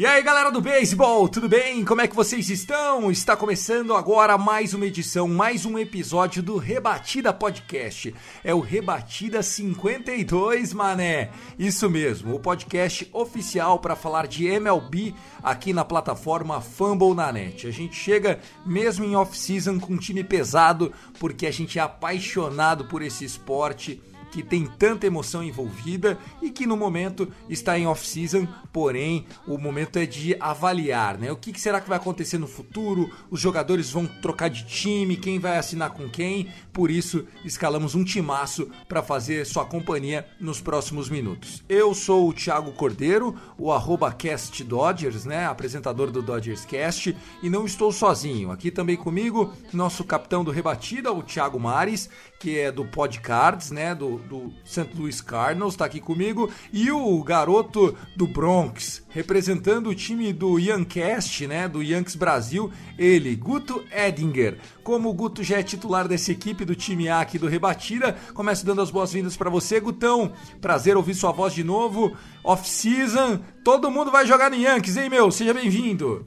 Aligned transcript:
E 0.00 0.06
aí 0.06 0.22
galera 0.22 0.50
do 0.50 0.62
beisebol, 0.62 1.28
tudo 1.28 1.46
bem? 1.46 1.84
Como 1.84 2.00
é 2.00 2.08
que 2.08 2.16
vocês 2.16 2.48
estão? 2.48 3.10
Está 3.10 3.36
começando 3.36 3.94
agora 3.94 4.38
mais 4.38 4.72
uma 4.72 4.86
edição, 4.86 5.28
mais 5.28 5.66
um 5.66 5.78
episódio 5.78 6.42
do 6.42 6.56
Rebatida 6.56 7.34
Podcast. 7.34 8.14
É 8.42 8.54
o 8.54 8.60
Rebatida 8.60 9.42
52, 9.42 10.72
mané. 10.72 11.28
Isso 11.58 11.90
mesmo, 11.90 12.34
o 12.34 12.40
podcast 12.40 13.10
oficial 13.12 13.78
para 13.78 13.94
falar 13.94 14.26
de 14.26 14.46
MLB 14.46 15.14
aqui 15.42 15.74
na 15.74 15.84
plataforma 15.84 16.62
Fumble 16.62 17.14
na 17.14 17.30
Net. 17.30 17.66
A 17.66 17.70
gente 17.70 17.94
chega 17.94 18.40
mesmo 18.64 19.04
em 19.04 19.14
off-season 19.14 19.78
com 19.78 19.92
um 19.92 19.98
time 19.98 20.24
pesado 20.24 20.94
porque 21.18 21.46
a 21.46 21.50
gente 21.50 21.78
é 21.78 21.82
apaixonado 21.82 22.86
por 22.86 23.02
esse 23.02 23.22
esporte 23.26 24.00
que 24.30 24.42
tem 24.42 24.66
tanta 24.66 25.06
emoção 25.06 25.42
envolvida 25.42 26.18
e 26.40 26.50
que 26.50 26.66
no 26.66 26.76
momento 26.76 27.28
está 27.48 27.78
em 27.78 27.86
off-season, 27.86 28.46
porém 28.72 29.26
o 29.46 29.58
momento 29.58 29.98
é 29.98 30.06
de 30.06 30.36
avaliar, 30.38 31.18
né? 31.18 31.30
O 31.32 31.36
que, 31.36 31.58
será 31.58 31.80
que 31.80 31.88
vai 31.88 31.98
acontecer 31.98 32.38
no 32.38 32.46
futuro? 32.46 33.10
Os 33.30 33.40
jogadores 33.40 33.90
vão 33.90 34.06
trocar 34.06 34.48
de 34.48 34.64
time, 34.64 35.16
quem 35.16 35.38
vai 35.38 35.58
assinar 35.58 35.90
com 35.90 36.08
quem? 36.08 36.48
Por 36.72 36.90
isso, 36.90 37.26
escalamos 37.44 37.94
um 37.94 38.04
timaço 38.04 38.68
para 38.88 39.02
fazer 39.02 39.44
sua 39.44 39.64
companhia 39.64 40.26
nos 40.40 40.60
próximos 40.60 41.08
minutos. 41.08 41.62
Eu 41.68 41.94
sou 41.94 42.28
o 42.28 42.32
Thiago 42.32 42.72
Cordeiro, 42.72 43.36
o 43.58 43.72
arroba 43.72 44.12
Cast 44.12 44.62
Dodgers, 44.64 45.24
né? 45.24 45.46
Apresentador 45.46 46.10
do 46.10 46.22
Dodgers 46.22 46.64
Cast, 46.64 47.16
e 47.42 47.50
não 47.50 47.64
estou 47.66 47.92
sozinho. 47.92 48.50
Aqui 48.50 48.70
também 48.70 48.96
comigo, 48.96 49.52
nosso 49.72 50.04
capitão 50.04 50.44
do 50.44 50.50
Rebatida, 50.50 51.12
o 51.12 51.22
Thiago 51.22 51.58
Mares, 51.58 52.08
que 52.40 52.58
é 52.58 52.72
do 52.72 52.86
Podcards, 52.86 53.70
né? 53.70 53.94
Do, 53.94 54.16
do 54.16 54.50
St. 54.64 54.88
Louis 54.96 55.20
Cardinals, 55.20 55.74
está 55.74 55.84
aqui 55.84 56.00
comigo, 56.00 56.50
e 56.72 56.90
o 56.90 57.22
garoto 57.22 57.94
do 58.16 58.26
Bronx, 58.26 59.04
representando 59.10 59.90
o 59.90 59.94
time 59.94 60.32
do 60.32 60.58
Youngcast, 60.58 61.46
né, 61.46 61.68
do 61.68 61.82
Yankees 61.82 62.16
Brasil, 62.16 62.72
ele, 62.98 63.36
Guto 63.36 63.84
Edinger. 63.92 64.58
Como 64.82 65.10
o 65.10 65.14
Guto 65.14 65.44
já 65.44 65.58
é 65.58 65.62
titular 65.62 66.08
dessa 66.08 66.32
equipe 66.32 66.64
do 66.64 66.74
time 66.74 67.10
A 67.10 67.20
aqui 67.20 67.38
do 67.38 67.46
Rebatida, 67.46 68.16
começo 68.32 68.64
dando 68.64 68.80
as 68.80 68.90
boas-vindas 68.90 69.36
para 69.36 69.50
você, 69.50 69.78
Gutão. 69.78 70.32
Prazer 70.62 70.96
ouvir 70.96 71.14
sua 71.14 71.32
voz 71.32 71.52
de 71.52 71.62
novo. 71.62 72.16
Off-season, 72.42 73.40
todo 73.62 73.90
mundo 73.90 74.10
vai 74.10 74.26
jogar 74.26 74.50
no 74.50 74.56
Yankees, 74.56 74.96
hein, 74.96 75.10
meu? 75.10 75.30
Seja 75.30 75.52
bem-vindo. 75.52 76.26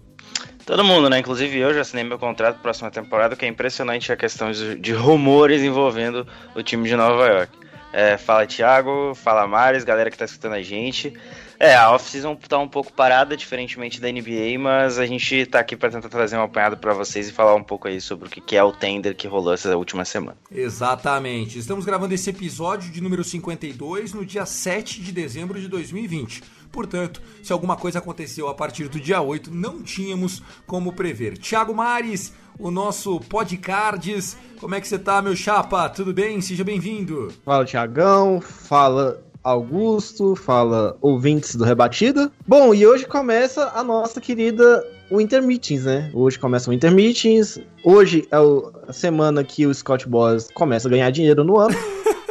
Todo 0.66 0.84
mundo, 0.84 1.10
né? 1.10 1.20
Inclusive 1.20 1.58
eu 1.58 1.74
já 1.74 1.82
assinei 1.82 2.04
meu 2.04 2.18
contrato 2.18 2.54
para 2.54 2.64
próxima 2.64 2.90
temporada, 2.90 3.36
que 3.36 3.46
é 3.46 3.48
impressionante 3.48 4.12
a 4.12 4.18
questão 4.18 4.52
de, 4.52 4.76
de 4.76 4.94
rumores 4.94 5.62
envolvendo 5.62 6.26
o 6.56 6.64
time 6.64 6.88
de 6.88 6.96
Nova 6.96 7.28
York. 7.28 7.64
É, 7.92 8.18
fala 8.18 8.48
Thiago, 8.48 9.14
fala 9.14 9.46
Mares, 9.46 9.84
galera 9.84 10.10
que 10.10 10.18
tá 10.18 10.26
escutando 10.26 10.54
a 10.54 10.62
gente. 10.64 11.14
É, 11.60 11.76
a 11.76 11.92
off-season 11.92 12.36
tá 12.36 12.58
um 12.58 12.68
pouco 12.68 12.92
parada, 12.92 13.38
diferentemente 13.38 14.02
da 14.02 14.12
NBA, 14.12 14.58
mas 14.60 14.98
a 14.98 15.06
gente 15.06 15.46
tá 15.46 15.60
aqui 15.60 15.76
para 15.76 15.92
tentar 15.92 16.10
trazer 16.10 16.36
um 16.36 16.42
apanhado 16.42 16.76
para 16.76 16.94
vocês 16.94 17.30
e 17.30 17.32
falar 17.32 17.54
um 17.56 17.64
pouco 17.64 17.88
aí 17.88 18.02
sobre 18.02 18.28
o 18.28 18.32
que 18.32 18.56
é 18.56 18.64
o 18.64 18.72
tender 18.72 19.16
que 19.16 19.28
rolou 19.28 19.54
essa 19.54 19.78
última 19.78 20.04
semana. 20.04 20.36
Exatamente. 20.52 21.60
Estamos 21.60 21.86
gravando 21.86 22.14
esse 22.14 22.30
episódio 22.30 22.92
de 22.92 23.00
número 23.00 23.24
52 23.24 24.14
no 24.14 24.26
dia 24.26 24.46
7 24.46 25.02
de 25.02 25.12
dezembro 25.12 25.60
de 25.62 25.68
2020. 25.68 26.42
Portanto, 26.74 27.22
se 27.44 27.54
alguma 27.54 27.78
coisa 27.78 28.00
aconteceu 28.00 28.48
a 28.48 28.54
partir 28.56 28.90
do 28.90 29.00
dia 29.00 29.22
8, 29.22 29.52
não 29.54 29.84
tínhamos 29.84 30.42
como 30.66 30.92
prever. 30.92 31.38
Thiago 31.38 31.74
Mares, 31.74 32.34
o 32.58 32.72
nosso 32.72 33.20
podcards. 33.30 34.36
Como 34.60 34.74
é 34.74 34.82
que 34.82 34.88
você 34.88 34.98
tá, 34.98 35.22
meu 35.22 35.36
chapa? 35.36 35.88
Tudo 35.88 36.12
bem? 36.12 36.42
Seja 36.42 36.64
bem-vindo. 36.64 37.32
Fala, 37.46 37.64
Tiagão. 37.64 38.42
Fala, 38.42 39.24
Augusto. 39.44 40.36
Fala, 40.36 40.98
ouvintes 41.00 41.54
do 41.54 41.64
Rebatida. 41.64 42.32
Bom, 42.48 42.74
e 42.74 42.88
hoje 42.88 43.06
começa 43.06 43.72
a 43.76 43.84
nossa 43.84 44.20
querida 44.20 44.84
Winter 45.12 45.44
Meetings, 45.44 45.86
né? 45.86 46.10
Hoje 46.12 46.40
começa 46.40 46.72
o 46.72 46.74
Winter 46.74 46.92
Meetings. 46.92 47.60
Hoje 47.84 48.28
é 48.32 48.90
a 48.90 48.94
semana 48.94 49.44
que 49.44 49.68
o 49.68 49.74
Scott 49.76 50.10
Boss 50.10 50.50
começa 50.56 50.88
a 50.88 50.92
ganhar 50.92 51.12
dinheiro 51.12 51.44
no 51.44 51.60
ano. 51.60 51.76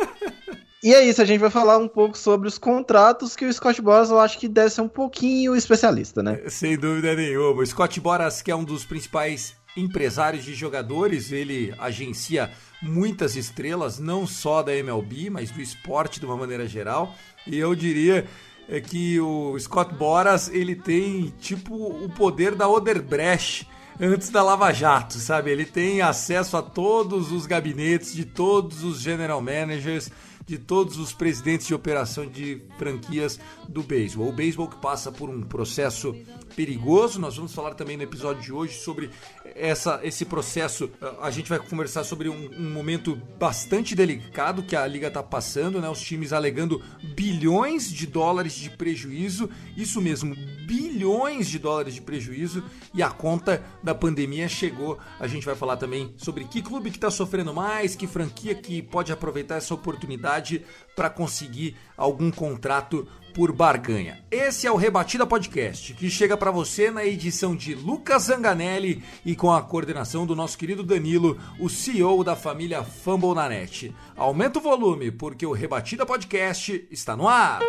E 0.83 0.93
é 0.93 1.05
isso, 1.05 1.23
a 1.23 1.25
gente 1.25 1.39
vai 1.39 1.49
falar 1.49 1.79
um 1.79 1.87
pouco 1.87 2.19
sobre 2.19 2.49
os 2.49 2.59
contratos 2.59 3.37
que 3.37 3.45
o 3.45 3.53
Scott 3.53 3.81
Boras 3.81 4.11
eu 4.11 4.19
acho 4.19 4.37
que 4.37 4.49
deve 4.49 4.71
ser 4.71 4.81
um 4.81 4.89
pouquinho 4.89 5.55
especialista, 5.55 6.25
né? 6.25 6.43
Sem 6.49 6.77
dúvida 6.77 7.15
nenhuma. 7.15 7.63
O 7.63 7.65
Scott 7.65 8.01
Boras, 8.01 8.43
que 8.43 8.51
é 8.51 8.57
um 8.57 8.65
dos 8.65 8.85
principais 8.85 9.55
empresários 9.77 10.45
de 10.45 10.55
jogadores, 10.55 11.31
ele 11.31 11.73
agencia 11.79 12.51
muitas 12.83 13.37
estrelas, 13.37 14.01
não 14.01 14.27
só 14.27 14.61
da 14.61 14.75
MLB, 14.75 15.31
mas 15.31 15.53
do 15.53 15.61
esporte 15.61 16.19
de 16.19 16.27
uma 16.27 16.37
maneira 16.37 16.67
geral. 16.67 17.15
E 17.47 17.57
eu 17.57 17.77
diria 17.77 18.27
é, 18.69 18.81
que 18.81 19.21
o 19.21 19.57
Scott 19.61 19.95
Boras, 19.95 20.49
ele 20.49 20.75
tem 20.75 21.33
tipo 21.39 21.77
o 21.77 22.09
poder 22.09 22.57
da 22.57 22.69
Oderbrecht 22.69 23.69
antes 24.01 24.31
da 24.31 24.43
Lava 24.43 24.73
Jato, 24.73 25.15
sabe? 25.15 25.53
Ele 25.53 25.65
tem 25.65 26.03
acesso 26.03 26.57
a 26.57 26.63
todos 26.63 27.31
os 27.31 27.47
gabinetes 27.47 28.13
de 28.13 28.25
todos 28.25 28.83
os 28.83 29.01
general 29.01 29.41
managers 29.41 30.11
de 30.47 30.59
todos 30.59 30.99
os 30.99 31.13
presidentes 31.13 31.67
de 31.67 31.75
operação 31.75 32.27
de 32.27 32.63
franquias 32.79 33.39
do 33.69 33.83
beisebol. 33.83 34.29
O 34.29 34.33
beisebol 34.33 34.69
que 34.69 34.77
passa 34.77 35.11
por 35.11 35.29
um 35.31 35.43
processo 35.43 36.15
perigoso. 36.55 37.21
Nós 37.21 37.37
vamos 37.37 37.55
falar 37.55 37.75
também 37.75 37.97
no 37.97 38.03
episódio 38.03 38.43
de 38.43 38.53
hoje 38.53 38.75
sobre 38.75 39.11
essa, 39.55 40.01
esse 40.03 40.25
processo. 40.25 40.91
A 41.21 41.31
gente 41.31 41.49
vai 41.49 41.59
conversar 41.59 42.05
sobre 42.05 42.29
um, 42.29 42.51
um 42.59 42.71
momento 42.73 43.17
bastante 43.39 43.95
delicado 43.95 44.63
que 44.63 44.77
a 44.77 44.87
liga 44.87 45.09
está 45.09 45.23
passando, 45.23 45.81
né? 45.81 45.89
Os 45.89 46.01
times 46.01 46.33
alegando 46.33 46.83
bilhões 47.15 47.91
de 47.91 48.07
dólares 48.07 48.55
de 48.55 48.71
prejuízo, 48.71 49.49
isso 49.77 50.01
mesmo, 50.01 50.35
bilhões 50.73 51.49
de 51.49 51.59
dólares 51.59 51.93
de 51.93 52.01
prejuízo 52.01 52.65
e 52.95 53.03
a 53.03 53.11
conta 53.11 53.63
da 53.83 53.95
pandemia 53.95 54.49
chegou. 54.49 54.99
A 55.21 55.27
gente 55.27 55.45
vai 55.45 55.55
falar 55.55 55.77
também 55.77 56.15
sobre 56.17 56.45
que 56.45 56.63
clube 56.63 56.91
que 56.91 56.97
está 56.97 57.11
sofrendo 57.11 57.53
mais, 57.53 57.95
que 57.95 58.07
franquia 58.07 58.55
que 58.55 58.81
pode 58.81 59.13
aproveitar 59.13 59.57
essa 59.57 59.75
oportunidade 59.75 60.65
para 60.97 61.11
conseguir 61.11 61.77
algum 61.95 62.31
contrato 62.31 63.07
por 63.35 63.53
barganha. 63.53 64.25
Esse 64.31 64.67
é 64.67 64.73
o 64.73 64.77
Rebatida 64.77 65.27
Podcast, 65.27 65.93
que 65.93 66.09
chega 66.09 66.39
para 66.39 66.51
você 66.51 66.91
na 66.91 67.05
edição 67.05 67.55
de 67.55 67.75
Lucas 67.75 68.25
Zanganelli 68.25 69.03
e 69.27 69.37
com 69.37 69.53
a 69.53 69.61
coordenação 69.61 70.27
do 70.27 70.35
nosso 70.35 70.57
querido 70.57 70.83
Danilo, 70.83 71.39
o 71.59 71.69
CEO 71.69 72.25
da 72.25 72.35
família 72.35 72.83
Fumble 72.83 73.35
na 73.35 73.49
Net. 73.49 73.95
Aumenta 74.17 74.59
o 74.59 74.63
volume, 74.63 75.11
porque 75.11 75.45
o 75.45 75.53
Rebatida 75.53 76.07
Podcast 76.07 76.87
está 76.91 77.15
no 77.15 77.29
ar. 77.29 77.61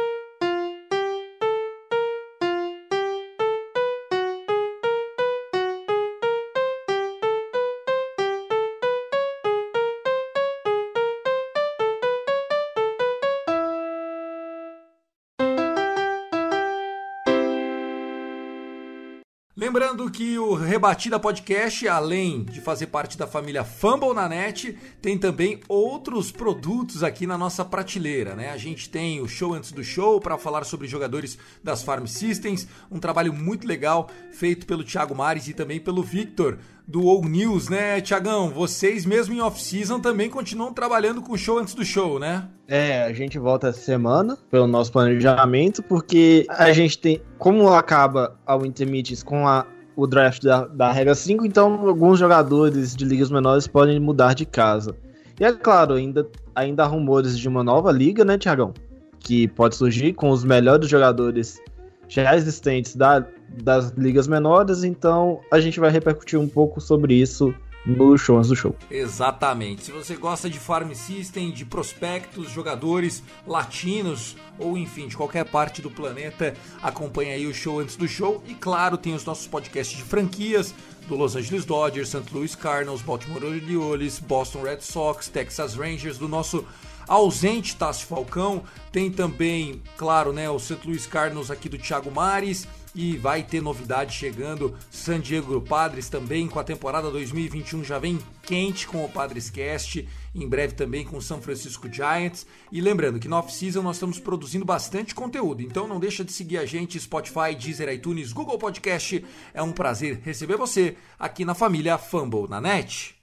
Lembrando 19.73 20.07
que 20.11 20.37
o 20.37 20.53
Rebatida 20.53 21.19
Podcast, 21.19 21.87
além 21.87 22.43
de 22.43 22.61
fazer 22.61 22.85
parte 22.85 23.17
da 23.17 23.25
família 23.25 23.63
Fumble 23.63 24.13
na 24.13 24.29
Net, 24.29 24.77
tem 25.01 25.17
também 25.17 25.61
outros 25.67 26.31
produtos 26.31 27.03
aqui 27.03 27.25
na 27.25 27.39
nossa 27.39 27.65
prateleira, 27.65 28.35
né? 28.35 28.51
A 28.51 28.57
gente 28.57 28.87
tem 28.87 29.19
o 29.19 29.27
show 29.27 29.51
antes 29.51 29.71
do 29.71 29.83
show 29.83 30.21
para 30.21 30.37
falar 30.37 30.63
sobre 30.63 30.87
jogadores 30.87 31.39
das 31.63 31.81
Farm 31.81 32.05
Systems, 32.05 32.67
um 32.91 32.99
trabalho 32.99 33.33
muito 33.33 33.65
legal 33.65 34.11
feito 34.31 34.67
pelo 34.67 34.83
Thiago 34.83 35.15
Mares 35.15 35.47
e 35.47 35.55
também 35.55 35.79
pelo 35.79 36.03
Victor 36.03 36.59
do 36.87 37.07
All 37.07 37.23
News, 37.23 37.69
né, 37.69 38.01
Tiagão? 38.01 38.49
Vocês 38.49 39.05
mesmo 39.05 39.33
em 39.33 39.41
off-season 39.41 39.99
também 39.99 40.29
continuam 40.29 40.73
trabalhando 40.73 41.21
com 41.21 41.33
o 41.33 41.37
show 41.37 41.59
antes 41.59 41.73
do 41.73 41.83
show, 41.85 42.19
né? 42.19 42.47
É, 42.67 43.03
a 43.03 43.13
gente 43.13 43.37
volta 43.39 43.67
essa 43.67 43.79
semana 43.79 44.37
pelo 44.49 44.67
nosso 44.67 44.91
planejamento, 44.91 45.81
porque 45.83 46.45
a 46.49 46.71
gente 46.71 46.97
tem, 46.97 47.21
como 47.37 47.69
acaba 47.69 48.37
a 48.45 48.57
Winter 48.57 48.87
Meetings 48.87 49.23
com 49.23 49.47
a 49.47 49.65
o 49.95 50.07
draft 50.07 50.43
da, 50.43 50.65
da 50.65 50.91
regra 50.91 51.13
5, 51.13 51.45
então 51.45 51.87
alguns 51.87 52.19
jogadores 52.19 52.95
de 52.95 53.05
ligas 53.05 53.29
menores 53.29 53.67
podem 53.67 53.99
mudar 53.99 54.33
de 54.33 54.45
casa. 54.45 54.95
E 55.39 55.43
é 55.43 55.51
claro, 55.53 55.93
ainda, 55.95 56.27
ainda 56.55 56.83
há 56.83 56.87
rumores 56.87 57.37
de 57.37 57.47
uma 57.47 57.63
nova 57.63 57.91
liga, 57.91 58.23
né, 58.25 58.37
Tiagão? 58.37 58.73
Que 59.19 59.47
pode 59.47 59.75
surgir 59.75 60.13
com 60.13 60.29
os 60.29 60.43
melhores 60.43 60.89
jogadores 60.89 61.59
já 62.07 62.35
existentes 62.35 62.95
da, 62.95 63.25
das 63.53 63.91
ligas 63.91 64.27
menores, 64.27 64.83
então 64.83 65.41
a 65.51 65.59
gente 65.59 65.79
vai 65.79 65.91
repercutir 65.91 66.39
um 66.39 66.47
pouco 66.47 66.81
sobre 66.81 67.13
isso 67.13 67.53
no 67.85 68.17
show 68.17 68.37
antes 68.37 68.49
do 68.49 68.55
show. 68.55 68.75
Exatamente. 68.89 69.85
Se 69.85 69.91
você 69.91 70.15
gosta 70.15 70.49
de 70.49 70.57
farm 70.57 70.91
system, 70.93 71.51
de 71.51 71.65
prospectos, 71.65 72.49
jogadores 72.49 73.21
latinos 73.45 74.37
ou 74.57 74.77
enfim, 74.77 75.07
de 75.07 75.17
qualquer 75.17 75.45
parte 75.45 75.81
do 75.81 75.91
planeta, 75.91 76.53
acompanhe 76.81 77.31
aí 77.31 77.47
o 77.47 77.53
show 77.53 77.79
antes 77.79 77.95
do 77.95 78.07
show. 78.07 78.41
E 78.47 78.53
claro, 78.53 78.97
tem 78.97 79.13
os 79.13 79.25
nossos 79.25 79.47
podcasts 79.47 79.97
de 79.97 80.03
franquias 80.03 80.73
do 81.07 81.15
Los 81.15 81.35
Angeles 81.35 81.65
Dodgers, 81.65 82.09
St. 82.09 82.23
Louis 82.31 82.55
Cardinals, 82.55 83.01
Baltimore 83.01 83.43
Orioles, 83.43 84.19
Boston 84.19 84.61
Red 84.61 84.79
Sox, 84.79 85.27
Texas 85.27 85.75
Rangers, 85.75 86.17
do 86.17 86.29
nosso 86.29 86.65
ausente 87.05 87.75
Tássio 87.75 88.07
Falcão. 88.07 88.63
Tem 88.91 89.11
também, 89.11 89.81
claro, 89.97 90.31
né, 90.31 90.49
o 90.49 90.57
St. 90.57 90.79
Louis 90.85 91.05
Cardinals 91.05 91.51
aqui 91.51 91.67
do 91.67 91.77
Thiago 91.77 92.09
Mares 92.09 92.65
e 92.95 93.17
vai 93.17 93.43
ter 93.43 93.61
novidade 93.61 94.13
chegando. 94.13 94.75
San 94.91 95.19
Diego 95.19 95.59
Padres 95.61 96.09
também 96.09 96.47
com 96.47 96.59
a 96.59 96.63
temporada 96.63 97.09
2021 97.09 97.83
já 97.83 97.99
vem 97.99 98.19
quente 98.41 98.87
com 98.87 99.03
o 99.03 99.09
Padres 99.09 99.49
Cast, 99.49 100.07
em 100.35 100.47
breve 100.47 100.73
também 100.73 101.05
com 101.05 101.17
o 101.17 101.21
São 101.21 101.41
Francisco 101.41 101.91
Giants. 101.91 102.45
E 102.71 102.81
lembrando 102.81 103.19
que 103.19 103.27
no 103.27 103.35
off-season 103.37 103.81
nós 103.81 103.95
estamos 103.95 104.19
produzindo 104.19 104.65
bastante 104.65 105.15
conteúdo, 105.15 105.61
então 105.61 105.87
não 105.87 105.99
deixa 105.99 106.23
de 106.23 106.31
seguir 106.31 106.57
a 106.57 106.65
gente 106.65 106.99
Spotify, 106.99 107.55
Deezer, 107.57 107.89
iTunes, 107.89 108.33
Google 108.33 108.57
Podcast. 108.57 109.23
É 109.53 109.61
um 109.61 109.71
prazer 109.71 110.19
receber 110.23 110.57
você 110.57 110.95
aqui 111.17 111.45
na 111.45 111.53
família 111.53 111.97
Fumble 111.97 112.47
na 112.49 112.61
net. 112.61 113.15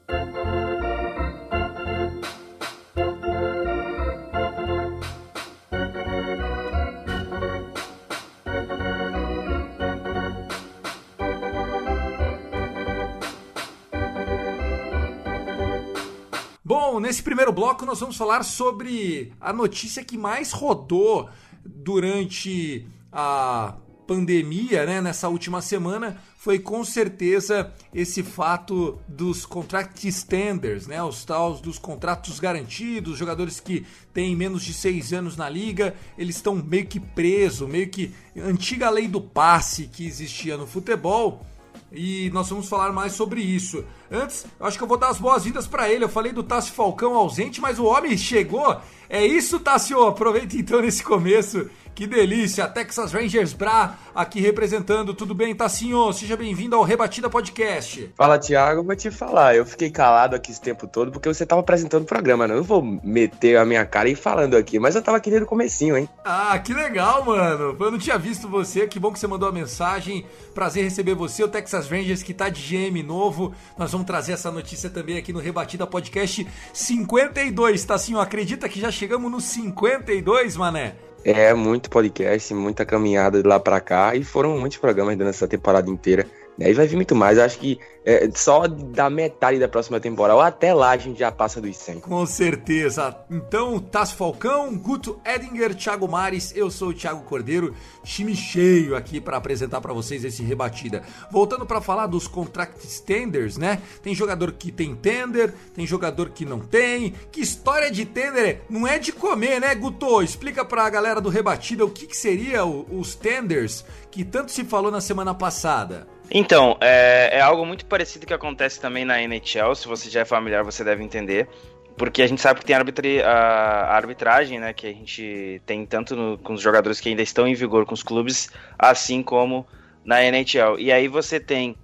Nesse 17.01 17.23
primeiro 17.23 17.53
bloco 17.53 17.85
nós 17.85 18.01
vamos 18.01 18.17
falar 18.17 18.45
sobre 18.45 19.33
a 19.41 19.53
notícia 19.53 20.05
que 20.05 20.19
mais 20.19 20.53
rodou 20.53 21.29
durante 21.65 22.87
a 23.13 23.75
pandemia, 24.07 24.85
né, 24.85 25.01
nessa 25.01 25.29
última 25.29 25.63
semana, 25.63 26.21
foi 26.37 26.59
com 26.59 26.85
certeza 26.85 27.73
esse 27.95 28.25
fato 28.25 28.99
dos 29.07 29.47
contract 29.47 30.09
extenders, 30.09 30.89
né, 30.89 31.01
os 31.01 31.25
tais 31.25 31.61
dos 31.61 31.79
contratos 31.79 32.41
garantidos, 32.41 33.17
jogadores 33.17 33.61
que 33.61 33.87
têm 34.13 34.35
menos 34.35 34.65
de 34.65 34.75
seis 34.75 35.13
anos 35.13 35.37
na 35.37 35.49
liga, 35.49 35.95
eles 36.19 36.37
estão 36.37 36.57
meio 36.57 36.87
que 36.87 36.99
presos, 36.99 37.69
meio 37.69 37.89
que 37.89 38.13
antiga 38.37 38.91
lei 38.91 39.07
do 39.07 39.21
passe 39.21 39.87
que 39.87 40.05
existia 40.05 40.57
no 40.57 40.67
futebol 40.67 41.47
e 41.93 42.31
nós 42.31 42.49
vamos 42.49 42.69
falar 42.69 42.93
mais 42.93 43.13
sobre 43.13 43.41
isso. 43.41 43.85
Antes, 44.11 44.47
eu 44.59 44.67
acho 44.67 44.79
que 44.79 44.85
eu 44.85 44.89
vou 44.89 44.97
dar 44.97 45.09
as 45.09 45.19
boas-vindas 45.19 45.67
para 45.67 45.91
ele. 45.91 46.05
Eu 46.05 46.09
falei 46.09 46.33
do 46.33 46.43
Tássio 46.43 46.75
Falcão 46.75 47.15
ausente, 47.15 47.61
mas 47.61 47.79
o 47.79 47.85
homem 47.85 48.17
chegou. 48.17 48.77
É 49.09 49.25
isso, 49.27 49.59
Tássio. 49.59 50.07
Aproveita 50.07 50.57
então 50.57 50.81
nesse 50.81 51.03
começo 51.03 51.69
que 52.01 52.07
delícia! 52.07 52.67
Texas 52.67 53.13
Rangers 53.13 53.53
Bra 53.53 53.95
aqui 54.15 54.41
representando. 54.41 55.13
Tudo 55.13 55.35
bem, 55.35 55.55
Tassinho? 55.55 56.11
Seja 56.15 56.35
bem-vindo 56.35 56.75
ao 56.75 56.83
Rebatida 56.83 57.29
Podcast. 57.29 58.11
Fala, 58.17 58.39
Thiago. 58.39 58.83
Vou 58.83 58.97
te 58.97 59.11
falar. 59.11 59.55
Eu 59.55 59.67
fiquei 59.67 59.91
calado 59.91 60.35
aqui 60.35 60.51
esse 60.51 60.63
tempo 60.63 60.87
todo 60.87 61.13
porque 61.13 61.29
você 61.29 61.45
tava 61.45 61.61
apresentando 61.61 62.05
o 62.05 62.07
programa, 62.07 62.49
né? 62.49 62.55
Eu 62.55 62.59
não 62.61 62.65
vou 62.65 62.83
meter 63.05 63.59
a 63.59 63.67
minha 63.67 63.85
cara 63.85 64.09
e 64.09 64.15
falando 64.15 64.57
aqui, 64.57 64.79
mas 64.79 64.97
eu 64.97 65.03
tava 65.03 65.19
aqui 65.19 65.29
desde 65.29 65.45
o 65.45 65.47
comecinho, 65.47 65.95
hein? 65.95 66.09
Ah, 66.25 66.59
que 66.59 66.73
legal, 66.73 67.23
mano. 67.23 67.77
Eu 67.79 67.91
não 67.91 67.99
tinha 67.99 68.17
visto 68.17 68.49
você. 68.49 68.87
Que 68.87 68.99
bom 68.99 69.13
que 69.13 69.19
você 69.19 69.27
mandou 69.27 69.51
a 69.51 69.53
mensagem. 69.53 70.25
Prazer 70.55 70.83
receber 70.83 71.15
você, 71.15 71.45
o 71.45 71.49
Texas 71.49 71.87
Rangers, 71.87 72.23
que 72.23 72.33
tá 72.33 72.49
de 72.49 72.63
GM 72.63 73.03
novo. 73.03 73.55
Nós 73.77 73.93
vamos 73.93 74.07
trazer 74.07 74.33
essa 74.33 74.51
notícia 74.51 74.89
também 74.89 75.19
aqui 75.19 75.35
no 75.35 75.39
Rebatida 75.39 75.87
Podcast 75.87 76.49
52. 76.73 77.85
Tassinho, 77.85 78.19
acredita 78.19 78.71
que 78.71 78.81
já 78.81 78.91
chegamos 78.91 79.31
no 79.31 79.39
52, 79.39 80.57
mané? 80.57 80.95
É, 81.25 81.53
muito 81.53 81.91
podcast, 81.91 82.55
muita 82.55 82.85
caminhada 82.87 83.43
de 83.43 83.49
lá 83.49 83.61
para 83.61 83.81
cá 83.81 84.15
e 84.15 84.25
foram 84.25 84.59
muitos 84.59 84.79
programas 84.79 85.17
durante 85.17 85.35
essa 85.35 85.49
temporada 85.49 85.91
inteira. 85.91 86.27
Né? 86.57 86.71
E 86.71 86.75
vai 86.75 86.87
vir 86.87 86.97
muito 86.97 87.15
mais. 87.15 87.39
Eu 87.39 87.45
acho 87.45 87.59
que 87.59 87.79
é, 88.05 88.31
só 88.35 88.67
da 88.67 89.11
metade 89.11 89.59
da 89.59 89.69
próxima 89.69 90.01
temporada, 90.01 90.35
ou 90.35 90.41
até 90.41 90.73
lá, 90.73 90.91
a 90.91 90.97
gente 90.97 91.19
já 91.19 91.31
passa 91.31 91.61
dos 91.61 91.77
100. 91.77 92.01
Com 92.01 92.25
certeza. 92.25 93.15
Então, 93.31 93.79
Tasso 93.79 94.17
Falcão, 94.17 94.75
Guto 94.77 95.21
Edinger, 95.25 95.75
Thiago 95.75 96.09
Mares, 96.09 96.53
eu 96.57 96.71
sou 96.71 96.89
o 96.89 96.95
Thiago 96.95 97.23
Cordeiro, 97.25 97.75
time 98.03 98.35
cheio 98.35 98.97
aqui 98.97 99.21
para 99.21 99.37
apresentar 99.37 99.81
para 99.81 99.93
vocês 99.93 100.25
esse 100.25 100.43
rebatida. 100.43 101.03
Voltando 101.31 101.67
para 101.67 101.81
falar 101.81 102.07
dos 102.07 102.27
contract 102.27 103.03
tenders, 103.03 103.59
né? 103.59 103.83
Tem 104.03 104.15
jogador 104.15 104.53
que 104.53 104.73
tem 104.73 104.95
tender, 104.95 105.53
tem 105.75 105.87
jogador 105.87 106.31
que 106.31 106.47
não 106.47 106.61
tem. 106.61 107.15
Que 107.31 107.41
história 107.41 107.91
de 107.91 108.07
tender 108.07 108.63
não 108.69 108.87
é 108.87 108.99
de 108.99 109.13
comer, 109.13 109.61
né, 109.61 109.75
Guto? 109.75 110.23
Explica 110.23 110.65
para 110.65 110.85
a 110.85 110.91
galera 110.91 111.21
do 111.21 111.29
rebatida 111.29 111.85
o 111.85 111.91
que, 111.91 112.07
que 112.07 112.17
seria 112.17 112.65
os 112.65 113.15
tenders 113.15 113.85
que 114.11 114.25
tanto 114.25 114.51
se 114.51 114.65
falou 114.65 114.91
na 114.91 115.01
semana 115.01 115.35
passada. 115.35 116.07
Então, 116.31 116.77
é, 116.81 117.39
é, 117.39 117.41
algo 117.41 117.67
muito 117.67 117.85
parecido 117.87 118.25
que 118.25 118.33
acontece 118.33 118.81
também 118.81 119.05
na 119.05 119.21
NHL. 119.21 119.75
Se 119.75 119.89
você 119.89 120.09
já 120.09 120.21
é 120.21 120.25
familiar, 120.25 120.63
você 120.63 120.85
deve 120.85 121.03
entender. 121.03 121.49
Porque 121.97 122.23
a 122.23 122.27
gente 122.27 122.41
sabe 122.41 122.61
que 122.61 122.67
tem 122.67 122.77
arbitri 122.77 123.21
a, 123.21 123.97
arbitragem, 123.97 124.61
né? 124.61 124.73
Que 124.73 124.87
a 124.87 124.93
gente 124.93 125.61
tem 125.67 125.85
tanto 125.85 126.15
no, 126.15 126.39
com 126.39 126.55
os 126.55 126.61
jogadores 126.61 127.01
que 127.01 127.09
ainda 127.09 127.23
estão 127.23 127.49
em 127.49 127.55
vigor 127.55 127.85
com 127.85 127.95
os 127.95 128.03
clubes, 128.03 128.49
assim 128.79 129.23
como 129.23 129.67
na 130.05 130.23
NHL. 130.23 130.79
E 130.79 130.93
aí 130.93 131.09
você 131.09 131.41
tem 131.41 131.77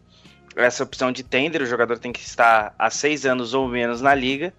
essa 0.57 0.83
opção 0.83 1.13
de 1.13 1.23
tender, 1.23 1.61
o 1.61 1.67
jogador 1.67 1.99
tem 1.99 2.13
que 2.13 2.21
estar 2.21 2.75
há 2.79 2.89
seis 2.89 3.27
anos 3.27 3.53
ou 3.53 3.69
menos 3.69 4.01
na 4.01 4.15
liga, 4.15 4.55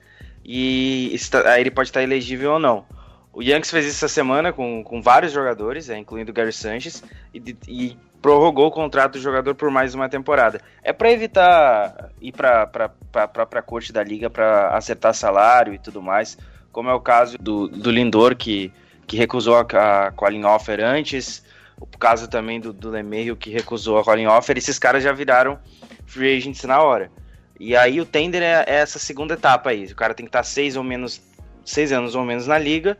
e 0.45 1.09
está, 1.13 1.53
aí 1.53 1.61
ele 1.61 1.71
pode 1.71 1.89
estar 1.89 2.03
elegível 2.03 2.53
ou 2.53 2.59
não. 2.59 2.85
O 3.33 3.41
Yankees 3.41 3.71
fez 3.71 3.85
isso 3.85 4.05
essa 4.05 4.13
semana 4.13 4.53
com, 4.53 4.83
com 4.83 5.01
vários 5.01 5.31
jogadores, 5.31 5.89
é, 5.89 5.97
incluindo 5.97 6.31
o 6.31 6.33
Gary 6.33 6.53
Sanchez, 6.53 7.03
e, 7.33 7.55
e 7.67 7.97
prorrogou 8.27 8.67
o 8.67 8.71
contrato 8.71 9.13
do 9.13 9.21
jogador 9.21 9.55
por 9.55 9.71
mais 9.71 9.95
uma 9.95 10.09
temporada. 10.09 10.59
É 10.83 10.91
para 10.91 11.09
evitar 11.09 12.09
ir 12.21 12.33
para 12.33 12.69
a 13.13 13.27
própria 13.29 13.61
corte 13.61 13.93
da 13.93 14.03
liga 14.03 14.29
para 14.29 14.75
acertar 14.75 15.13
salário 15.13 15.73
e 15.73 15.79
tudo 15.79 16.01
mais, 16.01 16.37
como 16.69 16.89
é 16.89 16.93
o 16.93 16.99
caso 16.99 17.37
do, 17.37 17.69
do 17.69 17.89
Lindor, 17.89 18.35
que, 18.35 18.69
que 19.07 19.15
recusou 19.15 19.55
a, 19.55 19.61
a 19.61 20.11
calling 20.11 20.43
offer 20.43 20.83
antes, 20.83 21.41
o 21.79 21.85
caso 21.97 22.27
também 22.27 22.59
do, 22.59 22.73
do 22.73 22.91
que 23.37 23.49
recusou 23.49 23.97
a 23.97 24.03
calling 24.03 24.27
offer, 24.27 24.57
esses 24.57 24.77
caras 24.77 25.01
já 25.01 25.13
viraram 25.13 25.57
free 26.05 26.35
agents 26.35 26.65
na 26.65 26.81
hora. 26.81 27.09
E 27.57 27.77
aí 27.77 28.01
o 28.01 28.05
tender 28.05 28.43
é, 28.43 28.65
é 28.67 28.75
essa 28.75 28.99
segunda 28.99 29.35
etapa 29.35 29.69
aí, 29.69 29.85
o 29.85 29.95
cara 29.95 30.13
tem 30.13 30.25
que 30.25 30.31
estar 30.31 30.43
seis 30.43 30.75
ou 30.75 30.83
menos 30.83 31.21
seis 31.63 31.93
anos 31.93 32.13
ou 32.13 32.25
menos 32.25 32.45
na 32.45 32.57
liga. 32.57 32.97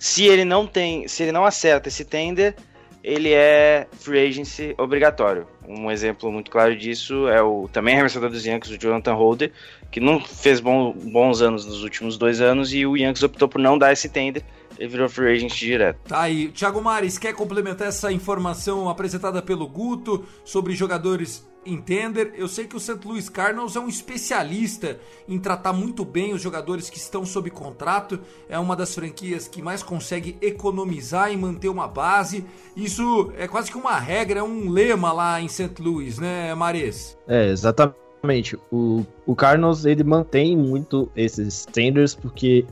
Se 0.00 0.24
ele 0.24 0.44
não 0.44 0.66
tem, 0.66 1.06
se 1.06 1.22
ele 1.22 1.30
não 1.30 1.44
acerta 1.44 1.88
esse 1.88 2.04
tender, 2.04 2.56
ele 3.04 3.34
é 3.34 3.86
free 3.92 4.26
agency 4.26 4.74
obrigatório. 4.78 5.46
Um 5.68 5.90
exemplo 5.90 6.32
muito 6.32 6.50
claro 6.50 6.74
disso 6.74 7.28
é 7.28 7.42
o 7.42 7.68
também 7.70 7.92
arremessador 7.94 8.30
dos 8.30 8.46
Yankees, 8.46 8.72
o 8.72 8.78
Jonathan 8.78 9.12
Holder, 9.12 9.52
que 9.90 10.00
não 10.00 10.18
fez 10.18 10.58
bom, 10.58 10.90
bons 10.92 11.42
anos 11.42 11.66
nos 11.66 11.82
últimos 11.82 12.16
dois 12.16 12.40
anos 12.40 12.72
e 12.72 12.86
o 12.86 12.96
Yankees 12.96 13.22
optou 13.22 13.46
por 13.46 13.60
não 13.60 13.76
dar 13.76 13.92
esse 13.92 14.08
tender. 14.08 14.42
Ele 14.78 14.88
virou 14.88 15.08
free 15.08 15.34
agent 15.34 15.54
direto. 15.54 15.98
Tá 16.08 16.22
aí. 16.22 16.48
Thiago 16.48 16.82
Mares, 16.82 17.18
quer 17.18 17.34
complementar 17.34 17.88
essa 17.88 18.10
informação 18.10 18.88
apresentada 18.88 19.42
pelo 19.42 19.68
Guto 19.68 20.24
sobre 20.42 20.74
jogadores 20.74 21.46
entender. 21.66 22.34
Eu 22.36 22.48
sei 22.48 22.66
que 22.66 22.76
o 22.76 22.80
St. 22.80 22.98
Louis 23.04 23.28
Cardinals 23.28 23.76
é 23.76 23.80
um 23.80 23.88
especialista 23.88 24.98
em 25.28 25.38
tratar 25.38 25.72
muito 25.72 26.04
bem 26.04 26.32
os 26.32 26.42
jogadores 26.42 26.90
que 26.90 26.98
estão 26.98 27.24
sob 27.24 27.50
contrato. 27.50 28.20
É 28.48 28.58
uma 28.58 28.76
das 28.76 28.94
franquias 28.94 29.48
que 29.48 29.62
mais 29.62 29.82
consegue 29.82 30.36
economizar 30.40 31.32
e 31.32 31.36
manter 31.36 31.68
uma 31.68 31.88
base. 31.88 32.44
Isso 32.76 33.32
é 33.36 33.48
quase 33.48 33.70
que 33.70 33.76
uma 33.76 33.98
regra, 33.98 34.40
é 34.40 34.42
um 34.42 34.70
lema 34.70 35.12
lá 35.12 35.40
em 35.40 35.48
St. 35.48 35.80
Louis, 35.80 36.18
né, 36.18 36.54
Mares? 36.54 37.16
É, 37.26 37.48
exatamente. 37.48 38.58
O, 38.70 39.04
o 39.26 39.36
Cardinals 39.36 39.84
ele 39.84 40.02
mantém 40.02 40.56
muito 40.56 41.10
esses 41.14 41.66
tenders 41.66 42.14
porque 42.14 42.64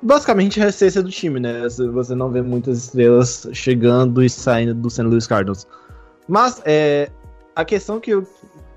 basicamente 0.00 0.60
é 0.60 0.64
a 0.64 0.68
essência 0.68 1.02
do 1.02 1.10
time, 1.10 1.40
né? 1.40 1.62
Você 1.92 2.14
não 2.14 2.30
vê 2.30 2.42
muitas 2.42 2.78
estrelas 2.78 3.48
chegando 3.52 4.22
e 4.22 4.30
saindo 4.30 4.74
do 4.74 4.90
St. 4.90 5.02
Louis 5.02 5.26
Cardinals. 5.26 5.66
Mas 6.28 6.62
é, 6.64 7.10
a 7.54 7.64
questão 7.64 8.00
que 8.00 8.10
eu. 8.10 8.26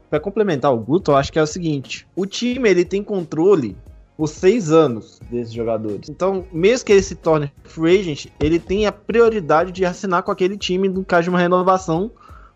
Pra 0.09 0.21
complementar 0.21 0.73
o 0.73 0.77
Guto, 0.77 1.11
eu 1.11 1.17
acho 1.17 1.31
que 1.31 1.39
é 1.39 1.41
o 1.41 1.47
seguinte: 1.47 2.07
o 2.15 2.25
time 2.25 2.69
ele 2.69 2.85
tem 2.85 3.03
controle 3.03 3.75
por 4.15 4.27
seis 4.27 4.71
anos 4.71 5.19
desses 5.29 5.53
jogadores. 5.53 6.09
Então, 6.09 6.45
mesmo 6.51 6.85
que 6.85 6.93
ele 6.93 7.03
se 7.03 7.15
torne 7.15 7.51
free 7.63 7.99
agent, 7.99 8.27
ele 8.39 8.57
tem 8.57 8.87
a 8.87 8.91
prioridade 8.91 9.71
de 9.71 9.85
assinar 9.85 10.23
com 10.23 10.31
aquele 10.31 10.57
time 10.57 10.87
no 10.87 11.03
caso 11.05 11.23
de 11.23 11.29
uma 11.29 11.39
renovação, 11.39 12.09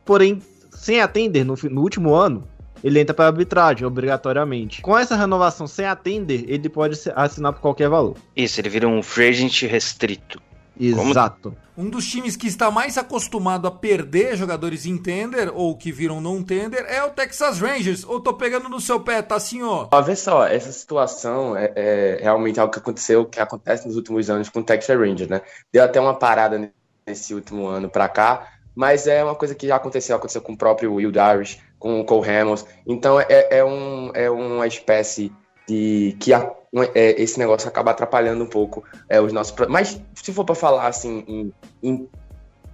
porém 0.06 0.42
sem 0.72 1.02
atender 1.02 1.44
no, 1.44 1.56
no 1.70 1.82
último 1.82 2.16
ano, 2.16 2.44
ele 2.84 3.00
entra 3.00 3.14
para 3.14 3.28
arbitragem, 3.28 3.86
obrigatoriamente. 3.86 4.82
Com 4.82 4.98
essa 4.98 5.16
renovação 5.16 5.68
sem 5.68 5.86
atender, 5.86 6.46
ele 6.48 6.68
pode 6.68 6.98
assinar 7.16 7.54
por 7.54 7.62
qualquer 7.62 7.90
valor. 7.90 8.16
Isso, 8.36 8.60
ele 8.60 8.70
vira 8.70 8.88
um 8.88 9.04
free 9.04 9.30
agent 9.30 9.62
restrito. 9.64 10.42
Exato. 10.88 11.56
Um 11.78 11.90
dos 11.90 12.06
times 12.06 12.36
que 12.36 12.48
está 12.48 12.70
mais 12.72 12.98
acostumado 12.98 13.68
a 13.68 13.72
perder 13.72 14.36
jogadores 14.36 14.86
em 14.86 14.98
tender 14.98 15.52
ou 15.54 15.78
que 15.78 15.92
viram 15.92 16.20
não 16.20 16.44
tender 16.44 16.86
é 16.88 17.04
o 17.04 17.12
Texas 17.12 17.60
Rangers. 17.60 18.04
Ou 18.04 18.20
tô 18.20 18.34
pegando 18.34 18.68
no 18.68 18.80
seu 18.80 19.00
pé, 19.00 19.22
tá 19.22 19.36
assim, 19.36 19.62
ó. 19.62 19.88
Ó, 19.92 20.02
vê 20.02 20.16
só, 20.16 20.46
essa 20.46 20.72
situação 20.72 21.56
é, 21.56 21.72
é 21.76 22.20
realmente 22.22 22.60
algo 22.60 22.74
que 22.74 22.80
aconteceu, 22.80 23.26
que 23.26 23.40
acontece 23.40 23.88
nos 23.88 23.96
últimos 23.96 24.30
anos 24.30 24.50
com 24.50 24.60
o 24.60 24.64
Texas 24.64 24.98
Rangers, 24.98 25.30
né? 25.30 25.42
Deu 25.72 25.84
até 25.84 26.00
uma 26.00 26.16
parada 26.16 26.72
nesse 27.06 27.34
último 27.34 27.68
ano 27.68 27.90
pra 27.90 28.10
cá, 28.10 28.48
mas 28.76 29.08
é 29.08 29.24
uma 29.24 29.36
coisa 29.36 29.56
que 29.56 29.68
já 29.68 29.76
aconteceu, 29.76 30.16
aconteceu 30.16 30.42
com 30.42 30.54
o 30.54 30.58
próprio 30.58 30.94
Will 30.94 31.12
Darvish, 31.12 31.60
com 31.78 32.00
o 32.00 32.06
Cole 32.06 32.30
Hamels. 32.30 32.66
Então 32.88 33.20
é, 33.20 33.48
é, 33.50 33.64
um, 33.66 34.12
é 34.14 34.30
uma 34.30 34.68
espécie 34.68 35.32
de 35.72 36.18
que 36.20 36.34
a, 36.34 36.52
é, 36.94 37.22
esse 37.22 37.40
negócio 37.40 37.68
acaba 37.68 37.92
atrapalhando 37.92 38.44
um 38.44 38.48
pouco 38.48 38.84
é, 39.08 39.22
os 39.22 39.32
nossos. 39.32 39.56
Mas 39.70 40.02
se 40.14 40.34
for 40.34 40.44
para 40.44 40.54
falar 40.54 40.88
assim 40.88 41.24
em, 41.26 41.54
em, 41.82 42.10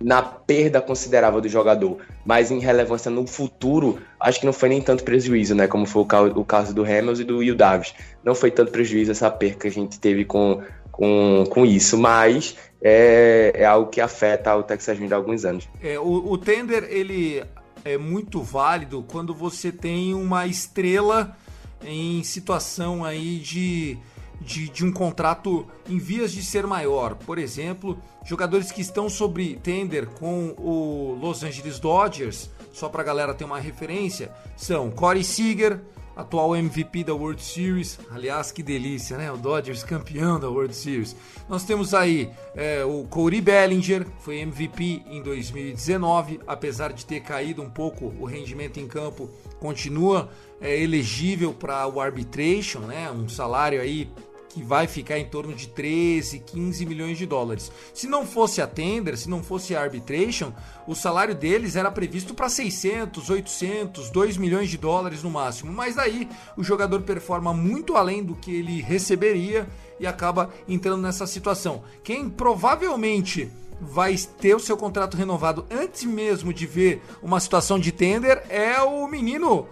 na 0.02 0.24
perda 0.24 0.82
considerável 0.82 1.40
do 1.40 1.48
jogador, 1.48 2.00
mas 2.26 2.50
em 2.50 2.60
relevância 2.60 3.12
no 3.12 3.28
futuro, 3.28 4.00
acho 4.20 4.40
que 4.40 4.48
não 4.48 4.54
foi 4.54 4.70
nem 4.70 4.82
tanto 4.82 5.04
prejuízo, 5.04 5.54
né? 5.54 5.68
Como 5.68 5.86
foi 5.86 6.02
o, 6.02 6.06
caso, 6.06 6.40
o 6.40 6.44
caso 6.44 6.74
do 6.74 6.84
Hamels 6.84 7.20
e 7.20 7.24
do 7.24 7.38
Will 7.38 7.56
Davis. 7.56 7.94
Não 8.24 8.34
foi 8.34 8.50
tanto 8.50 8.72
prejuízo 8.72 9.12
essa 9.12 9.30
perda 9.30 9.60
que 9.60 9.68
a 9.68 9.72
gente 9.72 10.00
teve 10.00 10.26
com, 10.26 10.62
com, 10.92 11.44
com 11.48 11.64
isso, 11.64 12.00
mas 12.00 12.56
é, 12.82 13.52
é 13.54 13.66
algo 13.66 13.92
que 13.92 14.02
afeta 14.02 14.56
o 14.56 14.64
Texas 14.64 14.98
Rangers 14.98 15.12
há 15.12 15.16
alguns 15.18 15.46
anos. 15.46 15.70
É, 15.84 16.00
o, 16.00 16.32
o 16.32 16.38
tender 16.38 16.84
ele 16.90 17.44
é 17.86 17.96
muito 17.96 18.42
válido 18.42 19.06
quando 19.08 19.36
você 19.36 19.72
tem 19.72 20.16
uma 20.16 20.48
estrela 20.48 21.38
em 21.84 22.24
situação 22.24 23.04
aí 23.04 23.40
de, 23.40 23.98
de, 24.42 24.70
de, 24.70 24.86
um 24.86 24.92
contrato 24.92 25.68
em 25.90 25.98
vias 25.98 26.32
de 26.32 26.44
ser 26.44 26.66
maior. 26.66 27.16
Por 27.16 27.38
exemplo, 27.38 27.98
jogadores 28.26 28.72
que 28.72 28.82
estão 28.82 29.10
sobre 29.10 29.56
tender 29.56 30.08
com 30.08 30.56
o 30.58 31.18
Los 31.22 31.44
Angeles 31.44 31.80
Dodgers, 31.80 32.50
só 32.74 32.90
para 32.90 33.02
a 33.02 33.06
galera 33.06 33.34
ter 33.34 33.46
uma 33.46 33.60
referência, 33.60 34.32
são 34.56 34.92
Corey 34.92 35.24
Seager, 35.24 35.82
atual 36.18 36.56
MVP 36.56 37.04
da 37.04 37.14
World 37.14 37.42
Series. 37.42 38.00
Aliás, 38.12 38.52
que 38.52 38.64
delícia, 38.64 39.18
né? 39.18 39.32
O 39.32 39.38
Dodgers 39.38 39.84
campeão 39.84 40.40
da 40.40 40.50
World 40.50 40.76
Series. 40.76 41.16
Nós 41.48 41.64
temos 41.64 41.94
aí 41.94 42.30
é, 42.56 42.84
o 42.84 43.04
Corey 43.04 43.40
Bellinger, 43.40 44.06
foi 44.20 44.40
MVP 44.40 45.04
em 45.06 45.22
2019, 45.22 46.40
apesar 46.48 46.92
de 46.92 47.06
ter 47.06 47.22
caído 47.22 47.62
um 47.62 47.70
pouco 47.70 48.14
o 48.20 48.26
rendimento 48.26 48.80
em 48.80 48.88
campo, 48.88 49.30
continua 49.60 50.30
é, 50.60 50.82
elegível 50.82 51.54
para 51.54 51.88
o 51.88 52.00
arbitration, 52.00 52.80
né? 52.80 53.10
Um 53.12 53.30
salário 53.30 53.82
aí 53.82 54.10
que 54.58 54.64
vai 54.64 54.88
ficar 54.88 55.20
em 55.20 55.26
torno 55.26 55.54
de 55.54 55.68
13, 55.68 56.40
15 56.40 56.86
milhões 56.86 57.18
de 57.18 57.28
dólares. 57.28 57.72
Se 57.94 58.08
não 58.08 58.26
fosse 58.26 58.60
a 58.60 58.66
tender, 58.66 59.16
se 59.16 59.30
não 59.30 59.44
fosse 59.44 59.76
a 59.76 59.82
arbitration, 59.82 60.52
o 60.88 60.96
salário 60.96 61.36
deles 61.36 61.76
era 61.76 61.92
previsto 61.92 62.34
para 62.34 62.50
600, 62.50 63.30
800, 63.30 64.10
2 64.10 64.38
milhões 64.38 64.70
de 64.70 64.78
dólares 64.78 65.22
no 65.22 65.30
máximo. 65.30 65.72
Mas 65.72 65.96
daí 65.96 66.28
o 66.58 66.64
jogador 66.64 67.02
performa 67.04 67.54
muito 67.54 67.96
além 67.96 68.24
do 68.24 68.36
que 68.36 68.56
ele 68.56 68.82
receberia 68.82 69.68
e 70.00 70.08
acaba 70.08 70.50
entrando 70.68 71.04
nessa 71.04 71.28
situação. 71.28 71.84
Quem 72.04 72.28
provavelmente 72.28 73.52
vai 73.80 74.16
ter 74.40 74.56
o 74.56 74.60
seu 74.60 74.76
contrato 74.76 75.16
renovado 75.16 75.68
antes 75.70 76.04
mesmo 76.04 76.52
de 76.52 76.66
ver 76.66 77.02
uma 77.22 77.40
situação 77.40 77.78
de 77.80 77.92
tender 77.92 78.44
é 78.50 78.82
o 78.82 79.08
menino 79.08 79.68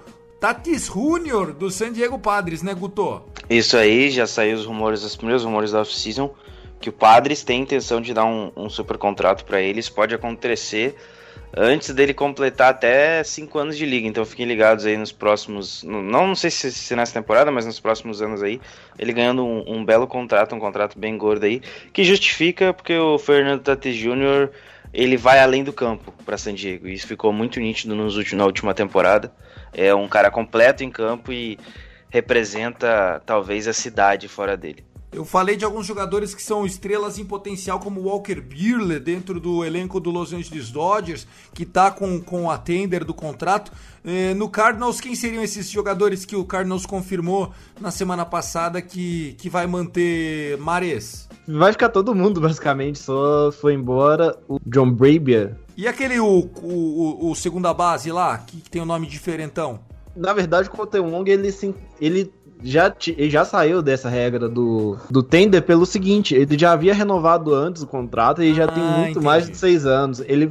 Tatis 0.46 0.86
Júnior 0.86 1.54
do 1.54 1.72
San 1.72 1.92
Diego 1.92 2.20
Padres, 2.20 2.62
né, 2.62 2.72
Guto? 2.76 3.24
Isso 3.50 3.76
aí, 3.76 4.12
já 4.12 4.28
saiu 4.28 4.56
os 4.56 4.64
rumores, 4.64 5.02
os 5.02 5.16
primeiros 5.16 5.44
rumores 5.44 5.72
da 5.72 5.82
off-season, 5.82 6.36
que 6.80 6.88
o 6.88 6.94
Padres 6.94 7.44
tem 7.44 7.64
intenção 7.64 8.00
de 8.00 8.14
dar 8.14 8.26
um, 8.26 8.52
um 8.56 8.70
super 8.70 8.96
contrato 8.96 9.44
para 9.44 9.60
eles. 9.60 9.90
Pode 9.90 10.14
acontecer 10.14 10.96
antes 11.58 11.90
dele 11.96 12.14
completar 12.14 12.70
até 12.70 13.24
5 13.24 13.58
anos 13.58 13.76
de 13.76 13.88
liga. 13.88 14.08
Então 14.08 14.24
fiquem 14.24 14.46
ligados 14.46 14.86
aí 14.86 14.96
nos 14.96 15.12
próximos. 15.12 15.82
Não, 15.82 16.04
não 16.04 16.36
sei 16.36 16.52
se, 16.52 16.72
se 16.72 16.96
nessa 16.96 17.14
temporada, 17.14 17.52
mas 17.52 17.66
nos 17.66 17.80
próximos 17.80 18.22
anos 18.22 18.44
aí. 18.44 18.62
Ele 19.00 19.14
ganhando 19.14 19.44
um, 19.44 19.78
um, 19.78 19.84
belo 19.84 20.06
contrato, 20.06 20.54
um 20.54 20.60
contrato 20.60 21.00
bem 21.00 21.18
gordo 21.18 21.44
aí. 21.48 21.60
Que 21.92 22.04
justifica 22.04 22.72
porque 22.72 22.96
o 22.96 23.18
Fernando 23.18 23.64
Tatis 23.64 23.96
Jr. 23.96 24.52
ele 24.94 25.18
vai 25.18 25.40
além 25.40 25.64
do 25.64 25.74
campo 25.74 26.14
para 26.24 26.38
San 26.38 26.54
Diego. 26.54 26.88
Isso 26.88 27.08
ficou 27.08 27.34
muito 27.34 27.60
nítido 27.60 27.96
nos 27.96 28.16
últimos, 28.16 28.38
na 28.38 28.46
última 28.46 28.76
temporada. 28.76 29.34
É 29.76 29.94
um 29.94 30.08
cara 30.08 30.32
completo 30.32 30.84
em 30.84 30.90
campo 30.90 31.32
e 31.32 31.60
representa 32.10 33.22
talvez 33.26 33.68
a 33.68 33.74
cidade 33.74 34.28
fora 34.30 34.56
dele. 34.56 34.84
Eu 35.12 35.24
falei 35.24 35.56
de 35.56 35.64
alguns 35.64 35.86
jogadores 35.86 36.36
que 36.36 36.44
são 36.44 36.66
estrelas 36.66 37.18
em 37.18 37.24
potencial, 37.24 37.80
como 37.80 38.02
Walker 38.02 38.42
Buehler, 38.42 39.00
dentro 39.00 39.40
do 39.40 39.64
elenco 39.64 39.98
do 39.98 40.12
Los 40.12 40.34
Angeles 40.34 40.70
Dodgers, 40.70 41.26
que 41.54 41.64
está 41.64 41.90
com, 41.90 42.20
com 42.20 42.52
a 42.52 42.58
tender 42.58 43.06
do 43.06 43.14
contrato. 43.14 43.72
Eh, 44.04 44.34
no 44.34 44.50
Cardinals, 44.50 45.00
quem 45.00 45.16
seriam 45.16 45.42
esses 45.42 45.70
jogadores 45.70 46.26
que 46.26 46.36
o 46.36 46.44
Cardinals 46.44 46.86
confirmou 46.86 47.54
na 47.80 47.92
semana 47.92 48.26
passada 48.26 48.82
que, 48.82 49.36
que 49.38 49.50
vai 49.50 49.66
manter 49.66 50.58
Mares? 50.58 51.30
Vai 51.48 51.72
ficar 51.72 51.90
todo 51.90 52.14
mundo, 52.14 52.42
basicamente, 52.42 53.00
só 53.00 53.54
foi 53.54 53.74
embora 53.74 54.38
o 54.50 54.60
John 54.66 54.92
Brabier. 54.92 55.56
E 55.78 55.88
aquele, 55.88 56.20
o, 56.20 56.50
o, 56.64 57.32
o 57.32 57.36
segunda 57.36 57.74
base 57.74 58.12
lá, 58.12 58.38
que, 58.38 58.58
que 58.58 58.70
tem 58.70 58.82
o 58.82 58.86
um 58.86 58.88
nome 58.88 59.08
diferentão? 59.08 59.80
Na 60.16 60.32
verdade, 60.34 60.70
o 60.70 61.04
Wong 61.04 61.30
ele, 61.30 61.54
ele 62.00 62.34
já, 62.64 62.94
ele 63.08 63.30
já 63.30 63.44
saiu 63.44 63.82
dessa 63.82 64.08
regra 64.08 64.48
do, 64.48 64.98
do 65.10 65.22
tender 65.22 65.62
pelo 65.64 65.86
seguinte, 65.86 66.34
ele 66.34 66.58
já 66.58 66.72
havia 66.72 66.94
renovado 66.94 67.54
antes 67.54 67.82
o 67.82 67.88
contrato 67.88 68.42
e 68.42 68.54
já 68.54 68.64
ah, 68.66 68.68
tem 68.72 68.84
muito 68.84 69.10
entendi. 69.12 69.26
mais 69.26 69.50
de 69.50 69.58
seis 69.58 69.86
anos. 69.86 70.22
Ele, 70.22 70.50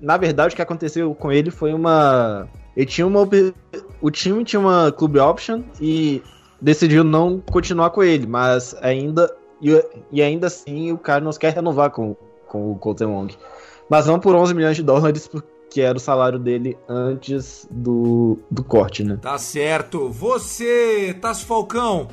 na 0.00 0.16
verdade, 0.16 0.54
o 0.54 0.56
que 0.56 0.62
aconteceu 0.62 1.14
com 1.14 1.30
ele 1.30 1.50
foi 1.50 1.72
uma... 1.72 2.48
Ele 2.76 2.86
tinha 2.86 3.06
uma... 3.06 3.28
O 4.00 4.10
time 4.10 4.44
tinha 4.44 4.58
uma 4.58 4.90
club 4.90 5.16
option 5.16 5.62
e 5.80 6.20
decidiu 6.60 7.04
não 7.04 7.40
continuar 7.40 7.90
com 7.90 8.02
ele, 8.02 8.26
mas 8.26 8.74
ainda... 8.80 9.32
E, 9.62 9.70
e 10.10 10.20
ainda 10.20 10.48
assim 10.48 10.90
o 10.90 10.98
Cardinals 10.98 11.38
quer 11.38 11.54
renovar 11.54 11.90
com, 11.90 12.16
com 12.48 12.72
o 12.72 12.74
Colton 12.74 13.06
Wong. 13.06 13.36
Mas 13.88 14.06
não 14.06 14.18
por 14.18 14.34
11 14.34 14.54
milhões 14.54 14.76
de 14.76 14.82
dólares, 14.82 15.30
que 15.70 15.80
era 15.80 15.96
o 15.96 16.00
salário 16.00 16.38
dele 16.38 16.76
antes 16.88 17.66
do, 17.70 18.38
do 18.50 18.62
corte, 18.62 19.02
né? 19.04 19.18
Tá 19.20 19.38
certo. 19.38 20.08
Você, 20.08 21.16
Tasso 21.20 21.44
Falcão, 21.46 22.08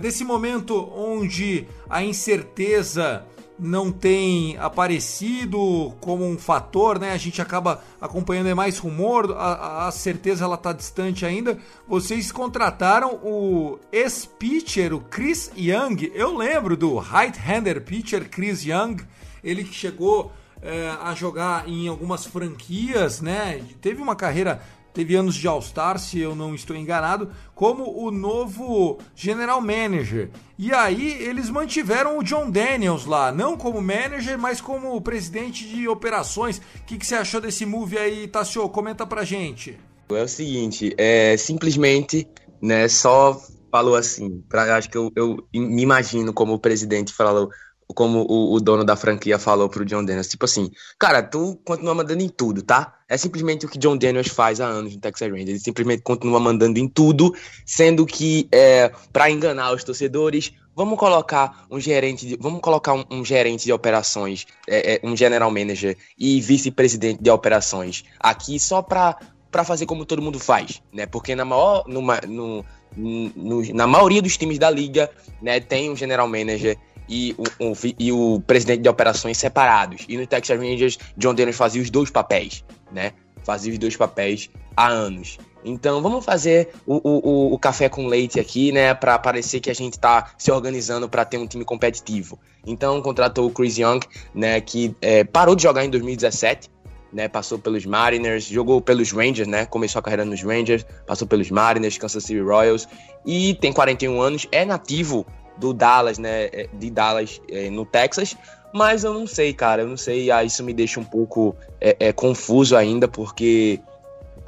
desse 0.00 0.24
momento 0.24 0.90
onde 0.94 1.66
a 1.88 2.02
incerteza 2.02 3.24
não 3.58 3.90
tem 3.90 4.56
aparecido 4.58 5.92
como 6.00 6.24
um 6.24 6.38
fator, 6.38 6.98
né? 6.98 7.12
A 7.12 7.16
gente 7.16 7.42
acaba 7.42 7.82
acompanhando 8.00 8.48
é 8.48 8.54
mais 8.54 8.78
rumor, 8.78 9.34
a, 9.36 9.88
a 9.88 9.90
certeza 9.90 10.44
ela 10.44 10.56
tá 10.56 10.72
distante 10.72 11.26
ainda. 11.26 11.58
Vocês 11.86 12.30
contrataram 12.30 13.14
o 13.22 13.78
ex-pitcher, 13.90 14.94
o 14.94 15.00
Chris 15.00 15.50
Young. 15.56 16.12
Eu 16.14 16.36
lembro 16.36 16.76
do 16.76 16.98
right-hander 16.98 17.82
pitcher 17.82 18.30
Chris 18.30 18.64
Young, 18.64 18.98
ele 19.42 19.64
que 19.64 19.74
chegou 19.74 20.30
é, 20.62 20.90
a 21.02 21.14
jogar 21.14 21.68
em 21.68 21.88
algumas 21.88 22.24
franquias, 22.24 23.20
né? 23.20 23.62
Teve 23.80 24.02
uma 24.02 24.16
carreira, 24.16 24.60
teve 24.92 25.14
anos 25.14 25.34
de 25.34 25.46
All-Star, 25.46 25.98
se 25.98 26.18
eu 26.18 26.34
não 26.34 26.54
estou 26.54 26.74
enganado, 26.76 27.30
como 27.54 28.04
o 28.04 28.10
novo 28.10 28.98
General 29.14 29.60
Manager. 29.60 30.30
E 30.58 30.72
aí 30.72 31.22
eles 31.22 31.48
mantiveram 31.48 32.18
o 32.18 32.22
John 32.22 32.50
Daniels 32.50 33.06
lá, 33.06 33.30
não 33.30 33.56
como 33.56 33.80
manager, 33.80 34.38
mas 34.38 34.60
como 34.60 35.00
presidente 35.00 35.68
de 35.68 35.86
operações. 35.88 36.58
O 36.58 36.84
que, 36.86 36.98
que 36.98 37.06
você 37.06 37.14
achou 37.14 37.40
desse 37.40 37.64
move 37.64 37.96
aí, 37.96 38.26
Tassio? 38.26 38.68
Comenta 38.68 39.06
pra 39.06 39.24
gente. 39.24 39.78
É 40.10 40.22
o 40.22 40.28
seguinte, 40.28 40.94
é 40.96 41.36
simplesmente, 41.36 42.26
né, 42.62 42.88
só 42.88 43.38
falou 43.70 43.94
assim, 43.94 44.42
pra, 44.48 44.76
acho 44.76 44.88
que 44.88 44.96
eu, 44.96 45.12
eu 45.14 45.46
me 45.54 45.82
imagino 45.82 46.32
como 46.32 46.54
o 46.54 46.58
presidente 46.58 47.12
falou 47.12 47.50
como 47.94 48.26
o, 48.28 48.54
o, 48.54 48.60
dono 48.60 48.84
da 48.84 48.96
franquia 48.96 49.38
falou 49.38 49.68
pro 49.68 49.84
John 49.84 50.04
Daniels, 50.04 50.28
tipo 50.28 50.44
assim, 50.44 50.70
cara, 50.98 51.22
tu 51.22 51.58
continua 51.64 51.94
mandando 51.94 52.22
em 52.22 52.28
tudo, 52.28 52.62
tá? 52.62 52.94
É 53.08 53.16
simplesmente 53.16 53.64
o 53.64 53.68
que 53.68 53.78
John 53.78 53.96
Daniels 53.96 54.28
faz 54.28 54.60
há 54.60 54.66
anos 54.66 54.94
no 54.94 55.00
Texas 55.00 55.28
Rangers, 55.28 55.48
ele 55.48 55.58
simplesmente 55.58 56.02
continua 56.02 56.38
mandando 56.38 56.78
em 56.78 56.86
tudo, 56.86 57.34
sendo 57.64 58.04
que 58.04 58.46
é, 58.52 58.92
para 59.12 59.30
enganar 59.30 59.72
os 59.72 59.82
torcedores, 59.82 60.52
vamos 60.76 60.98
colocar 60.98 61.66
um 61.70 61.80
gerente, 61.80 62.26
de, 62.26 62.36
vamos 62.36 62.60
colocar 62.60 62.92
um, 62.92 63.04
um 63.10 63.24
gerente 63.24 63.64
de 63.64 63.72
operações, 63.72 64.46
é, 64.68 64.94
é, 64.94 65.00
um 65.02 65.16
general 65.16 65.50
manager 65.50 65.96
e 66.18 66.40
vice-presidente 66.40 67.22
de 67.22 67.30
operações 67.30 68.04
aqui 68.20 68.60
só 68.60 68.82
para 68.82 69.18
para 69.50 69.64
fazer 69.64 69.86
como 69.86 70.04
todo 70.04 70.20
mundo 70.20 70.38
faz, 70.38 70.82
né? 70.92 71.06
Porque 71.06 71.34
na 71.34 71.42
maior, 71.42 71.84
numa, 71.86 72.20
no, 72.28 72.62
no, 72.96 73.74
na 73.74 73.86
maioria 73.86 74.22
dos 74.22 74.36
times 74.36 74.58
da 74.58 74.70
liga, 74.70 75.10
né, 75.40 75.60
tem 75.60 75.90
um 75.90 75.96
general 75.96 76.28
manager 76.28 76.76
e 77.08 77.34
o, 77.38 77.72
e 77.98 78.12
o 78.12 78.42
presidente 78.46 78.82
de 78.82 78.88
operações 78.88 79.38
separados. 79.38 80.04
E 80.08 80.16
no 80.16 80.26
Texas 80.26 80.58
Rangers, 80.58 80.98
John 81.16 81.34
Dennis 81.34 81.56
fazia 81.56 81.80
os 81.80 81.90
dois 81.90 82.10
papéis, 82.10 82.64
né? 82.92 83.12
fazia 83.48 83.72
os 83.72 83.78
dois 83.78 83.96
papéis 83.96 84.50
há 84.76 84.88
anos. 84.88 85.38
Então 85.64 86.02
vamos 86.02 86.22
fazer 86.22 86.68
o, 86.86 87.00
o, 87.02 87.54
o 87.54 87.58
café 87.58 87.88
com 87.88 88.06
leite 88.06 88.38
aqui, 88.38 88.70
né? 88.72 88.92
Para 88.92 89.18
parecer 89.18 89.58
que 89.58 89.70
a 89.70 89.74
gente 89.74 89.98
tá 89.98 90.32
se 90.36 90.52
organizando 90.52 91.08
para 91.08 91.24
ter 91.24 91.38
um 91.38 91.46
time 91.46 91.64
competitivo. 91.64 92.38
Então 92.66 93.00
contratou 93.00 93.46
o 93.46 93.50
Chris 93.50 93.78
Young, 93.78 94.00
né? 94.34 94.60
Que 94.60 94.94
é, 95.00 95.24
parou 95.24 95.56
de 95.56 95.62
jogar 95.62 95.82
em 95.82 95.90
2017. 95.90 96.68
Né, 97.10 97.26
passou 97.26 97.58
pelos 97.58 97.86
Mariners, 97.86 98.44
jogou 98.44 98.82
pelos 98.82 99.12
Rangers, 99.12 99.48
né? 99.48 99.64
Começou 99.64 99.98
a 100.00 100.02
carreira 100.02 100.26
nos 100.26 100.42
Rangers, 100.42 100.84
passou 101.06 101.26
pelos 101.26 101.50
Mariners, 101.50 101.96
Kansas 101.96 102.22
City 102.22 102.38
Royals 102.38 102.86
e 103.24 103.54
tem 103.54 103.72
41 103.72 104.20
anos, 104.20 104.46
é 104.52 104.62
nativo 104.66 105.26
do 105.58 105.72
Dallas, 105.72 106.18
né? 106.18 106.44
é, 106.46 106.68
De 106.72 106.90
Dallas 106.90 107.40
é, 107.50 107.68
no 107.70 107.84
Texas, 107.84 108.36
mas 108.72 109.04
eu 109.04 109.14
não 109.14 109.26
sei, 109.26 109.52
cara, 109.52 109.82
eu 109.82 109.88
não 109.88 109.96
sei. 109.96 110.30
Ah, 110.30 110.44
isso 110.44 110.62
me 110.62 110.72
deixa 110.72 111.00
um 111.00 111.04
pouco 111.04 111.56
é, 111.80 111.96
é, 112.00 112.12
confuso 112.12 112.76
ainda, 112.76 113.08
porque 113.08 113.80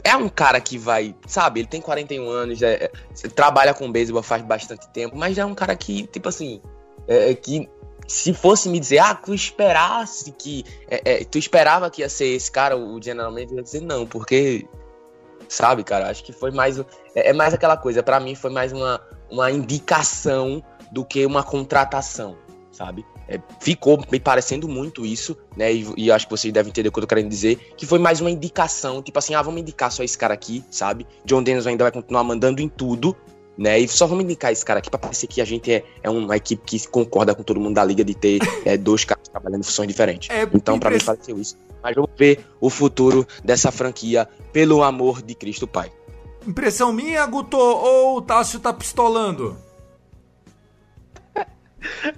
é 0.05 0.17
um 0.17 0.29
cara 0.29 0.61
que 0.61 0.79
vai, 0.79 1.15
sabe, 1.27 1.61
ele 1.61 1.69
tem 1.69 1.81
41 1.81 2.29
anos, 2.29 2.63
é, 2.63 2.85
é, 2.85 3.29
trabalha 3.29 3.75
com 3.75 3.91
beisebol 3.91 4.23
faz 4.23 4.43
bastante 4.43 4.89
tempo, 4.89 5.17
mas 5.17 5.39
é 5.39 5.45
um 5.45 5.55
cara 5.55 5.75
que, 5.77 6.07
tipo 6.07 6.29
assim, 6.29 6.61
é, 7.09 7.35
que 7.35 7.69
se 8.07 8.35
fosse 8.35 8.69
me 8.69 8.81
dizer, 8.81 8.99
ah, 8.99 9.15
tu 9.15 9.33
esperasse 9.33 10.33
que. 10.33 10.65
tu 11.31 11.39
esperava 11.39 11.89
que 11.91 12.03
ia 12.03 12.09
ser 12.09 12.27
esse 12.27 12.51
cara, 12.51 12.77
o 12.77 13.01
General 13.01 13.31
Manager, 13.31 13.53
eu 13.53 13.57
ia 13.59 13.63
dizer 13.63 13.81
não, 13.81 14.07
porque. 14.07 14.67
Sabe, 15.49 15.83
cara, 15.83 16.09
acho 16.09 16.23
que 16.23 16.33
foi 16.33 16.51
mais. 16.51 16.81
É 17.15 17.33
mais 17.33 17.55
aquela 17.55 17.77
coisa, 17.77 18.03
para 18.03 18.21
mim 18.21 18.35
foi 18.35 18.51
mais 18.51 18.73
uma, 18.73 19.01
uma 19.31 19.51
indicação 19.51 20.63
do 20.91 21.05
que 21.05 21.25
uma 21.25 21.43
contratação, 21.43 22.37
sabe? 22.73 23.05
É, 23.29 23.39
ficou 23.61 24.03
me 24.11 24.19
parecendo 24.19 24.67
muito 24.67 25.07
isso, 25.07 25.37
né? 25.57 25.73
E, 25.73 25.87
e 25.97 26.11
acho 26.11 26.27
que 26.27 26.31
vocês 26.31 26.53
devem 26.53 26.71
entender 26.71 26.89
o 26.89 26.93
que 26.93 26.99
eu 26.99 27.03
tô 27.03 27.07
querendo 27.07 27.29
dizer, 27.29 27.75
que 27.77 27.87
foi 27.87 27.99
mais 27.99 28.21
uma 28.21 28.31
indicação, 28.31 29.03
tipo 29.03 29.19
assim, 29.19 29.35
ah, 29.35 29.43
vamos 29.43 29.61
indicar 29.61 29.93
só 29.93 30.03
esse 30.03 30.19
cara 30.19 30.35
aqui, 30.35 30.65
sabe? 30.71 31.07
John 31.25 31.43
Dennis 31.43 31.67
ainda 31.67 31.85
vai 31.85 31.93
continuar 31.93 32.25
mandando 32.25 32.61
em 32.61 32.69
tudo, 32.69 33.17
né? 33.57 33.79
E 33.79 33.87
só 33.87 34.07
vamos 34.07 34.25
indicar 34.25 34.51
esse 34.51 34.65
cara 34.65 34.79
aqui 34.79 34.91
pra 34.91 34.99
parecer 34.99 35.27
que 35.27 35.41
a 35.41 35.45
gente 35.45 35.71
é, 35.71 35.85
é 36.03 36.11
uma 36.11 36.37
equipe 36.37 36.63
que 36.65 36.89
concorda 36.89 37.35
com 37.35 37.43
todo 37.43 37.61
mundo 37.61 37.75
da 37.75 37.85
liga 37.85 38.03
de 38.03 38.15
ter 38.15 38.41
é, 38.65 38.77
dois 38.77 39.05
caras 39.05 39.29
trabalhando 39.29 39.61
em 39.61 39.65
funções 39.65 39.87
diferentes. 39.87 40.31
É, 40.31 40.49
então, 40.53 40.79
pra 40.79 40.91
mim, 40.91 40.99
pareceu 40.99 41.39
isso. 41.39 41.57
Mas 41.83 41.95
vamos 41.95 42.11
ver 42.19 42.45
o 42.61 42.69
futuro 42.69 43.27
dessa 43.45 43.71
franquia, 43.71 44.29
pelo 44.53 44.83
amor 44.83 45.23
de 45.23 45.35
Cristo 45.35 45.67
Pai. 45.67 45.93
Impressão 46.47 46.93
minha, 46.93 47.25
Guto, 47.27 47.57
ou 47.57 48.17
o 48.17 48.23
Tássio 48.23 48.59
tá 48.61 48.73
pistolando? 48.73 49.57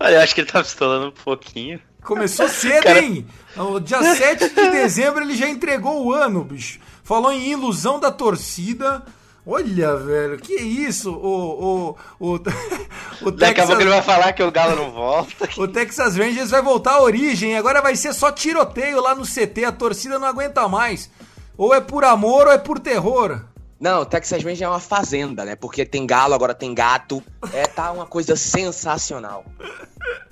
Olha, 0.01 0.15
eu 0.17 0.21
acho 0.21 0.35
que 0.35 0.41
ele 0.41 0.51
tá 0.51 0.63
pistolando 0.63 1.09
um 1.09 1.25
pouquinho. 1.25 1.81
Começou 2.03 2.49
cedo, 2.51 2.83
Cara- 2.83 3.01
hein? 3.01 3.27
No 3.57 3.81
dia 3.81 4.03
7 4.15 4.49
de 4.49 4.71
dezembro 4.71 5.23
ele 5.23 5.37
já 5.37 5.49
entregou 5.49 6.05
o 6.05 6.13
ano, 6.13 6.43
bicho. 6.45 6.81
Falou 7.05 7.33
em 7.33 7.51
ilusão 7.51 7.99
da 8.01 8.11
torcida. 8.11 9.03
Olha, 9.45 9.97
velho, 9.97 10.39
que 10.39 10.55
isso? 10.55 11.11
O, 11.13 11.97
o, 12.21 12.27
o, 12.29 12.35
o, 13.27 13.31
Daqui 13.33 13.61
a 13.61 13.67
pouco 13.67 13.81
ele 13.83 13.91
Texas, 13.91 13.95
vai 13.95 14.03
falar 14.03 14.33
que 14.33 14.43
o 14.43 14.53
Galo 14.53 14.77
não 14.77 14.91
volta. 14.93 15.49
o 15.57 15.67
Texas 15.67 16.17
Rangers 16.17 16.51
vai 16.51 16.63
voltar 16.63 16.93
à 16.93 17.03
origem. 17.03 17.57
Agora 17.57 17.83
vai 17.83 17.97
ser 17.97 18.13
só 18.13 18.31
tiroteio 18.31 19.01
lá 19.01 19.15
no 19.17 19.25
CT. 19.25 19.65
A 19.65 19.73
torcida 19.73 20.17
não 20.19 20.29
aguenta 20.29 20.69
mais. 20.69 21.11
Ou 21.59 21.75
é 21.75 21.81
por 21.81 22.05
amor 22.05 22.47
ou 22.47 22.53
é 22.53 22.59
por 22.59 22.79
terror. 22.79 23.41
Não, 23.83 24.05
Texas 24.05 24.45
Rangers 24.45 24.63
é 24.63 24.69
uma 24.69 24.79
fazenda, 24.79 25.45
né? 25.45 25.57
Porque 25.57 25.85
tem 25.85 26.07
galo, 26.07 26.35
agora 26.35 26.55
tem 26.55 26.73
gato. 26.73 27.21
É, 27.53 27.67
tá 27.67 27.91
uma 27.91 28.07
coisa 28.07 28.37
sensacional. 28.37 29.45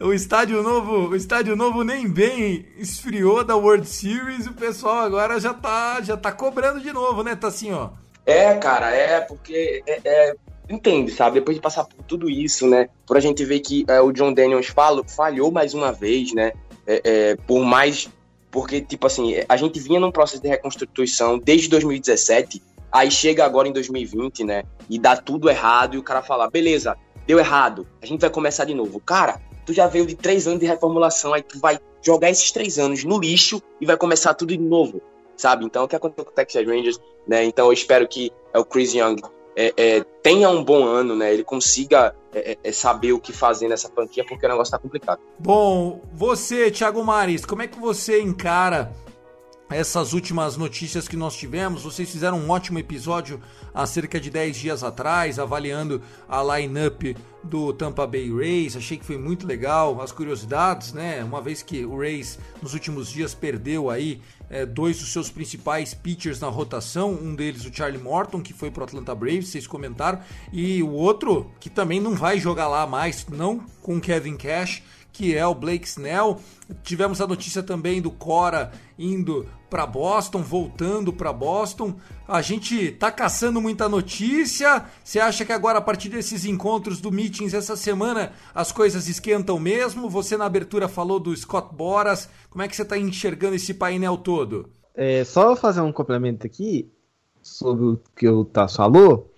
O 0.00 0.12
estádio 0.12 0.62
novo, 0.62 1.08
o 1.10 1.16
estádio 1.16 1.54
novo 1.54 1.84
nem 1.84 2.08
bem 2.08 2.66
esfriou 2.76 3.44
da 3.44 3.54
World 3.54 3.86
Series. 3.86 4.46
O 4.46 4.52
pessoal 4.52 4.98
agora 4.98 5.38
já 5.38 5.54
tá, 5.54 6.00
já 6.02 6.16
tá 6.16 6.32
cobrando 6.32 6.80
de 6.80 6.92
novo, 6.92 7.22
né? 7.22 7.36
Tá 7.36 7.48
assim, 7.48 7.72
ó. 7.72 7.90
É, 8.24 8.54
cara, 8.54 8.90
é 8.90 9.20
porque 9.20 9.82
é, 9.86 10.00
é, 10.04 10.34
entende, 10.68 11.12
sabe? 11.12 11.38
Depois 11.38 11.56
de 11.56 11.62
passar 11.62 11.84
por 11.84 12.02
tudo 12.04 12.28
isso, 12.28 12.66
né? 12.66 12.88
Por 13.06 13.16
a 13.16 13.20
gente 13.20 13.44
ver 13.44 13.60
que 13.60 13.84
é, 13.88 14.00
o 14.00 14.10
John 14.10 14.32
Daniels 14.32 14.66
falo, 14.66 15.04
falhou 15.06 15.52
mais 15.52 15.74
uma 15.74 15.92
vez, 15.92 16.34
né? 16.34 16.52
É, 16.86 17.00
é, 17.04 17.36
por 17.36 17.64
mais. 17.64 18.08
Porque, 18.50 18.80
tipo 18.80 19.06
assim, 19.06 19.34
a 19.48 19.56
gente 19.56 19.78
vinha 19.80 20.00
num 20.00 20.10
processo 20.10 20.42
de 20.42 20.48
reconstituição 20.48 21.38
desde 21.38 21.68
2017, 21.68 22.62
aí 22.90 23.10
chega 23.10 23.44
agora 23.44 23.68
em 23.68 23.72
2020, 23.72 24.44
né? 24.44 24.64
E 24.88 24.98
dá 24.98 25.16
tudo 25.16 25.50
errado, 25.50 25.94
e 25.94 25.98
o 25.98 26.02
cara 26.02 26.22
fala, 26.22 26.48
beleza, 26.48 26.96
deu 27.26 27.38
errado, 27.38 27.86
a 28.00 28.06
gente 28.06 28.20
vai 28.20 28.30
começar 28.30 28.64
de 28.64 28.74
novo. 28.74 29.00
Cara, 29.00 29.40
tu 29.64 29.72
já 29.72 29.86
veio 29.86 30.06
de 30.06 30.14
três 30.14 30.46
anos 30.46 30.60
de 30.60 30.66
reformulação, 30.66 31.34
aí 31.34 31.42
tu 31.42 31.58
vai 31.58 31.78
jogar 32.00 32.30
esses 32.30 32.52
três 32.52 32.78
anos 32.78 33.04
no 33.04 33.18
lixo 33.18 33.60
e 33.80 33.86
vai 33.86 33.96
começar 33.96 34.32
tudo 34.32 34.56
de 34.56 34.62
novo, 34.62 35.02
sabe? 35.36 35.64
Então, 35.64 35.84
o 35.84 35.88
que 35.88 35.96
aconteceu 35.96 36.24
com 36.24 36.30
o 36.30 36.34
Texas 36.34 36.64
Rangers, 36.64 37.00
né? 37.26 37.44
Então, 37.44 37.66
eu 37.66 37.72
espero 37.72 38.06
que 38.06 38.30
é, 38.54 38.58
o 38.58 38.64
Chris 38.64 38.94
Young 38.94 39.20
é, 39.56 39.72
é, 39.76 40.04
tenha 40.22 40.50
um 40.50 40.62
bom 40.62 40.84
ano, 40.84 41.16
né? 41.16 41.32
Ele 41.32 41.42
consiga 41.42 42.14
é, 42.34 42.58
é, 42.62 42.72
saber 42.72 43.12
o 43.12 43.18
que 43.18 43.32
fazer 43.32 43.68
nessa 43.68 43.88
franquia, 43.88 44.24
porque 44.28 44.44
o 44.44 44.48
negócio 44.48 44.70
tá 44.70 44.78
complicado. 44.78 45.18
Bom, 45.38 46.02
você, 46.12 46.70
Thiago 46.70 47.02
Mares, 47.02 47.46
como 47.46 47.62
é 47.62 47.66
que 47.66 47.80
você 47.80 48.20
encara 48.20 48.92
essas 49.70 50.12
últimas 50.12 50.58
notícias 50.58 51.08
que 51.08 51.16
nós 51.16 51.34
tivemos? 51.34 51.82
Vocês 51.82 52.10
fizeram 52.10 52.38
um 52.38 52.50
ótimo 52.50 52.78
episódio 52.78 53.40
há 53.74 53.86
cerca 53.86 54.20
de 54.20 54.28
10 54.28 54.56
dias 54.56 54.84
atrás, 54.84 55.38
avaliando 55.38 56.02
a 56.28 56.42
lineup 56.42 57.16
do 57.42 57.72
Tampa 57.72 58.06
Bay 58.06 58.30
Rays. 58.30 58.76
Achei 58.76 58.98
que 58.98 59.06
foi 59.06 59.16
muito 59.16 59.46
legal 59.46 60.02
as 60.02 60.12
curiosidades, 60.12 60.92
né? 60.92 61.24
Uma 61.24 61.40
vez 61.40 61.62
que 61.62 61.84
o 61.84 61.98
Rays 61.98 62.38
nos 62.62 62.74
últimos 62.74 63.10
dias 63.10 63.34
perdeu 63.34 63.88
aí 63.88 64.20
é, 64.48 64.64
dois 64.64 64.98
dos 64.98 65.12
seus 65.12 65.30
principais 65.30 65.94
pitchers 65.94 66.40
na 66.40 66.48
rotação, 66.48 67.12
um 67.12 67.34
deles 67.34 67.64
o 67.64 67.74
Charlie 67.74 68.02
Morton, 68.02 68.40
que 68.40 68.52
foi 68.52 68.70
pro 68.70 68.84
Atlanta 68.84 69.14
Braves, 69.14 69.48
vocês 69.48 69.66
comentaram, 69.66 70.20
e 70.52 70.82
o 70.82 70.90
outro 70.90 71.50
que 71.60 71.68
também 71.68 72.00
não 72.00 72.14
vai 72.14 72.38
jogar 72.38 72.68
lá 72.68 72.86
mais, 72.86 73.26
não 73.28 73.60
com 73.82 74.00
Kevin 74.00 74.36
Cash, 74.36 74.82
que 75.16 75.34
é 75.34 75.46
o 75.46 75.54
Blake 75.54 75.88
Snell. 75.88 76.38
Tivemos 76.82 77.22
a 77.22 77.26
notícia 77.26 77.62
também 77.62 78.02
do 78.02 78.10
Cora 78.10 78.70
indo 78.98 79.46
para 79.70 79.86
Boston, 79.86 80.42
voltando 80.42 81.10
para 81.10 81.32
Boston. 81.32 81.94
A 82.28 82.42
gente 82.42 82.92
tá 82.92 83.10
caçando 83.10 83.58
muita 83.58 83.88
notícia. 83.88 84.84
Você 85.02 85.18
acha 85.18 85.44
que 85.46 85.54
agora 85.54 85.78
a 85.78 85.80
partir 85.80 86.10
desses 86.10 86.44
encontros 86.44 87.00
do 87.00 87.10
meetings 87.10 87.54
essa 87.54 87.76
semana 87.76 88.32
as 88.54 88.70
coisas 88.70 89.08
esquentam 89.08 89.58
mesmo? 89.58 90.10
Você 90.10 90.36
na 90.36 90.44
abertura 90.44 90.86
falou 90.86 91.18
do 91.18 91.34
Scott 91.34 91.74
Boras. 91.74 92.28
Como 92.50 92.62
é 92.62 92.68
que 92.68 92.76
você 92.76 92.84
tá 92.84 92.98
enxergando 92.98 93.56
esse 93.56 93.72
painel 93.72 94.18
todo? 94.18 94.68
É, 94.94 95.24
só 95.24 95.56
fazer 95.56 95.80
um 95.80 95.92
complemento 95.92 96.46
aqui 96.46 96.92
sobre 97.40 97.86
o 97.86 98.00
que 98.14 98.28
o 98.28 98.44
Tasso 98.44 98.76
falou. 98.76 99.32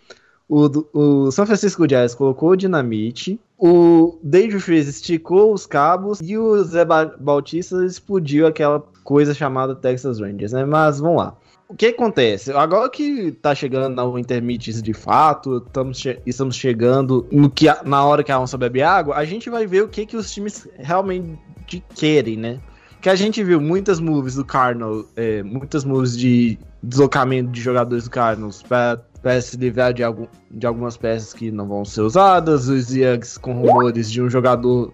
O, 0.48 0.66
o 0.94 1.30
São 1.30 1.44
Francisco 1.46 1.86
Giants 1.88 2.14
colocou 2.14 2.50
o 2.50 2.56
dinamite, 2.56 3.38
o 3.58 4.18
David 4.22 4.58
Freeze 4.60 4.90
esticou 4.90 5.52
os 5.52 5.66
cabos 5.66 6.20
e 6.22 6.38
o 6.38 6.62
Zé 6.64 6.84
Ba- 6.84 7.14
Bautista 7.20 7.84
explodiu 7.84 8.46
aquela 8.46 8.82
coisa 9.04 9.34
chamada 9.34 9.74
Texas 9.74 10.20
Rangers, 10.20 10.52
né? 10.52 10.64
Mas 10.64 11.00
vamos 11.00 11.18
lá. 11.18 11.36
O 11.68 11.74
que 11.74 11.86
acontece? 11.86 12.50
Agora 12.52 12.88
que 12.88 13.30
tá 13.30 13.54
chegando 13.54 13.94
na 13.94 14.02
Winter 14.06 14.42
Meetings 14.42 14.80
de 14.82 14.94
fato, 14.94 15.62
che- 15.92 16.18
estamos 16.24 16.56
chegando 16.56 17.26
no 17.30 17.50
que 17.50 17.68
a- 17.68 17.82
na 17.84 18.02
hora 18.06 18.24
que 18.24 18.32
a 18.32 18.40
onça 18.40 18.56
bebe 18.56 18.80
água, 18.80 19.16
a 19.16 19.24
gente 19.26 19.50
vai 19.50 19.66
ver 19.66 19.82
o 19.82 19.88
que, 19.88 20.06
que 20.06 20.16
os 20.16 20.32
times 20.32 20.66
realmente 20.78 21.84
querem, 21.94 22.38
né? 22.38 22.58
Que 23.00 23.08
a 23.08 23.14
gente 23.14 23.42
viu 23.42 23.60
muitas 23.60 24.00
moves 24.00 24.34
do 24.34 24.44
Cardinals, 24.44 25.06
é, 25.16 25.42
muitas 25.42 25.84
moves 25.84 26.16
de 26.16 26.58
deslocamento 26.82 27.50
de 27.50 27.60
jogadores 27.60 28.04
do 28.04 28.10
Cardinals 28.10 28.62
para 28.62 29.40
se 29.40 29.56
livrar 29.56 29.92
de, 29.92 30.02
algum, 30.02 30.26
de 30.50 30.66
algumas 30.66 30.96
peças 30.96 31.32
que 31.32 31.50
não 31.50 31.66
vão 31.68 31.84
ser 31.84 32.02
usadas, 32.02 32.68
os 32.68 32.94
Youngs 32.94 33.38
com 33.38 33.52
rumores 33.52 34.10
de 34.10 34.20
um 34.20 34.28
jogador 34.28 34.92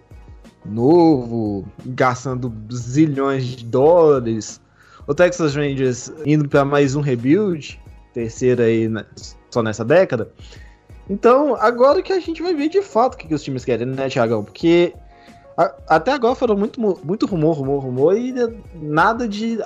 novo, 0.64 1.66
gastando 1.86 2.52
zilhões 2.72 3.44
de 3.44 3.64
dólares, 3.64 4.60
o 5.06 5.14
Texas 5.14 5.54
Rangers 5.54 6.12
indo 6.24 6.48
para 6.48 6.64
mais 6.64 6.94
um 6.94 7.00
rebuild, 7.00 7.80
terceiro 8.12 8.62
aí 8.62 8.90
só 9.50 9.62
nessa 9.62 9.84
década. 9.84 10.30
Então, 11.08 11.54
agora 11.56 12.00
que 12.00 12.12
a 12.12 12.20
gente 12.20 12.42
vai 12.42 12.54
ver 12.54 12.70
de 12.70 12.80
fato 12.80 13.14
o 13.14 13.16
que, 13.18 13.28
que 13.28 13.34
os 13.34 13.42
times 13.42 13.64
querem, 13.64 13.86
né, 13.86 14.08
Thiagão? 14.08 14.42
Porque 14.42 14.94
Até 15.86 16.12
agora 16.12 16.34
foram 16.34 16.56
muito, 16.56 16.80
mu- 16.80 16.98
muito 17.04 17.26
rumor, 17.26 17.56
rumor, 17.56 17.78
rumor 17.82 18.16
e 18.16 18.34
nada 18.74 19.28
de, 19.28 19.58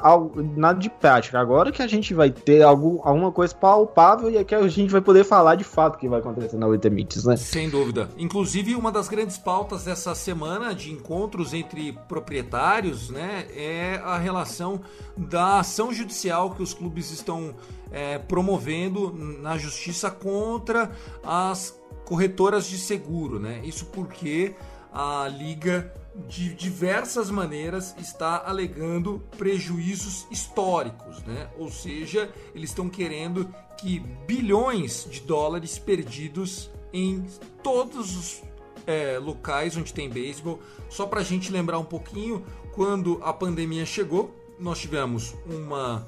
nada 0.56 0.78
de 0.78 0.90
prática. 0.90 1.40
Agora 1.40 1.72
que 1.72 1.80
a 1.80 1.86
gente 1.86 2.12
vai 2.12 2.30
ter 2.30 2.62
algum, 2.62 3.00
alguma 3.02 3.32
coisa 3.32 3.54
palpável 3.54 4.30
e 4.30 4.36
é 4.36 4.44
que 4.44 4.54
a 4.54 4.68
gente 4.68 4.90
vai 4.90 5.00
poder 5.00 5.24
falar 5.24 5.54
de 5.54 5.64
fato 5.64 5.96
o 5.96 5.98
que 5.98 6.08
vai 6.08 6.20
acontecer 6.20 6.56
na 6.56 6.68
Meetings, 6.68 7.24
né? 7.24 7.36
Sem 7.36 7.70
dúvida. 7.70 8.08
Inclusive, 8.18 8.74
uma 8.74 8.92
das 8.92 9.08
grandes 9.08 9.38
pautas 9.38 9.84
dessa 9.84 10.14
semana 10.14 10.74
de 10.74 10.92
encontros 10.92 11.54
entre 11.54 11.92
proprietários 12.06 13.08
né, 13.08 13.46
é 13.56 14.00
a 14.04 14.18
relação 14.18 14.80
da 15.16 15.60
ação 15.60 15.92
judicial 15.92 16.50
que 16.50 16.62
os 16.62 16.74
clubes 16.74 17.10
estão 17.10 17.54
é, 17.90 18.18
promovendo 18.18 19.12
na 19.40 19.56
justiça 19.56 20.10
contra 20.10 20.90
as 21.22 21.78
corretoras 22.04 22.66
de 22.66 22.78
seguro. 22.78 23.38
Né? 23.38 23.60
Isso 23.64 23.86
porque 23.86 24.54
a 24.98 25.28
liga 25.28 25.94
de 26.26 26.52
diversas 26.52 27.30
maneiras 27.30 27.94
está 28.00 28.42
alegando 28.44 29.22
prejuízos 29.38 30.26
históricos, 30.28 31.22
né? 31.22 31.48
Ou 31.56 31.70
seja, 31.70 32.28
eles 32.52 32.70
estão 32.70 32.88
querendo 32.88 33.48
que 33.76 34.00
bilhões 34.26 35.06
de 35.08 35.20
dólares 35.20 35.78
perdidos 35.78 36.68
em 36.92 37.24
todos 37.62 38.16
os 38.16 38.42
é, 38.88 39.20
locais 39.20 39.76
onde 39.76 39.94
tem 39.94 40.10
beisebol. 40.10 40.58
Só 40.90 41.06
para 41.06 41.20
a 41.20 41.24
gente 41.24 41.52
lembrar 41.52 41.78
um 41.78 41.84
pouquinho, 41.84 42.44
quando 42.72 43.20
a 43.22 43.32
pandemia 43.32 43.86
chegou, 43.86 44.34
nós 44.58 44.80
tivemos 44.80 45.36
uma 45.46 46.04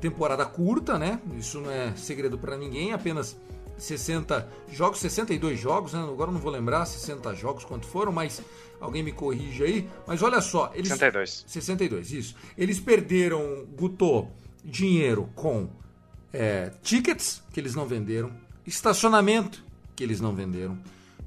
temporada 0.00 0.44
curta, 0.44 0.98
né? 0.98 1.20
Isso 1.38 1.60
não 1.60 1.70
é 1.70 1.94
segredo 1.94 2.36
para 2.36 2.56
ninguém, 2.56 2.92
apenas 2.92 3.36
60 3.78 4.48
jogos, 4.70 5.00
62 5.00 5.58
jogos, 5.58 5.92
né? 5.92 6.00
Agora 6.00 6.30
não 6.30 6.40
vou 6.40 6.50
lembrar 6.50 6.84
60 6.84 7.34
jogos 7.34 7.64
quanto 7.64 7.86
foram, 7.86 8.12
mas 8.12 8.42
alguém 8.80 9.02
me 9.02 9.12
corrige 9.12 9.64
aí. 9.64 9.88
Mas 10.06 10.22
olha 10.22 10.40
só, 10.40 10.70
eles 10.74 10.88
62. 10.88 11.44
62, 11.46 12.12
isso. 12.12 12.34
Eles 12.56 12.78
perderam, 12.78 13.66
Guto, 13.76 14.28
dinheiro 14.64 15.28
com 15.34 15.68
é, 16.32 16.72
tickets 16.82 17.42
que 17.52 17.60
eles 17.60 17.74
não 17.74 17.86
venderam, 17.86 18.32
estacionamento 18.66 19.62
que 19.94 20.02
eles 20.02 20.20
não 20.20 20.34
venderam, 20.34 20.78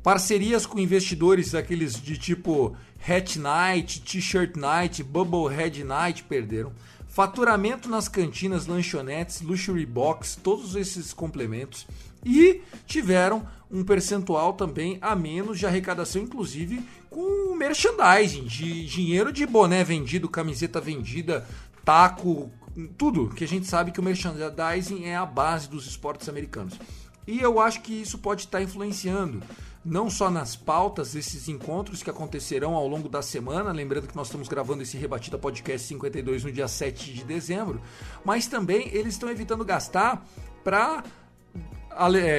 parcerias 0.02 0.66
com 0.66 0.80
investidores 0.80 1.54
aqueles 1.54 2.02
de 2.02 2.18
tipo 2.18 2.76
Hat 3.08 3.38
Night, 3.38 4.02
T-shirt 4.02 4.56
Night, 4.56 5.04
Bubble 5.04 5.54
Head 5.54 5.84
Night 5.84 6.24
perderam. 6.24 6.74
Faturamento 7.08 7.88
nas 7.88 8.10
cantinas, 8.10 8.66
lanchonetes, 8.68 9.40
luxury 9.40 9.86
box, 9.86 10.38
todos 10.44 10.76
esses 10.76 11.14
complementos. 11.14 11.88
E 12.26 12.62
tiveram 12.88 13.48
um 13.72 13.84
percentual 13.84 14.54
também 14.54 14.98
a 15.02 15.16
menos 15.16 15.60
de 15.60 15.66
arrecadação, 15.66 16.22
inclusive 16.22 16.84
com 17.10 17.56
merchandising, 17.56 18.46
de 18.46 18.86
dinheiro 18.86 19.32
de 19.32 19.46
boné 19.46 19.84
vendido, 19.84 20.28
camiseta 20.28 20.82
vendida, 20.82 21.48
taco, 21.84 22.52
tudo 22.98 23.30
que 23.30 23.44
a 23.44 23.48
gente 23.48 23.68
sabe 23.68 23.92
que 23.92 24.00
o 24.00 24.04
merchandising 24.04 25.06
é 25.06 25.16
a 25.16 25.26
base 25.26 25.70
dos 25.70 25.88
esportes 25.88 26.28
americanos. 26.28 26.80
E 27.28 27.40
eu 27.40 27.60
acho 27.60 27.82
que 27.82 27.94
isso 27.94 28.18
pode 28.18 28.42
estar 28.42 28.62
influenciando 28.62 29.42
não 29.84 30.10
só 30.10 30.32
nas 30.32 30.56
pautas 30.56 31.14
desses 31.14 31.48
encontros 31.48 32.02
que 32.02 32.10
acontecerão 32.10 32.74
ao 32.74 32.88
longo 32.88 33.08
da 33.08 33.22
semana, 33.22 33.72
lembrando 33.72 34.08
que 34.08 34.16
nós 34.16 34.28
estamos 34.28 34.48
gravando 34.48 34.82
esse 34.82 34.98
Rebatida 34.98 35.38
Podcast 35.38 35.88
52 35.88 36.44
no 36.44 36.52
dia 36.52 36.68
7 36.68 37.14
de 37.14 37.24
dezembro, 37.24 37.80
mas 38.24 38.48
também 38.48 38.90
eles 38.92 39.14
estão 39.14 39.30
evitando 39.30 39.64
gastar 39.64 40.26
para 40.64 41.04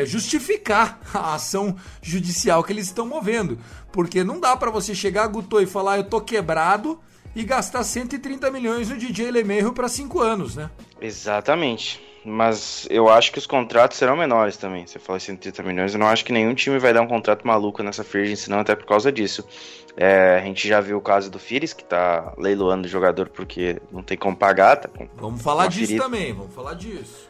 justificar 0.05 1.01
a 1.13 1.35
ação 1.35 1.77
judicial 2.03 2.63
que 2.63 2.73
eles 2.73 2.87
estão 2.87 3.07
movendo. 3.07 3.59
Porque 3.93 4.23
não 4.23 4.41
dá 4.41 4.57
para 4.57 4.71
você 4.71 4.95
chegar, 4.95 5.27
Guto, 5.29 5.61
e 5.61 5.67
falar 5.67 5.99
eu 5.99 6.05
tô 6.05 6.21
quebrado 6.21 7.01
e 7.35 7.45
gastar 7.45 7.85
130 7.85 8.51
milhões 8.51 8.89
no 8.89 8.97
DJ 8.97 9.31
LeMahieu 9.31 9.73
para 9.73 9.89
5 9.89 10.21
anos, 10.21 10.57
né? 10.57 10.71
Exatamente. 11.01 12.01
Mas 12.25 12.89
eu 12.91 13.09
acho 13.09 13.31
que 13.31 13.39
os 13.39 13.47
contratos 13.47 13.99
serão 13.99 14.17
menores 14.17 14.57
também. 14.57 14.85
Você 14.85 14.99
falou 14.99 15.21
130 15.21 15.63
milhões, 15.63 15.95
eu 15.95 16.01
não 16.01 16.09
acho 16.09 16.25
que 16.25 16.33
nenhum 16.33 16.55
time 16.55 16.77
vai 16.77 16.93
dar 16.93 17.03
um 17.03 17.07
contrato 17.07 17.47
maluco 17.47 17.85
nessa 17.85 18.03
free 18.03 18.23
agency, 18.23 18.51
não, 18.51 18.59
até 18.59 18.75
por 18.75 18.85
causa 18.85 19.13
disso. 19.13 19.45
É, 19.97 20.39
a 20.39 20.45
gente 20.45 20.67
já 20.67 20.81
viu 20.81 20.99
o 20.99 21.01
caso 21.01 21.31
do 21.31 21.39
Fires, 21.39 21.73
que 21.73 21.85
tá 21.85 22.35
leiloando 22.37 22.87
o 22.87 22.91
jogador 22.91 23.29
porque 23.29 23.81
não 23.93 24.03
tem 24.03 24.19
como 24.19 24.37
pagar. 24.37 24.77
Tá 24.77 24.89
com 24.89 25.09
vamos 25.17 25.41
falar 25.41 25.69
disso 25.69 25.87
ferida. 25.87 26.05
também, 26.05 26.33
vamos 26.33 26.53
falar 26.53 26.75
disso. 26.75 27.26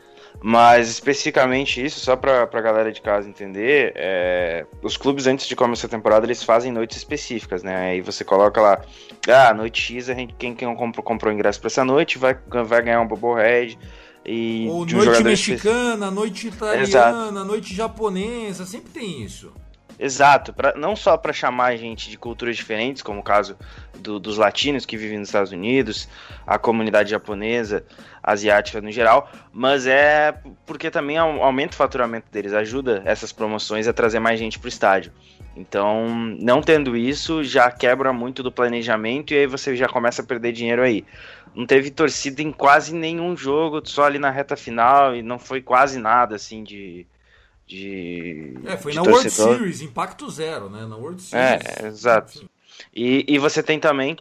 Mas 0.48 0.88
especificamente 0.88 1.84
isso, 1.84 1.98
só 1.98 2.14
pra, 2.14 2.46
pra 2.46 2.60
galera 2.60 2.92
de 2.92 3.02
casa 3.02 3.28
entender, 3.28 3.92
é, 3.96 4.64
os 4.80 4.96
clubes 4.96 5.26
antes 5.26 5.48
de 5.48 5.56
começar 5.56 5.88
a 5.88 5.90
temporada 5.90 6.24
eles 6.24 6.40
fazem 6.40 6.70
noites 6.70 6.98
específicas, 6.98 7.64
né? 7.64 7.90
Aí 7.90 8.00
você 8.00 8.22
coloca 8.22 8.60
lá, 8.60 8.80
ah, 9.26 9.52
noite 9.52 9.82
X, 9.82 10.08
a 10.08 10.14
gente, 10.14 10.34
quem, 10.38 10.54
quem 10.54 10.72
comprou, 10.76 11.02
comprou 11.02 11.32
ingresso 11.32 11.58
pra 11.58 11.66
essa 11.66 11.84
noite 11.84 12.16
vai, 12.16 12.38
vai 12.64 12.80
ganhar 12.80 13.00
um 13.00 13.08
Bobblehead. 13.08 13.76
E 14.24 14.68
Ou 14.70 14.84
um 14.84 14.86
noite 14.86 15.24
mexicana, 15.24 16.12
noite 16.12 16.46
italiana, 16.46 16.80
Exato. 16.80 17.44
noite 17.44 17.74
japonesa, 17.74 18.64
sempre 18.64 18.90
tem 18.92 19.24
isso. 19.24 19.52
Exato, 19.98 20.52
pra, 20.52 20.74
não 20.76 20.94
só 20.94 21.16
para 21.16 21.32
chamar 21.32 21.74
gente 21.76 22.10
de 22.10 22.18
culturas 22.18 22.54
diferentes, 22.54 23.02
como 23.02 23.20
o 23.20 23.22
caso 23.22 23.56
do- 23.94 24.18
dos 24.20 24.36
latinos 24.36 24.84
que 24.84 24.94
vivem 24.96 25.18
nos 25.18 25.28
Estados 25.28 25.52
Unidos, 25.52 26.06
a 26.46 26.58
comunidade 26.58 27.10
japonesa, 27.10 27.82
asiática 28.22 28.80
no 28.82 28.90
geral, 28.92 29.30
mas 29.52 29.86
é 29.86 30.34
porque 30.66 30.90
também 30.90 31.16
au- 31.16 31.42
aumenta 31.42 31.72
o 31.72 31.76
faturamento 31.76 32.26
deles, 32.30 32.52
ajuda 32.52 33.00
essas 33.06 33.32
promoções 33.32 33.88
a 33.88 33.92
trazer 33.92 34.18
mais 34.18 34.38
gente 34.38 34.58
pro 34.58 34.68
estádio. 34.68 35.12
Então, 35.56 36.06
não 36.38 36.60
tendo 36.60 36.94
isso, 36.94 37.42
já 37.42 37.70
quebra 37.70 38.12
muito 38.12 38.42
do 38.42 38.52
planejamento 38.52 39.32
e 39.32 39.38
aí 39.38 39.46
você 39.46 39.74
já 39.74 39.88
começa 39.88 40.20
a 40.20 40.26
perder 40.26 40.52
dinheiro 40.52 40.82
aí. 40.82 41.06
Não 41.54 41.64
teve 41.64 41.90
torcida 41.90 42.42
em 42.42 42.52
quase 42.52 42.94
nenhum 42.94 43.34
jogo, 43.34 43.80
só 43.82 44.04
ali 44.04 44.18
na 44.18 44.28
reta 44.28 44.54
final, 44.56 45.16
e 45.16 45.22
não 45.22 45.38
foi 45.38 45.62
quase 45.62 45.98
nada 45.98 46.36
assim 46.36 46.62
de. 46.62 47.06
De 47.66 48.54
É, 48.64 48.76
foi 48.76 48.92
de 48.92 48.96
na 48.98 49.02
World 49.02 49.22
torcedor. 49.22 49.56
Series, 49.58 49.80
impacto 49.80 50.30
zero, 50.30 50.70
né? 50.70 50.86
Na 50.86 50.96
World 50.96 51.20
Series. 51.22 51.62
É, 51.82 51.86
exato. 51.86 52.48
E, 52.94 53.24
e 53.28 53.38
você 53.38 53.62
tem 53.62 53.80
também 53.80 54.16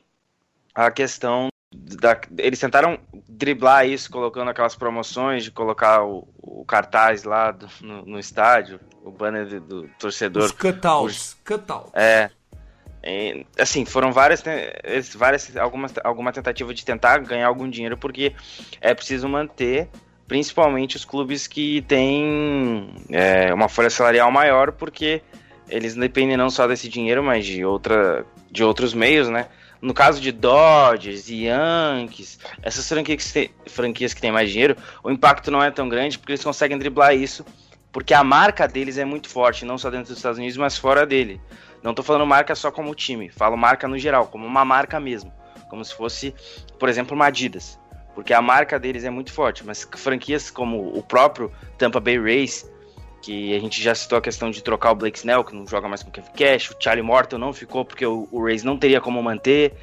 a 0.74 0.90
questão 0.92 1.50
da. 1.74 2.20
Eles 2.38 2.60
tentaram 2.60 2.98
driblar 3.28 3.88
isso 3.88 4.10
colocando 4.10 4.50
aquelas 4.50 4.76
promoções 4.76 5.44
de 5.44 5.52
colocar 5.52 6.04
o, 6.04 6.28
o 6.38 6.66
cartaz 6.66 7.24
lá 7.24 7.52
do- 7.52 7.70
no, 7.82 8.06
no 8.06 8.20
estádio, 8.20 8.80
o 9.04 9.12
banner 9.12 9.46
do, 9.46 9.60
do 9.60 9.88
torcedor. 10.00 10.46
Os 10.46 10.52
cutouts, 10.52 11.38
cutouts. 11.46 11.92
É. 11.94 12.30
E, 13.08 13.46
assim, 13.60 13.86
foram 13.86 14.12
várias, 14.12 14.44
várias 15.16 15.56
algumas, 15.58 15.94
alguma 16.04 16.32
tentativa 16.32 16.74
de 16.74 16.84
tentar 16.84 17.20
ganhar 17.20 17.46
algum 17.46 17.70
dinheiro, 17.70 17.96
porque 17.98 18.34
é 18.82 18.96
preciso 18.96 19.30
manter, 19.30 19.90
principalmente 20.28 20.96
os 20.96 21.06
clubes 21.06 21.48
que 21.48 21.82
têm 21.84 22.90
é, 23.10 23.54
uma 23.54 23.70
folha 23.70 23.90
salarial 23.90 24.32
maior, 24.32 24.72
porque 24.72 25.22
eles 25.70 25.96
dependem 25.96 26.38
não 26.38 26.50
só 26.50 26.68
desse 26.68 26.90
dinheiro, 26.90 27.24
mas 27.24 27.46
de, 27.46 27.64
outra, 27.64 28.26
de 28.52 28.64
outros 28.64 28.94
meios, 28.94 29.30
né? 29.30 29.48
No 29.82 29.94
caso 29.94 30.20
de 30.20 30.32
Dodgers 30.32 31.30
e 31.30 31.46
Yankees, 31.46 32.40
essas 32.64 32.88
franquias 32.88 33.32
que, 33.32 33.52
franquias 33.68 34.14
que 34.14 34.22
têm 34.22 34.32
mais 34.32 34.50
dinheiro, 34.50 34.76
o 35.04 35.12
impacto 35.12 35.52
não 35.52 35.62
é 35.62 35.70
tão 35.70 35.88
grande, 35.88 36.18
porque 36.18 36.32
eles 36.32 36.44
conseguem 36.44 36.78
driblar 36.78 37.16
isso, 37.16 37.46
porque 37.92 38.14
a 38.14 38.24
marca 38.24 38.68
deles 38.68 38.98
é 38.98 39.06
muito 39.06 39.30
forte, 39.30 39.64
não 39.64 39.78
só 39.78 39.90
dentro 39.90 40.08
dos 40.08 40.18
Estados 40.18 40.40
Unidos, 40.40 40.58
mas 40.58 40.78
fora 40.78 41.06
dele. 41.06 41.40
Não 41.84 41.94
tô 41.94 42.02
falando 42.02 42.26
marca 42.26 42.56
só 42.56 42.72
como 42.72 42.96
time, 42.96 43.30
falo 43.30 43.56
marca 43.56 43.88
no 43.88 43.98
geral, 43.98 44.28
como 44.28 44.46
uma 44.48 44.66
marca 44.66 45.00
mesmo. 45.00 45.32
Como 45.70 45.86
se 45.86 45.94
fosse, 45.94 46.34
por 46.80 46.90
exemplo, 46.90 47.16
uma 47.16 47.28
Adidas. 47.28 47.80
Porque 48.16 48.34
a 48.34 48.42
marca 48.42 48.80
deles 48.80 49.04
é 49.04 49.10
muito 49.10 49.32
forte, 49.32 49.64
mas 49.66 49.88
franquias 49.98 50.50
como 50.50 50.98
o 50.98 51.04
próprio 51.04 51.52
Tampa 51.78 52.00
Bay 52.00 52.18
Rays, 52.18 52.68
que 53.22 53.54
a 53.54 53.60
gente 53.60 53.82
já 53.84 53.94
citou 53.94 54.18
a 54.18 54.22
questão 54.22 54.50
de 54.50 54.64
trocar 54.64 54.92
o 54.92 54.96
Blake 54.96 55.18
Snell, 55.18 55.44
que 55.44 55.54
não 55.54 55.68
joga 55.68 55.90
mais 55.90 56.02
com 56.02 56.10
o 56.10 56.12
Kevin 56.12 56.32
Cash, 56.32 56.72
o 56.72 56.76
Charlie 56.80 57.04
Morton 57.04 57.38
não 57.38 57.52
ficou 57.52 57.84
porque 57.84 58.06
o, 58.06 58.28
o 58.32 58.44
Rays 58.44 58.64
não 58.64 58.78
teria 58.78 59.02
como 59.02 59.22
manter. 59.22 59.74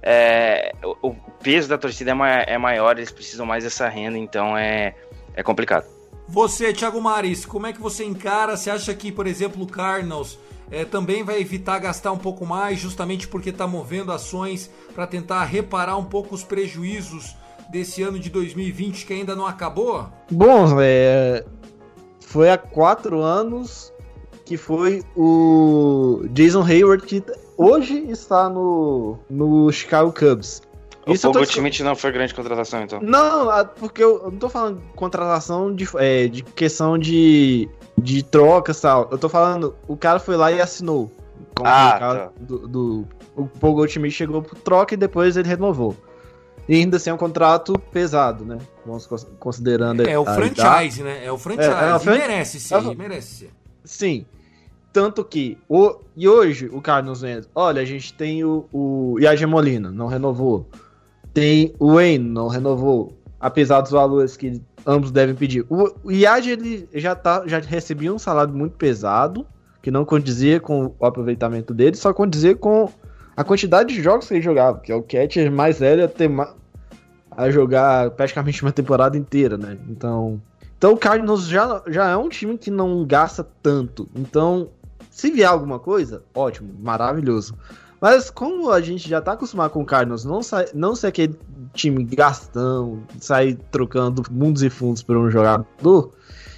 É, 0.00 0.72
o, 0.82 1.08
o 1.08 1.14
peso 1.42 1.68
da 1.68 1.76
torcida 1.76 2.12
é, 2.12 2.14
ma- 2.14 2.42
é 2.42 2.56
maior, 2.56 2.96
eles 2.96 3.10
precisam 3.10 3.44
mais 3.44 3.64
dessa 3.64 3.88
renda, 3.88 4.16
então 4.16 4.56
é, 4.56 4.94
é 5.34 5.42
complicado. 5.42 5.86
Você, 6.28 6.72
Thiago 6.72 7.00
Maris, 7.00 7.44
como 7.44 7.66
é 7.66 7.72
que 7.72 7.80
você 7.80 8.04
encara? 8.04 8.56
Você 8.56 8.70
acha 8.70 8.94
que, 8.94 9.10
por 9.10 9.26
exemplo, 9.26 9.62
o 9.62 9.66
Cardinals 9.66 10.38
eh, 10.70 10.84
também 10.84 11.22
vai 11.22 11.40
evitar 11.40 11.78
gastar 11.78 12.12
um 12.12 12.18
pouco 12.18 12.46
mais, 12.46 12.78
justamente 12.78 13.28
porque 13.28 13.50
está 13.50 13.66
movendo 13.66 14.12
ações 14.12 14.70
para 14.94 15.06
tentar 15.06 15.44
reparar 15.44 15.96
um 15.96 16.04
pouco 16.04 16.34
os 16.34 16.42
prejuízos 16.44 17.36
desse 17.72 18.02
ano 18.02 18.18
de 18.18 18.28
2020 18.30 19.06
que 19.06 19.12
ainda 19.14 19.34
não 19.34 19.46
acabou? 19.46 20.06
Bom, 20.30 20.76
é, 20.80 21.44
foi 22.20 22.50
há 22.50 22.58
quatro 22.58 23.20
anos 23.20 23.92
que 24.44 24.56
foi 24.56 25.02
o 25.16 26.22
Jason 26.30 26.62
Hayward 26.62 27.04
que 27.06 27.22
hoje 27.56 28.04
está 28.10 28.48
no, 28.50 29.18
no 29.30 29.72
Chicago 29.72 30.12
Cubs. 30.12 30.62
O 31.06 31.12
Isso 31.14 31.26
eu 31.26 31.30
tô 31.32 31.38
Pogo 31.38 31.44
esco- 31.44 31.54
Schmidt 31.58 31.82
não 31.82 31.96
foi 31.96 32.12
grande 32.12 32.32
contratação, 32.34 32.82
então. 32.82 33.00
Não, 33.02 33.48
porque 33.78 34.04
eu, 34.04 34.30
não 34.30 34.38
tô 34.38 34.48
falando 34.48 34.78
de 34.80 34.86
contratação 34.94 35.74
de, 35.74 35.88
é, 35.96 36.28
de 36.28 36.42
questão 36.44 36.96
de, 36.96 37.68
de 37.98 38.22
trocas 38.22 38.78
e 38.78 38.82
tal. 38.82 39.08
Eu 39.10 39.18
tô 39.18 39.28
falando, 39.28 39.74
o 39.88 39.96
cara 39.96 40.20
foi 40.20 40.36
lá 40.36 40.52
e 40.52 40.60
assinou. 40.60 41.10
Ah, 41.64 41.94
o 41.96 41.98
caso 41.98 42.18
tá. 42.18 42.30
do, 42.38 42.68
do- 42.68 43.06
o 43.34 43.46
Paul 43.46 43.74
Goldschmidt 43.74 44.14
chegou 44.14 44.42
pro 44.42 44.54
troca 44.56 44.94
e 44.94 44.96
depois 44.96 45.36
ele 45.36 45.48
renovou. 45.48 45.96
E 46.72 46.76
ainda 46.76 46.96
assim 46.96 47.10
é 47.10 47.12
um 47.14 47.18
contrato 47.18 47.78
pesado, 47.92 48.44
né? 48.46 48.58
Vamos 48.86 49.06
cons- 49.06 49.26
considerando 49.38 50.08
É 50.08 50.18
o 50.18 50.22
a 50.26 50.32
franchise, 50.34 51.02
né? 51.02 51.22
É 51.24 51.30
o 51.30 51.36
franchise. 51.36 51.68
É, 51.68 51.90
é 51.90 51.94
o 51.94 51.98
fran- 52.00 52.16
merece 52.18 52.58
ser, 52.60 52.74
é 52.74 52.78
o- 52.78 52.96
merece 52.96 53.34
ser. 53.34 53.50
Sim. 53.84 54.24
Tanto 54.92 55.22
que. 55.24 55.58
O, 55.68 55.96
e 56.16 56.26
hoje 56.28 56.70
o 56.72 56.80
Cardinals 56.80 57.20
vem. 57.20 57.42
Olha, 57.54 57.82
a 57.82 57.84
gente 57.84 58.14
tem 58.14 58.42
o, 58.44 58.66
o 58.72 59.16
Yage 59.20 59.44
Molina, 59.44 59.90
não 59.90 60.06
renovou. 60.06 60.66
Tem 61.34 61.74
o 61.78 61.94
Wayne, 61.94 62.24
não 62.28 62.48
renovou. 62.48 63.12
Apesar 63.40 63.80
dos 63.80 63.90
valores 63.90 64.36
que 64.36 64.60
ambos 64.86 65.10
devem 65.10 65.34
pedir. 65.34 65.64
O, 65.68 65.90
o 66.04 66.10
Yage, 66.12 66.50
ele 66.52 66.88
já, 66.94 67.14
tá, 67.14 67.42
já 67.46 67.58
recebia 67.58 68.12
um 68.14 68.18
salário 68.18 68.54
muito 68.54 68.76
pesado. 68.76 69.46
que 69.82 69.90
não 69.90 70.04
condizia 70.04 70.60
com 70.60 70.94
o 70.98 71.04
aproveitamento 71.06 71.74
dele, 71.74 71.96
só 71.96 72.12
condizia 72.14 72.54
com 72.54 72.88
a 73.36 73.42
quantidade 73.42 73.92
de 73.94 74.00
jogos 74.02 74.28
que 74.28 74.34
ele 74.34 74.42
jogava, 74.42 74.78
que 74.78 74.92
é 74.92 74.94
o 74.94 75.02
catcher 75.02 75.50
mais 75.50 75.80
velho 75.80 76.04
a, 76.04 76.08
ter 76.08 76.30
a 77.36 77.50
jogar 77.50 78.10
praticamente 78.10 78.62
uma 78.62 78.72
temporada 78.72 79.16
inteira, 79.16 79.56
né? 79.56 79.78
Então, 79.88 80.40
então 80.76 80.92
o 80.92 80.96
Cardinals 80.96 81.46
já, 81.46 81.82
já 81.86 82.08
é 82.08 82.16
um 82.16 82.28
time 82.28 82.58
que 82.58 82.70
não 82.70 83.04
gasta 83.04 83.46
tanto. 83.62 84.08
Então, 84.14 84.68
se 85.10 85.30
vier 85.30 85.48
alguma 85.48 85.78
coisa, 85.78 86.22
ótimo, 86.34 86.72
maravilhoso. 86.80 87.56
Mas 88.00 88.30
como 88.30 88.70
a 88.70 88.80
gente 88.80 89.08
já 89.08 89.20
tá 89.20 89.32
acostumado 89.32 89.70
com 89.70 89.82
o 89.82 89.86
Cardinals 89.86 90.24
não, 90.24 90.42
sai, 90.42 90.66
não 90.74 90.96
ser 90.96 91.06
aquele 91.06 91.38
time 91.72 92.02
gastão, 92.02 93.00
sair 93.20 93.56
trocando 93.70 94.24
mundos 94.28 94.62
e 94.62 94.68
fundos 94.68 95.02
por 95.04 95.16
um 95.16 95.30
jogador, 95.30 96.12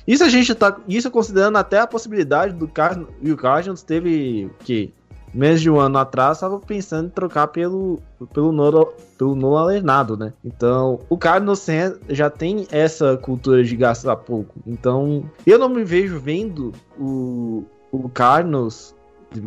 isso 0.07 0.25
a 0.25 0.29
gente 0.29 0.55
tá. 0.55 0.77
Isso 0.89 1.11
considerando 1.11 1.57
até 1.57 1.81
a 1.81 1.87
possibilidade 1.87 2.55
do 2.55 2.69
Cardinals. 2.69 3.13
E 3.21 3.33
o 3.33 3.37
Cardinals 3.37 3.83
teve 3.83 4.51
que 4.61 4.93
menos 5.35 5.61
de 5.61 5.69
um 5.69 5.81
ano 5.81 5.99
atrás 5.99 6.37
estava 6.39 6.59
pensando 6.61 7.07
em 7.07 7.11
trocar 7.11 7.49
pelo 7.49 8.01
pelo 8.33 8.53
Nola, 8.53 8.87
pelo 9.19 9.35
Nola 9.35 9.65
Lernado, 9.67 10.17
né? 10.17 10.33
Então, 10.45 11.01
o 11.09 11.19
Cardinals 11.19 11.67
já 12.09 12.31
tem 12.31 12.67
essa 12.71 13.17
cultura 13.17 13.63
de 13.65 13.77
gastar 13.77 14.17
pouco. 14.17 14.55
Então, 14.67 15.29
eu 15.47 15.59
não 15.59 15.69
me 15.69 15.85
vejo 15.85 16.19
vendo 16.19 16.73
o, 16.99 17.65
o 17.91 18.09
Cardinals 18.09 18.95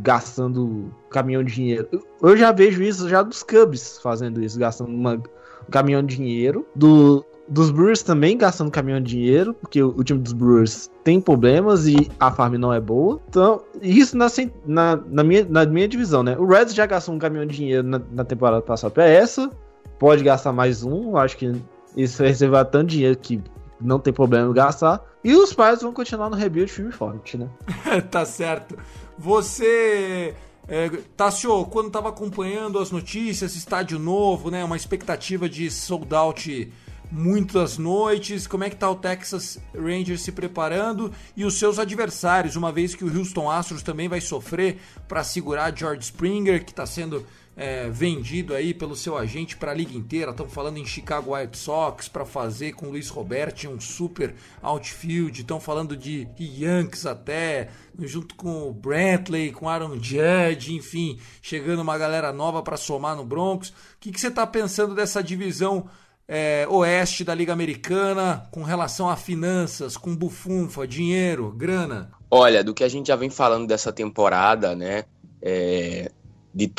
gastando 0.01 0.91
caminhão 1.09 1.43
de 1.43 1.53
dinheiro. 1.53 1.87
Eu 2.21 2.35
já 2.35 2.51
vejo 2.51 2.83
isso 2.83 3.07
já 3.07 3.23
dos 3.23 3.41
Cubs 3.41 3.99
fazendo 3.99 4.43
isso, 4.43 4.59
gastando 4.59 4.89
uma, 4.89 5.13
um 5.13 5.71
caminhão 5.71 6.03
de 6.03 6.17
dinheiro. 6.17 6.65
Do, 6.75 7.25
dos 7.47 7.71
Brewers 7.71 8.03
também 8.03 8.37
gastando 8.37 8.69
caminhão 8.69 8.99
de 8.99 9.15
dinheiro, 9.15 9.53
porque 9.53 9.81
o, 9.81 10.03
time 10.03 10.19
dos 10.19 10.33
Brewers 10.33 10.91
tem 11.03 11.21
problemas 11.21 11.87
e 11.87 12.09
a 12.19 12.29
farm 12.31 12.55
não 12.55 12.73
é 12.73 12.79
boa. 12.79 13.21
Então, 13.29 13.61
isso 13.81 14.17
na, 14.17 14.27
na, 14.65 14.95
na, 15.07 15.23
minha, 15.23 15.45
na 15.45 15.65
minha 15.65 15.87
divisão, 15.87 16.23
né? 16.23 16.35
O 16.37 16.45
Reds 16.45 16.73
já 16.73 16.85
gastou 16.85 17.15
um 17.15 17.19
caminhão 17.19 17.45
de 17.45 17.55
dinheiro 17.55 17.83
na, 17.83 18.01
na 18.11 18.25
temporada 18.25 18.61
passada 18.61 18.91
para 18.91 19.05
essa, 19.05 19.49
pode 19.97 20.23
gastar 20.23 20.51
mais 20.51 20.83
um, 20.83 21.15
acho 21.15 21.37
que 21.37 21.53
isso 21.95 22.17
vai 22.17 22.27
reservar 22.27 22.65
tanto 22.65 22.87
dinheiro 22.87 23.17
que 23.17 23.41
não 23.79 23.99
tem 23.99 24.13
problema 24.13 24.51
gastar. 24.53 25.01
E 25.23 25.33
os 25.33 25.53
pais 25.53 25.81
vão 25.81 25.93
continuar 25.93 26.29
no 26.29 26.35
rebuild 26.35 26.71
firme 26.71 26.91
forte, 26.91 27.37
né? 27.37 27.49
tá 28.11 28.25
certo. 28.25 28.77
Você, 29.17 30.35
é, 30.67 30.89
Tassio, 31.15 31.65
quando 31.65 31.87
estava 31.87 32.09
acompanhando 32.09 32.77
as 32.79 32.91
notícias, 32.91 33.55
estádio 33.55 33.97
novo, 33.99 34.51
né? 34.51 34.63
Uma 34.63 34.75
expectativa 34.75 35.49
de 35.49 35.71
sold 35.71 36.13
out 36.13 36.71
muitas 37.11 37.77
noites. 37.77 38.47
Como 38.47 38.63
é 38.63 38.69
que 38.69 38.75
tá 38.75 38.89
o 38.89 38.95
Texas 38.95 39.59
Rangers 39.73 40.21
se 40.21 40.31
preparando 40.31 41.11
e 41.35 41.45
os 41.45 41.55
seus 41.55 41.79
adversários, 41.79 42.55
uma 42.55 42.71
vez 42.71 42.95
que 42.95 43.03
o 43.03 43.17
Houston 43.17 43.49
Astros 43.49 43.81
também 43.81 44.07
vai 44.07 44.21
sofrer 44.21 44.79
para 45.07 45.23
segurar 45.23 45.75
George 45.75 46.03
Springer, 46.03 46.63
que 46.63 46.71
está 46.71 46.85
sendo 46.85 47.25
é, 47.57 47.89
vendido 47.89 48.53
aí 48.53 48.71
pelo 48.71 48.95
seu 48.95 49.17
agente 49.17 49.57
para 49.57 49.71
a 49.71 49.73
liga 49.73 49.97
inteira. 49.97 50.29
Estão 50.29 50.47
falando 50.47 50.77
em 50.77 50.85
Chicago 50.85 51.35
White 51.35 51.57
Sox 51.57 52.07
para 52.07 52.23
fazer 52.23 52.73
com 52.73 52.89
Luiz 52.89 53.09
Roberto 53.09 53.67
um 53.67 53.79
super 53.79 54.35
outfield. 54.61 55.41
Estão 55.41 55.59
falando 55.59 55.97
de 55.97 56.27
Yankees 56.39 57.07
até, 57.07 57.69
junto 57.99 58.35
com 58.35 58.69
o 58.69 58.73
Brantley, 58.73 59.51
com 59.51 59.67
Aaron 59.67 59.95
Judge, 59.95 60.75
enfim, 60.75 61.19
chegando 61.41 61.81
uma 61.81 61.97
galera 61.97 62.31
nova 62.31 62.61
para 62.61 62.77
somar 62.77 63.15
no 63.15 63.25
Broncos. 63.25 63.69
O 63.69 63.73
que 63.99 64.17
você 64.17 64.27
está 64.27 64.45
pensando 64.45 64.93
dessa 64.93 65.23
divisão? 65.23 65.89
É, 66.27 66.67
oeste 66.69 67.23
da 67.23 67.33
Liga 67.33 67.53
Americana 67.53 68.47
com 68.51 68.63
relação 68.63 69.09
a 69.09 69.15
finanças, 69.15 69.95
com 69.95 70.15
bufunfa, 70.15 70.85
dinheiro, 70.85 71.51
grana? 71.51 72.11
Olha, 72.29 72.63
do 72.63 72.73
que 72.73 72.83
a 72.83 72.89
gente 72.89 73.07
já 73.07 73.15
vem 73.15 73.29
falando 73.29 73.65
dessa 73.65 73.93
temporada, 73.93 74.75
né? 74.75 75.05
É, 75.41 76.11
de 76.53 76.71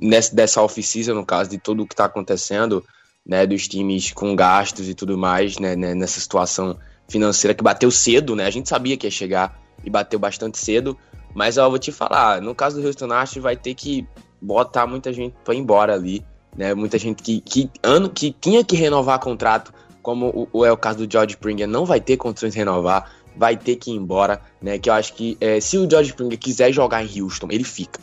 nessa, 0.00 0.34
dessa 0.34 0.62
off-season, 0.62 1.14
no 1.14 1.24
caso, 1.24 1.48
de 1.50 1.58
tudo 1.58 1.82
o 1.82 1.86
que 1.86 1.94
está 1.94 2.04
acontecendo, 2.04 2.84
né, 3.26 3.46
dos 3.46 3.66
times 3.66 4.12
com 4.12 4.36
gastos 4.36 4.88
e 4.88 4.94
tudo 4.94 5.16
mais, 5.16 5.58
né, 5.58 5.74
né, 5.74 5.94
nessa 5.94 6.20
situação 6.20 6.78
financeira 7.08 7.54
que 7.54 7.62
bateu 7.62 7.90
cedo, 7.90 8.36
né, 8.36 8.44
a 8.44 8.50
gente 8.50 8.68
sabia 8.68 8.96
que 8.96 9.06
ia 9.06 9.10
chegar 9.10 9.58
e 9.82 9.88
bateu 9.88 10.18
bastante 10.18 10.58
cedo, 10.58 10.98
mas 11.34 11.56
eu 11.56 11.68
vou 11.70 11.78
te 11.78 11.90
falar, 11.90 12.42
no 12.42 12.54
caso 12.54 12.80
do 12.80 12.86
Houston 12.86 13.12
Astros 13.12 13.42
vai 13.42 13.56
ter 13.56 13.74
que 13.74 14.06
botar 14.40 14.86
muita 14.86 15.12
gente 15.12 15.34
para 15.44 15.54
ir 15.54 15.58
embora 15.58 15.94
ali, 15.94 16.24
né, 16.56 16.74
muita 16.74 16.98
gente 16.98 17.22
que, 17.22 17.40
que, 17.40 17.70
ano, 17.82 18.10
que 18.10 18.34
tinha 18.40 18.64
que 18.64 18.76
renovar 18.76 19.18
contrato, 19.18 19.72
como 20.02 20.48
o, 20.52 20.64
é 20.64 20.72
o 20.72 20.76
caso 20.76 21.06
do 21.06 21.10
George 21.10 21.34
Springer, 21.34 21.68
não 21.68 21.84
vai 21.84 22.00
ter 22.00 22.16
condições 22.16 22.52
de 22.52 22.58
renovar, 22.58 23.12
vai 23.36 23.56
ter 23.56 23.76
que 23.76 23.90
ir 23.90 23.94
embora, 23.94 24.40
né, 24.60 24.78
que 24.78 24.90
eu 24.90 24.94
acho 24.94 25.14
que 25.14 25.36
é, 25.40 25.60
se 25.60 25.78
o 25.78 25.88
George 25.88 26.10
Springer 26.10 26.38
quiser 26.38 26.72
jogar 26.72 27.02
em 27.02 27.22
Houston, 27.22 27.48
ele 27.50 27.64
fica, 27.64 28.00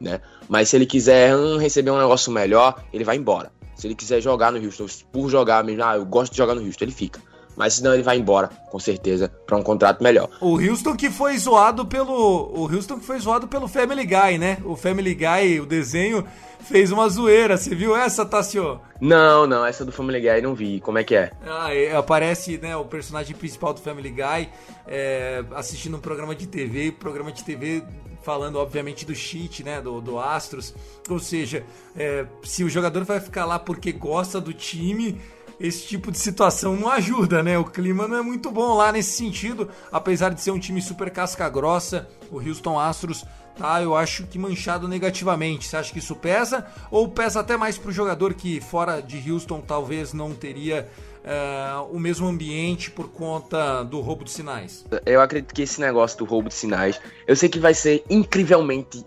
né? 0.00 0.20
Mas 0.48 0.68
se 0.68 0.76
ele 0.76 0.86
quiser 0.86 1.34
hum, 1.34 1.56
receber 1.56 1.90
um 1.90 1.98
negócio 1.98 2.30
melhor, 2.30 2.84
ele 2.92 3.04
vai 3.04 3.16
embora. 3.16 3.50
Se 3.74 3.86
ele 3.86 3.94
quiser 3.94 4.20
jogar 4.20 4.52
no 4.52 4.62
Houston, 4.62 4.86
por 5.10 5.28
jogar 5.28 5.64
mesmo, 5.64 5.82
ah, 5.84 5.96
eu 5.96 6.04
gosto 6.04 6.32
de 6.32 6.38
jogar 6.38 6.54
no 6.54 6.64
Houston, 6.64 6.84
ele 6.84 6.92
fica. 6.92 7.20
Mas 7.56 7.74
senão 7.74 7.94
ele 7.94 8.02
vai 8.02 8.18
embora, 8.18 8.48
com 8.70 8.78
certeza, 8.78 9.30
para 9.46 9.56
um 9.56 9.62
contrato 9.62 10.02
melhor. 10.02 10.28
O 10.40 10.58
Houston 10.58 10.96
que 10.96 11.10
foi 11.10 11.36
zoado 11.38 11.86
pelo. 11.86 12.50
O 12.54 12.72
Houston 12.72 12.98
que 12.98 13.04
foi 13.04 13.18
zoado 13.18 13.46
pelo 13.48 13.68
Family 13.68 14.04
Guy, 14.04 14.38
né? 14.38 14.58
O 14.64 14.76
Family 14.76 15.14
Guy, 15.14 15.60
o 15.60 15.66
desenho, 15.66 16.24
fez 16.60 16.90
uma 16.90 17.08
zoeira. 17.08 17.56
Você 17.56 17.74
viu 17.74 17.96
essa, 17.96 18.24
Tassio? 18.24 18.80
Não, 19.00 19.46
não, 19.46 19.64
essa 19.64 19.84
do 19.84 19.92
Family 19.92 20.20
Guy 20.20 20.40
não 20.40 20.54
vi. 20.54 20.80
Como 20.80 20.98
é 20.98 21.04
que 21.04 21.14
é? 21.14 21.30
Ah, 21.46 21.74
é, 21.74 21.94
aparece 21.94 22.58
né, 22.58 22.76
o 22.76 22.84
personagem 22.84 23.36
principal 23.36 23.72
do 23.72 23.80
Family 23.80 24.10
Guy 24.10 24.48
é, 24.86 25.44
assistindo 25.54 25.96
um 25.96 26.00
programa 26.00 26.34
de 26.34 26.46
TV. 26.46 26.92
Programa 26.92 27.30
de 27.30 27.44
TV 27.44 27.82
falando 28.24 28.56
obviamente 28.56 29.04
do 29.04 29.14
cheat, 29.14 29.62
né, 29.62 29.80
do, 29.82 30.00
do 30.00 30.18
Astros, 30.18 30.74
ou 31.10 31.18
seja, 31.18 31.62
é, 31.94 32.26
se 32.42 32.64
o 32.64 32.70
jogador 32.70 33.04
vai 33.04 33.20
ficar 33.20 33.44
lá 33.44 33.58
porque 33.58 33.92
gosta 33.92 34.40
do 34.40 34.52
time, 34.52 35.20
esse 35.58 35.86
tipo 35.86 36.10
de 36.10 36.18
situação 36.18 36.76
não 36.76 36.88
ajuda, 36.90 37.42
né? 37.42 37.58
O 37.58 37.64
clima 37.64 38.08
não 38.08 38.16
é 38.16 38.22
muito 38.22 38.50
bom 38.50 38.74
lá 38.74 38.92
nesse 38.92 39.12
sentido, 39.12 39.68
apesar 39.92 40.30
de 40.30 40.40
ser 40.40 40.50
um 40.50 40.58
time 40.58 40.80
super 40.82 41.10
casca 41.10 41.48
grossa, 41.48 42.08
o 42.30 42.38
Houston 42.38 42.78
Astros 42.78 43.24
tá, 43.56 43.82
eu 43.82 43.94
acho 43.94 44.26
que 44.26 44.38
manchado 44.38 44.88
negativamente. 44.88 45.66
Você 45.66 45.76
acha 45.76 45.92
que 45.92 45.98
isso 45.98 46.14
pesa 46.16 46.66
ou 46.90 47.08
pesa 47.08 47.40
até 47.40 47.56
mais 47.56 47.78
pro 47.78 47.92
jogador 47.92 48.34
que 48.34 48.60
fora 48.60 49.00
de 49.00 49.30
Houston 49.30 49.60
talvez 49.60 50.12
não 50.12 50.34
teria 50.34 50.88
uh, 51.24 51.94
o 51.94 51.98
mesmo 51.98 52.26
ambiente 52.26 52.90
por 52.90 53.08
conta 53.08 53.82
do 53.84 54.00
roubo 54.00 54.24
de 54.24 54.30
sinais? 54.30 54.84
Eu 55.06 55.20
acredito 55.20 55.54
que 55.54 55.62
esse 55.62 55.80
negócio 55.80 56.18
do 56.18 56.24
roubo 56.24 56.48
de 56.48 56.54
sinais, 56.54 57.00
eu 57.26 57.36
sei 57.36 57.48
que 57.48 57.58
vai 57.58 57.74
ser 57.74 58.04
incrivelmente 58.10 59.04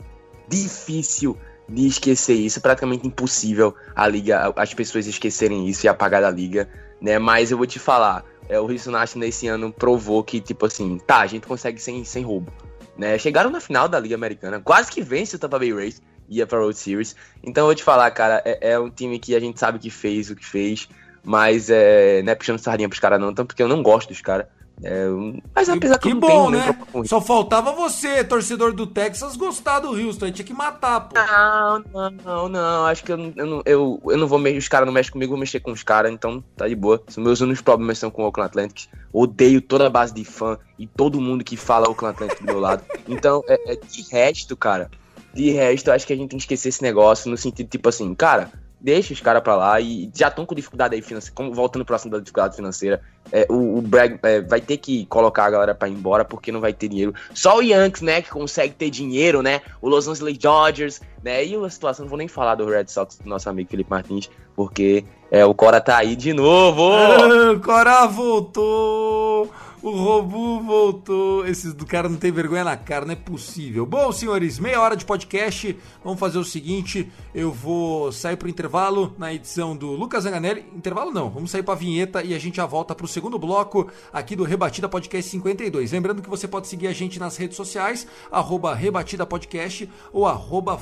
difícil 0.48 1.38
de 1.70 1.88
esquecer 1.88 2.34
isso, 2.34 2.60
é 2.60 2.62
praticamente 2.62 3.06
impossível 3.06 3.76
a 3.96 4.08
liga, 4.08 4.54
as 4.56 4.74
pessoas 4.74 5.06
esquecerem 5.06 5.68
isso 5.68 5.86
e 5.86 5.90
apagar 5.90 6.22
da 6.22 6.32
liga, 6.32 6.70
né? 7.02 7.20
Mas 7.20 7.52
eu 7.52 7.58
vou 7.58 7.68
te 7.68 7.80
falar, 7.80 8.24
é, 8.48 8.60
o 8.60 8.66
Astros 8.66 9.16
nesse 9.16 9.48
ano 9.48 9.72
provou 9.72 10.24
que 10.24 10.40
tipo 10.40 10.66
assim, 10.66 10.98
tá, 11.06 11.20
a 11.20 11.28
gente 11.28 11.46
consegue 11.46 11.82
sem, 11.82 12.04
sem 12.04 12.24
roubo, 12.24 12.52
né? 12.98 13.18
Chegaram 13.18 13.50
na 13.50 13.60
final 13.60 13.88
da 13.88 14.00
liga 14.00 14.16
americana, 14.16 14.60
quase 14.60 14.92
que 14.92 15.02
vence 15.02 15.36
o 15.36 15.40
Tampa 15.40 15.60
Bay 15.60 15.74
Rays, 15.74 16.02
ia 16.30 16.46
para 16.46 16.60
World 16.60 16.78
Series. 16.78 17.16
Então 17.44 17.64
eu 17.64 17.68
vou 17.68 17.76
te 17.76 17.84
falar, 17.84 18.10
cara, 18.12 18.42
é, 18.46 18.72
é 18.72 18.80
um 18.80 18.90
time 18.90 19.20
que 19.20 19.36
a 19.36 19.40
gente 19.40 19.60
sabe 19.60 19.80
que 19.80 19.90
fez 19.90 20.30
o 20.30 20.36
que 20.36 20.46
fez. 20.46 20.88
Mas 21.24 21.70
é, 21.70 22.22
não 22.24 22.32
é 22.32 22.36
puxando 22.36 22.58
sardinha 22.58 22.88
pros 22.88 23.02
caras, 23.02 23.20
não, 23.20 23.34
tanto 23.34 23.48
porque 23.48 23.62
eu 23.62 23.68
não 23.68 23.84
gosto 23.84 24.08
dos 24.08 24.22
caras. 24.22 24.48
É, 24.84 25.08
mas 25.56 25.70
apesar 25.70 25.98
que, 25.98 26.10
que 26.10 26.14
bom, 26.14 26.52
né? 26.52 26.78
Só 27.06 27.20
faltava 27.20 27.72
você, 27.72 28.24
torcedor 28.24 28.74
do 28.74 28.86
Texas, 28.86 29.36
gostar 29.36 29.80
do 29.80 29.90
Houston. 29.90 30.32
Tinha 30.32 30.46
que 30.46 30.54
matar, 30.54 31.02
pô. 31.02 31.16
Não, 31.16 31.80
não, 31.92 32.12
não, 32.12 32.50
não. 32.50 32.86
Acho 32.86 33.04
que 33.04 33.12
eu, 33.12 33.34
eu, 33.36 33.64
eu, 33.66 34.02
eu 34.06 34.18
não 34.18 34.28
vou 34.28 34.38
mexer. 34.38 34.58
Os 34.58 34.68
caras 34.68 34.86
não 34.86 34.94
mexem 34.94 35.12
comigo, 35.12 35.32
vou 35.32 35.40
mexer 35.40 35.60
com 35.60 35.72
os 35.72 35.82
caras, 35.82 36.12
então 36.12 36.44
tá 36.56 36.68
de 36.68 36.76
boa. 36.76 37.02
Os 37.08 37.18
meus 37.18 37.42
únicos 37.42 37.62
problemas 37.62 37.98
são 37.98 38.12
com 38.12 38.22
o 38.22 38.26
Oakland 38.26 38.50
Athletics. 38.50 38.90
Odeio 39.12 39.62
toda 39.62 39.88
a 39.88 39.90
base 39.90 40.14
de 40.14 40.24
fã 40.24 40.60
e 40.78 40.86
todo 40.86 41.20
mundo 41.20 41.44
que 41.44 41.58
fala 41.58 41.90
Oakland 41.90 42.16
Athletics 42.16 42.40
do 42.42 42.46
meu 42.46 42.60
lado. 42.60 42.84
Então, 43.10 43.42
é, 43.48 43.74
é, 43.74 43.76
de 43.78 44.02
resto, 44.12 44.56
cara, 44.58 44.92
de 45.34 45.50
resto, 45.50 45.92
acho 45.92 46.06
que 46.06 46.12
a 46.12 46.16
gente 46.16 46.30
tem 46.30 46.38
que 46.38 46.44
esquecer 46.44 46.68
esse 46.68 46.84
negócio 46.84 47.32
no 47.32 47.38
sentido, 47.38 47.70
tipo 47.70 47.88
assim, 47.88 48.14
cara 48.14 48.52
deixa 48.80 49.14
os 49.14 49.22
caras 49.22 49.42
pra 49.42 49.56
lá 49.56 49.80
e 49.82 50.10
já 50.14 50.28
estão 50.28 50.46
com 50.46 50.54
dificuldade 50.54 50.96
aí 50.96 51.02
financeira, 51.02 51.36
como 51.36 51.54
voltando 51.54 51.84
pro 51.84 51.96
assunto 51.96 52.14
da 52.14 52.20
dificuldade 52.20 52.56
financeira, 52.56 53.02
é, 53.32 53.46
o, 53.50 53.78
o 53.78 53.82
Bragg 53.82 54.20
é, 54.24 54.42
vai 54.42 54.62
ter 54.62 54.78
que 54.78 55.06
colocar 55.08 55.46
a 55.46 55.50
galera 55.50 55.76
pra 55.76 55.88
ir 55.88 55.94
embora 55.94 56.24
porque 56.24 56.52
não 56.52 56.62
vai 56.62 56.74
ter 56.74 56.88
dinheiro. 56.88 57.14
Só 57.34 57.58
o 57.58 57.62
Yankees, 57.62 58.02
né, 58.02 58.22
que 58.22 58.30
consegue 58.30 58.74
ter 58.74 58.90
dinheiro, 58.90 59.42
né, 59.42 59.62
o 59.82 59.90
Los 59.90 60.08
Angeles 60.08 60.38
Dodgers, 60.38 61.02
né, 61.24 61.44
e 61.46 61.56
a 61.56 61.70
situação, 61.70 62.06
não 62.06 62.10
vou 62.10 62.18
nem 62.18 62.28
falar 62.28 62.56
do 62.56 62.66
Red 62.66 62.88
Sox 62.88 63.18
do 63.18 63.30
nosso 63.30 63.50
amigo 63.50 63.70
Felipe 63.70 63.90
Martins, 63.90 64.30
porque 64.56 65.04
é, 65.32 65.44
o 65.46 65.54
Cora 65.54 65.82
tá 65.82 65.98
aí 65.98 66.16
de 66.16 66.34
novo! 66.34 66.92
Cora 67.64 68.06
voltou! 68.08 69.52
O 69.88 69.92
Robu 69.92 70.60
voltou. 70.60 71.48
Esses 71.48 71.74
do 71.74 71.86
cara 71.86 72.10
não 72.10 72.18
tem 72.18 72.30
vergonha 72.30 72.66
na 72.66 72.76
cara, 72.76 73.06
não 73.06 73.14
é 73.14 73.16
possível. 73.16 73.86
Bom, 73.86 74.12
senhores, 74.12 74.60
meia 74.60 74.82
hora 74.82 74.98
de 74.98 75.06
podcast. 75.06 75.80
Vamos 76.04 76.20
fazer 76.20 76.38
o 76.38 76.44
seguinte: 76.44 77.10
eu 77.34 77.54
vou 77.54 78.12
sair 78.12 78.36
pro 78.36 78.50
intervalo 78.50 79.16
na 79.18 79.34
edição 79.34 79.78
do 79.78 79.92
Lucas 79.92 80.26
Zanganelli. 80.26 80.66
Intervalo 80.76 81.10
não, 81.10 81.30
vamos 81.30 81.52
sair 81.52 81.64
pra 81.64 81.74
vinheta 81.74 82.22
e 82.22 82.36
a 82.36 82.38
gente 82.38 82.58
já 82.58 82.66
volta 82.66 82.94
pro 82.94 83.08
segundo 83.08 83.40
bloco 83.40 83.90
aqui 84.12 84.36
do 84.36 84.44
Rebatida 84.44 84.90
Podcast 84.90 85.32
52. 85.32 85.94
Lembrando 85.94 86.22
que 86.22 86.30
você 86.30 86.50
pode 86.50 86.68
seguir 86.68 86.88
a 86.88 86.94
gente 86.94 87.18
nas 87.18 87.38
redes 87.38 87.56
sociais, 87.56 88.06
arroba 88.30 88.76
Rebatida 88.76 89.26
Podcast 89.26 89.90
ou 90.12 90.28
arroba. 90.28 90.78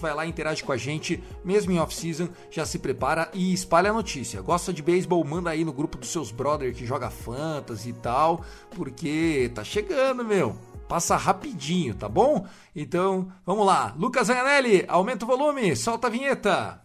Vai 0.00 0.14
lá 0.14 0.24
interage 0.24 0.62
com 0.62 0.70
a 0.70 0.76
gente, 0.76 1.20
mesmo 1.44 1.72
em 1.72 1.80
off-season. 1.80 2.28
Já 2.48 2.64
se 2.64 2.78
prepara 2.78 3.28
e 3.34 3.52
espalha 3.52 3.90
a 3.90 3.92
notícia. 3.92 4.40
Gosta 4.40 4.72
de 4.72 4.84
beisebol? 4.84 5.24
Manda 5.24 5.50
aí 5.50 5.64
no 5.64 5.72
grupo 5.72 5.98
dos 5.98 6.10
seus 6.10 6.30
brother 6.30 6.72
que 6.72 6.86
joga 6.86 7.10
fantasy 7.10 7.92
tal, 8.04 8.44
porque 8.76 9.50
tá 9.54 9.64
chegando, 9.64 10.22
meu. 10.22 10.54
Passa 10.86 11.16
rapidinho, 11.16 11.94
tá 11.94 12.06
bom? 12.06 12.46
Então, 12.76 13.32
vamos 13.46 13.64
lá. 13.66 13.94
Lucas 13.98 14.26
Zanganelli, 14.26 14.84
aumenta 14.86 15.24
o 15.24 15.28
volume, 15.28 15.74
solta 15.74 16.08
a 16.08 16.10
vinheta. 16.10 16.82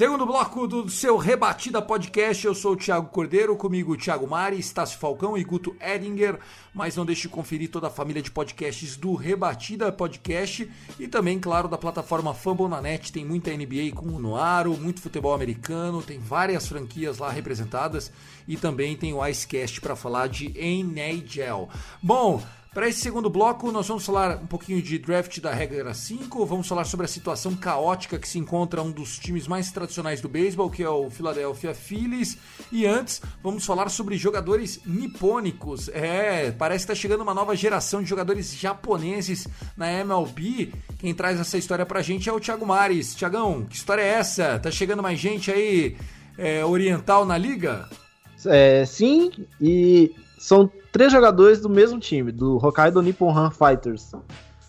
Segundo 0.00 0.24
bloco 0.24 0.66
do 0.66 0.88
seu 0.88 1.18
Rebatida 1.18 1.82
Podcast, 1.82 2.46
eu 2.46 2.54
sou 2.54 2.72
o 2.72 2.76
Thiago 2.76 3.10
Cordeiro, 3.10 3.54
comigo 3.54 3.98
Thiago 3.98 4.26
Mari, 4.26 4.58
Estácio 4.58 4.98
Falcão 4.98 5.36
e 5.36 5.44
Guto 5.44 5.76
Edinger, 5.78 6.38
mas 6.72 6.96
não 6.96 7.04
deixe 7.04 7.20
de 7.20 7.28
conferir 7.28 7.70
toda 7.70 7.88
a 7.88 7.90
família 7.90 8.22
de 8.22 8.30
podcasts 8.30 8.96
do 8.96 9.14
Rebatida 9.14 9.92
Podcast 9.92 10.70
e 10.98 11.06
também, 11.06 11.38
claro, 11.38 11.68
da 11.68 11.76
plataforma 11.76 12.32
Fambonanet, 12.32 13.12
tem 13.12 13.26
muita 13.26 13.54
NBA 13.54 13.94
com 13.94 14.06
o 14.06 14.18
Noaro, 14.18 14.74
muito 14.78 15.02
futebol 15.02 15.34
americano, 15.34 16.02
tem 16.02 16.18
várias 16.18 16.66
franquias 16.66 17.18
lá 17.18 17.28
representadas 17.28 18.10
e 18.48 18.56
também 18.56 18.96
tem 18.96 19.12
o 19.12 19.22
Icecast 19.22 19.82
para 19.82 19.94
falar 19.94 20.28
de 20.28 20.46
NHL. 20.58 21.68
Bom, 22.02 22.42
para 22.72 22.88
esse 22.88 23.00
segundo 23.00 23.28
bloco, 23.28 23.72
nós 23.72 23.88
vamos 23.88 24.06
falar 24.06 24.36
um 24.36 24.46
pouquinho 24.46 24.80
de 24.80 24.96
draft 24.96 25.40
da 25.40 25.52
regra 25.52 25.92
5, 25.92 26.46
vamos 26.46 26.68
falar 26.68 26.84
sobre 26.84 27.04
a 27.04 27.08
situação 27.08 27.56
caótica 27.56 28.16
que 28.16 28.28
se 28.28 28.38
encontra 28.38 28.80
um 28.80 28.92
dos 28.92 29.18
times 29.18 29.48
mais 29.48 29.72
tradicionais 29.72 30.20
do 30.20 30.28
beisebol, 30.28 30.70
que 30.70 30.80
é 30.80 30.88
o 30.88 31.10
Philadelphia 31.10 31.74
Phillies, 31.74 32.38
e 32.70 32.86
antes 32.86 33.20
vamos 33.42 33.66
falar 33.66 33.88
sobre 33.88 34.16
jogadores 34.16 34.80
nipônicos. 34.86 35.88
É, 35.88 36.52
parece 36.52 36.86
que 36.86 36.92
está 36.92 37.02
chegando 37.02 37.22
uma 37.22 37.34
nova 37.34 37.56
geração 37.56 38.04
de 38.04 38.08
jogadores 38.08 38.54
japoneses 38.54 39.48
na 39.76 39.90
MLB. 39.90 40.72
Quem 40.96 41.12
traz 41.12 41.40
essa 41.40 41.58
história 41.58 41.84
pra 41.84 42.02
gente 42.02 42.28
é 42.28 42.32
o 42.32 42.38
Thiago 42.38 42.64
Mares. 42.64 43.16
Tiagão, 43.16 43.66
que 43.66 43.74
história 43.74 44.02
é 44.02 44.10
essa? 44.10 44.60
Tá 44.60 44.70
chegando 44.70 45.02
mais 45.02 45.18
gente 45.18 45.50
aí 45.50 45.96
é, 46.38 46.64
oriental 46.64 47.26
na 47.26 47.36
liga? 47.36 47.88
É, 48.46 48.84
sim, 48.86 49.32
e 49.60 50.14
são 50.38 50.70
três 50.92 51.12
jogadores 51.12 51.60
do 51.60 51.68
mesmo 51.68 51.98
time, 51.98 52.32
do 52.32 52.56
Hokkaido 52.56 53.02
Nippon 53.02 53.36
Han 53.36 53.50
Fighters. 53.50 54.12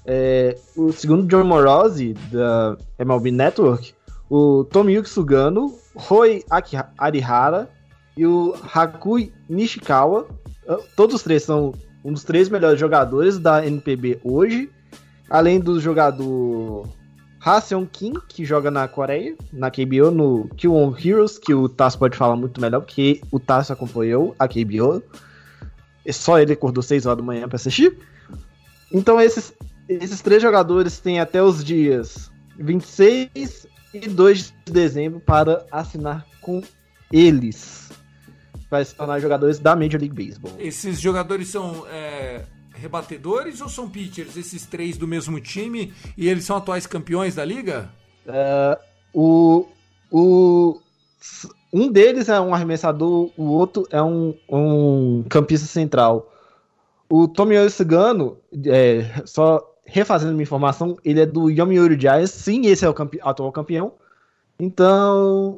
É, 0.05 0.57
o 0.75 0.91
segundo 0.91 1.27
John 1.27 1.43
Morosi, 1.43 2.13
da 2.31 2.77
MLB 2.97 3.31
Network, 3.31 3.93
o 4.29 4.63
Tomiyuki 4.63 5.09
Sugano, 5.09 5.75
Roi 5.95 6.43
Aki 6.49 6.77
Arihara 6.97 7.69
e 8.15 8.25
o 8.25 8.55
Hakui 8.73 9.33
Nishikawa. 9.49 10.27
Ah, 10.67 10.79
Todos 10.95 11.17
os 11.17 11.23
três 11.23 11.43
são 11.43 11.73
um 12.03 12.13
dos 12.13 12.23
três 12.23 12.49
melhores 12.49 12.79
jogadores 12.79 13.37
da 13.37 13.65
NPB 13.65 14.19
hoje, 14.23 14.69
além 15.29 15.59
do 15.59 15.79
jogador 15.79 16.87
Ha 17.43 17.61
Kim, 17.91 18.13
que 18.27 18.45
joga 18.45 18.69
na 18.71 18.87
Coreia, 18.87 19.35
na 19.51 19.69
KBO, 19.71 20.11
no 20.11 20.47
Q1 20.55 21.05
Heroes, 21.05 21.37
que 21.37 21.53
o 21.53 21.67
Tasso 21.67 21.97
pode 21.97 22.15
falar 22.15 22.35
muito 22.35 22.61
melhor, 22.61 22.81
porque 22.81 23.21
o 23.31 23.39
Tasso 23.39 23.73
acompanhou 23.73 24.35
a 24.37 24.47
KBO. 24.47 25.01
E 26.05 26.11
só 26.11 26.39
ele 26.39 26.53
acordou 26.53 26.81
6 26.81 27.05
horas 27.05 27.17
da 27.17 27.23
manhã 27.23 27.47
para 27.47 27.55
assistir. 27.55 27.97
Então 28.91 29.19
esses, 29.19 29.53
esses 29.87 30.21
três 30.21 30.41
jogadores 30.41 30.99
têm 30.99 31.19
até 31.19 31.41
os 31.41 31.63
dias 31.63 32.31
26 32.57 33.67
e 33.93 34.07
2 34.07 34.53
de 34.65 34.71
dezembro 34.71 35.19
para 35.19 35.65
assinar 35.71 36.25
com 36.41 36.61
eles. 37.11 37.89
Para 38.69 38.83
se 38.85 38.95
tornar 38.95 39.19
jogadores 39.19 39.59
da 39.59 39.75
Major 39.75 39.99
League 39.99 40.15
Baseball. 40.15 40.55
Esses 40.57 40.99
jogadores 40.99 41.49
são 41.49 41.85
é, 41.87 42.43
rebatedores 42.73 43.61
ou 43.61 43.69
são 43.69 43.89
pitchers? 43.89 44.37
Esses 44.37 44.65
três 44.65 44.97
do 44.97 45.07
mesmo 45.07 45.39
time 45.39 45.93
e 46.17 46.27
eles 46.27 46.45
são 46.45 46.57
atuais 46.57 46.87
campeões 46.87 47.35
da 47.35 47.43
liga? 47.43 47.91
Uh, 48.25 48.79
o, 49.13 49.67
o, 50.09 50.81
um 51.73 51.91
deles 51.91 52.27
é 52.29 52.39
um 52.39 52.53
arremessador, 52.53 53.29
o 53.37 53.43
outro 53.43 53.87
é 53.89 54.01
um, 54.01 54.35
um 54.49 55.23
campista 55.29 55.67
central. 55.67 56.31
O 57.09 57.27
Tomoyo 57.27 57.69
Sugano, 57.69 58.37
é, 58.65 59.21
só 59.25 59.61
refazendo 59.85 60.33
minha 60.33 60.43
informação, 60.43 60.97
ele 61.03 61.21
é 61.21 61.25
do 61.25 61.49
Yomiuri 61.49 61.99
Giants, 61.99 62.31
sim, 62.31 62.65
esse 62.67 62.85
é 62.85 62.89
o 62.89 62.93
campe 62.93 63.19
atual 63.21 63.51
campeão. 63.51 63.93
Então, 64.59 65.57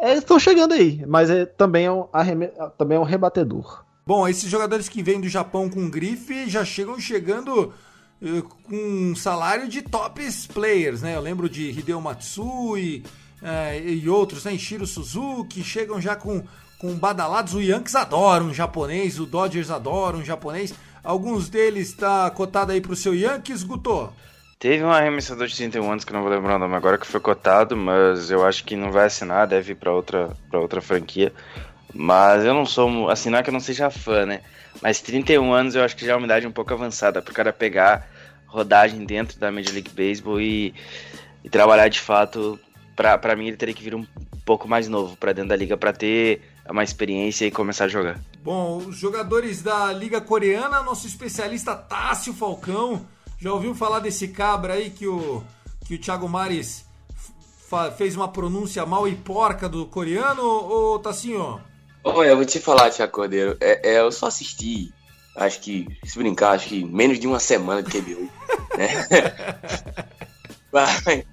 é, 0.00 0.14
estão 0.14 0.38
chegando 0.38 0.72
aí, 0.72 1.04
mas 1.06 1.30
é, 1.30 1.44
também, 1.44 1.86
é 1.86 1.92
um 1.92 2.08
também 2.76 2.96
é 2.96 3.00
um 3.00 3.04
rebatedor. 3.04 3.84
Bom, 4.06 4.26
esses 4.26 4.48
jogadores 4.48 4.88
que 4.88 5.02
vêm 5.02 5.20
do 5.20 5.28
Japão 5.28 5.68
com 5.68 5.90
grife 5.90 6.48
já 6.48 6.64
chegam 6.64 6.98
chegando 6.98 7.74
uh, 8.22 8.42
com 8.42 8.74
um 8.74 9.14
salário 9.14 9.68
de 9.68 9.82
tops 9.82 10.46
players, 10.46 11.02
né? 11.02 11.14
Eu 11.14 11.20
lembro 11.20 11.48
de 11.48 11.68
Hideo 11.68 12.00
Matsui 12.00 13.04
uh, 13.42 13.88
e 13.88 14.08
outros, 14.08 14.44
né? 14.44 14.56
Shiro 14.56 14.86
Suzuki, 14.86 15.62
chegam 15.62 16.00
já 16.00 16.16
com, 16.16 16.42
com 16.78 16.94
badalados. 16.94 17.54
O 17.54 17.60
Yankees 17.60 17.94
adora 17.94 18.44
um 18.44 18.54
japonês, 18.54 19.18
o 19.18 19.26
Dodgers 19.26 19.70
adora 19.70 20.16
um 20.16 20.24
japonês. 20.24 20.74
Alguns 21.02 21.48
deles 21.48 21.92
tá 21.92 22.30
cotado 22.30 22.72
aí 22.72 22.80
pro 22.80 22.96
seu 22.96 23.14
Yankees, 23.14 23.62
Guto? 23.62 24.12
Teve 24.58 24.82
um 24.82 24.90
arremessador 24.90 25.46
de 25.46 25.54
31 25.54 25.90
anos, 25.90 26.04
que 26.04 26.12
não 26.12 26.22
vou 26.22 26.30
lembrar 26.30 26.56
o 26.56 26.58
nome 26.58 26.74
agora, 26.74 26.98
que 26.98 27.06
foi 27.06 27.20
cotado, 27.20 27.76
mas 27.76 28.30
eu 28.30 28.44
acho 28.44 28.64
que 28.64 28.74
não 28.74 28.90
vai 28.90 29.06
assinar, 29.06 29.46
deve 29.46 29.72
ir 29.72 29.76
pra 29.76 29.92
outra, 29.92 30.36
outra 30.52 30.80
franquia. 30.80 31.32
Mas 31.94 32.44
eu 32.44 32.52
não 32.52 32.66
sou, 32.66 33.08
assim, 33.08 33.30
não 33.30 33.38
é 33.38 33.42
que 33.42 33.50
eu 33.50 33.52
não 33.52 33.60
seja 33.60 33.88
fã, 33.88 34.26
né? 34.26 34.40
Mas 34.82 35.00
31 35.00 35.52
anos 35.52 35.74
eu 35.74 35.84
acho 35.84 35.96
que 35.96 36.04
já 36.04 36.12
é 36.12 36.16
uma 36.16 36.26
idade 36.26 36.46
um 36.46 36.52
pouco 36.52 36.72
avançada 36.72 37.22
pro 37.22 37.32
cara 37.32 37.52
pegar 37.52 38.08
rodagem 38.46 39.04
dentro 39.04 39.38
da 39.38 39.50
Major 39.52 39.72
League 39.72 39.90
Baseball 39.90 40.40
e, 40.40 40.74
e 41.44 41.48
trabalhar 41.48 41.88
de 41.88 42.00
fato. 42.00 42.58
Pra, 42.98 43.16
pra 43.16 43.36
mim, 43.36 43.46
ele 43.46 43.56
teria 43.56 43.72
que 43.72 43.84
vir 43.84 43.94
um 43.94 44.04
pouco 44.44 44.66
mais 44.66 44.88
novo 44.88 45.16
pra 45.16 45.32
dentro 45.32 45.50
da 45.50 45.56
liga 45.56 45.76
pra 45.76 45.92
ter 45.92 46.42
uma 46.68 46.82
experiência 46.82 47.46
e 47.46 47.50
começar 47.50 47.84
a 47.84 47.88
jogar. 47.88 48.18
Bom, 48.42 48.78
os 48.78 48.96
jogadores 48.96 49.62
da 49.62 49.92
Liga 49.92 50.20
Coreana, 50.20 50.82
nosso 50.82 51.06
especialista 51.06 51.76
Tássio 51.76 52.34
Falcão. 52.34 53.06
Já 53.38 53.52
ouviu 53.52 53.72
falar 53.72 54.00
desse 54.00 54.26
cabra 54.26 54.72
aí 54.72 54.90
que 54.90 55.06
o, 55.06 55.44
que 55.86 55.94
o 55.94 55.98
Thiago 56.00 56.28
Mares 56.28 56.84
fez 57.96 58.16
uma 58.16 58.26
pronúncia 58.26 58.84
mal 58.84 59.06
e 59.06 59.14
porca 59.14 59.68
do 59.68 59.86
coreano, 59.86 60.42
ô 60.42 60.98
Tassinho? 60.98 61.60
Olha, 62.02 62.30
eu 62.30 62.36
vou 62.36 62.44
te 62.44 62.58
falar, 62.58 62.90
Thiago 62.90 63.12
Cordeiro, 63.12 63.56
é, 63.60 63.92
é, 63.92 64.00
eu 64.00 64.10
só 64.10 64.26
assisti, 64.26 64.92
acho 65.36 65.60
que, 65.60 65.86
se 66.04 66.18
brincar, 66.18 66.50
acho 66.50 66.68
que 66.68 66.84
menos 66.84 67.20
de 67.20 67.28
uma 67.28 67.38
semana 67.38 67.80
de 67.80 67.92
QBO, 67.92 68.28
né? 68.76 68.88
mas, 70.72 71.24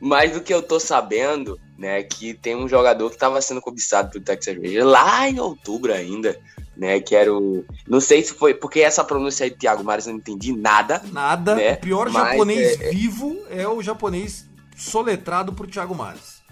mas 0.00 0.32
do 0.32 0.40
que 0.40 0.52
eu 0.52 0.62
tô 0.62 0.78
sabendo, 0.78 1.58
né, 1.78 2.02
que 2.02 2.34
tem 2.34 2.56
um 2.56 2.68
jogador 2.68 3.10
que 3.10 3.18
tava 3.18 3.40
sendo 3.40 3.60
cobiçado 3.60 4.10
pelo 4.10 4.24
Texas 4.24 4.56
Rangers 4.56 4.84
lá 4.84 5.28
em 5.28 5.38
outubro 5.40 5.92
ainda, 5.92 6.38
né, 6.76 7.00
que 7.00 7.14
era 7.14 7.32
o... 7.32 7.64
Não 7.86 8.00
sei 8.00 8.22
se 8.22 8.34
foi, 8.34 8.54
porque 8.54 8.80
essa 8.80 9.04
pronúncia 9.04 9.44
aí, 9.44 9.50
Thiago 9.50 9.84
Mares, 9.84 10.06
eu 10.06 10.12
não 10.12 10.18
entendi 10.18 10.52
nada. 10.52 11.02
Nada, 11.12 11.54
né? 11.54 11.74
o 11.74 11.76
pior 11.78 12.10
japonês 12.10 12.80
é, 12.80 12.90
vivo 12.90 13.36
é 13.50 13.66
o 13.66 13.82
japonês 13.82 14.48
soletrado 14.76 15.52
por 15.52 15.66
Thiago 15.66 15.94
Mares. 15.94 16.42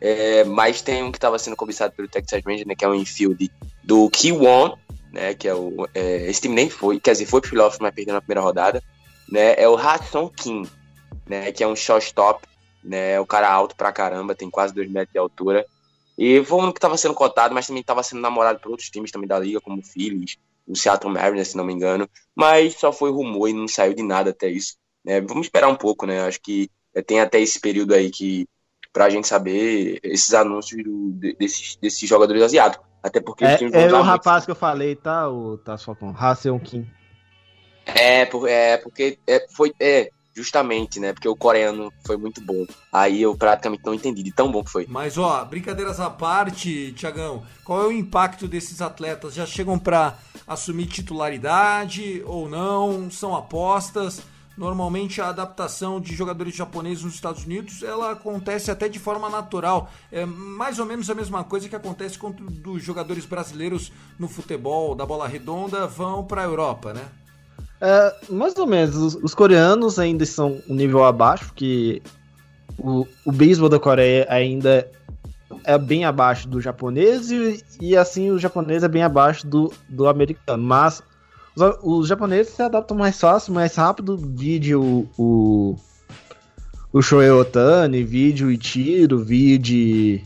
É, 0.00 0.44
mas 0.44 0.82
tem 0.82 1.02
um 1.02 1.10
que 1.10 1.18
estava 1.18 1.38
sendo 1.38 1.56
cobiçado 1.56 1.94
pelo 1.94 2.08
Texas 2.08 2.42
Rangers, 2.44 2.66
né, 2.66 2.74
que 2.74 2.84
é 2.84 2.88
um 2.88 2.94
infield 2.94 3.50
do 3.82 4.08
Kiwon, 4.10 4.76
né, 5.12 5.34
que 5.34 5.48
é 5.48 5.54
o 5.54 5.86
é, 5.94 6.28
esse 6.28 6.42
time 6.42 6.54
nem 6.54 6.68
foi, 6.68 7.00
quer 7.00 7.12
dizer, 7.12 7.26
foi 7.26 7.40
pro 7.40 7.50
playoffs, 7.50 7.78
mas 7.80 7.94
perdeu 7.94 8.14
na 8.14 8.20
primeira 8.20 8.40
rodada, 8.40 8.82
né, 9.30 9.54
é 9.56 9.68
o 9.68 9.76
Hasson 9.76 10.28
Kim, 10.28 10.66
né, 11.26 11.50
que 11.52 11.64
é 11.64 11.66
um 11.66 11.74
shortstop, 11.76 12.46
né, 12.86 13.18
o 13.20 13.26
cara 13.26 13.50
alto 13.50 13.76
pra 13.76 13.92
caramba, 13.92 14.34
tem 14.34 14.50
quase 14.50 14.74
2 14.74 14.90
metros 14.90 15.12
de 15.12 15.18
altura, 15.18 15.66
e 16.18 16.42
foi 16.44 16.64
um 16.64 16.72
que 16.72 16.78
estava 16.78 16.96
sendo 16.96 17.14
cotado, 17.14 17.54
mas 17.54 17.66
também 17.66 17.80
estava 17.80 18.02
sendo 18.02 18.22
namorado 18.22 18.58
por 18.60 18.70
outros 18.70 18.88
times 18.88 19.10
também 19.10 19.28
da 19.28 19.38
liga, 19.38 19.60
como 19.60 19.80
o 19.80 19.84
Phillies, 19.84 20.38
o 20.66 20.74
Seattle 20.74 21.12
Mariners, 21.12 21.48
se 21.48 21.56
não 21.56 21.64
me 21.64 21.72
engano, 21.72 22.08
mas 22.34 22.74
só 22.74 22.92
foi 22.92 23.10
rumor 23.10 23.48
e 23.48 23.52
não 23.52 23.68
saiu 23.68 23.94
de 23.94 24.02
nada 24.02 24.30
até 24.30 24.48
isso, 24.48 24.76
né? 25.04 25.20
Vamos 25.20 25.46
esperar 25.46 25.68
um 25.68 25.76
pouco, 25.76 26.06
né? 26.06 26.22
Acho 26.22 26.40
que 26.40 26.70
é, 26.94 27.02
tem 27.02 27.20
até 27.20 27.38
esse 27.40 27.60
período 27.60 27.94
aí 27.94 28.10
que 28.10 28.48
pra 28.92 29.10
gente 29.10 29.28
saber 29.28 30.00
esses 30.02 30.32
anúncios 30.32 30.82
do, 30.82 31.12
desses, 31.38 31.76
desses 31.76 32.08
jogadores 32.08 32.42
asiáticos. 32.42 32.86
Até 33.02 33.20
porque 33.20 33.44
é, 33.44 33.58
é 33.62 33.92
o 33.92 34.00
rapaz 34.02 34.38
muito. 34.38 34.44
que 34.46 34.50
eu 34.52 34.56
falei, 34.56 34.96
tá? 34.96 35.28
O, 35.28 35.58
tá 35.58 35.76
só 35.76 35.94
com 35.94 36.14
Haseon 36.16 36.58
Kim. 36.58 36.90
É, 37.84 38.22
é 38.22 38.76
porque 38.78 39.18
é, 39.26 39.46
foi. 39.54 39.72
É, 39.78 40.10
justamente, 40.36 41.00
né? 41.00 41.14
Porque 41.14 41.28
o 41.28 41.34
coreano 41.34 41.90
foi 42.06 42.18
muito 42.18 42.42
bom. 42.42 42.66
Aí 42.92 43.22
eu 43.22 43.34
praticamente 43.34 43.82
não 43.84 43.94
entendi 43.94 44.22
de 44.22 44.30
tão 44.30 44.52
bom 44.52 44.62
que 44.62 44.70
foi. 44.70 44.86
Mas, 44.86 45.16
ó, 45.16 45.42
brincadeiras 45.46 45.98
à 45.98 46.10
parte, 46.10 46.92
Tiagão, 46.92 47.42
qual 47.64 47.82
é 47.82 47.86
o 47.86 47.92
impacto 47.92 48.46
desses 48.46 48.82
atletas? 48.82 49.32
Já 49.34 49.46
chegam 49.46 49.78
para 49.78 50.18
assumir 50.46 50.86
titularidade 50.86 52.22
ou 52.26 52.48
não? 52.48 53.10
São 53.10 53.34
apostas? 53.34 54.20
Normalmente 54.56 55.20
a 55.20 55.28
adaptação 55.28 56.00
de 56.00 56.14
jogadores 56.14 56.54
japoneses 56.54 57.04
nos 57.04 57.14
Estados 57.14 57.44
Unidos 57.44 57.82
ela 57.82 58.12
acontece 58.12 58.70
até 58.70 58.88
de 58.88 58.98
forma 58.98 59.28
natural. 59.28 59.90
É 60.10 60.24
mais 60.24 60.78
ou 60.78 60.86
menos 60.86 61.10
a 61.10 61.14
mesma 61.14 61.44
coisa 61.44 61.68
que 61.68 61.76
acontece 61.76 62.18
quando 62.18 62.72
os 62.72 62.82
jogadores 62.82 63.26
brasileiros 63.26 63.92
no 64.18 64.28
futebol 64.28 64.94
da 64.94 65.04
bola 65.04 65.28
redonda 65.28 65.86
vão 65.86 66.24
para 66.24 66.40
a 66.40 66.44
Europa, 66.44 66.94
né? 66.94 67.06
É, 67.80 68.14
mais 68.28 68.56
ou 68.56 68.66
menos. 68.66 68.96
Os, 68.96 69.14
os, 69.16 69.34
coreanos 69.34 69.98
ainda 69.98 70.24
são 70.24 70.60
um 70.68 70.74
nível 70.74 71.04
abaixo, 71.04 71.46
porque 71.46 72.02
o, 72.78 73.06
o 73.24 73.32
beisebol 73.32 73.68
da 73.68 73.78
Coreia 73.78 74.26
ainda 74.30 74.90
é 75.64 75.78
bem 75.78 76.04
abaixo 76.04 76.48
do 76.48 76.60
japonês 76.60 77.30
e, 77.30 77.62
e 77.80 77.96
assim 77.96 78.30
o 78.30 78.38
japonês 78.38 78.82
é 78.82 78.88
bem 78.88 79.02
abaixo 79.02 79.46
do, 79.46 79.72
do 79.88 80.08
americano. 80.08 80.62
Mas 80.62 81.02
os, 81.54 81.62
os 81.82 82.08
japoneses 82.08 82.52
se 82.54 82.62
adaptam 82.62 82.96
mais 82.96 83.20
fácil, 83.20 83.52
mais 83.52 83.74
rápido. 83.76 84.16
Vídeo 84.16 85.08
o, 85.18 85.76
o 86.92 87.02
Shohei 87.02 87.30
Otani, 87.30 88.02
vídeo 88.02 88.50
Itiro, 88.50 89.18
vídeo 89.18 90.22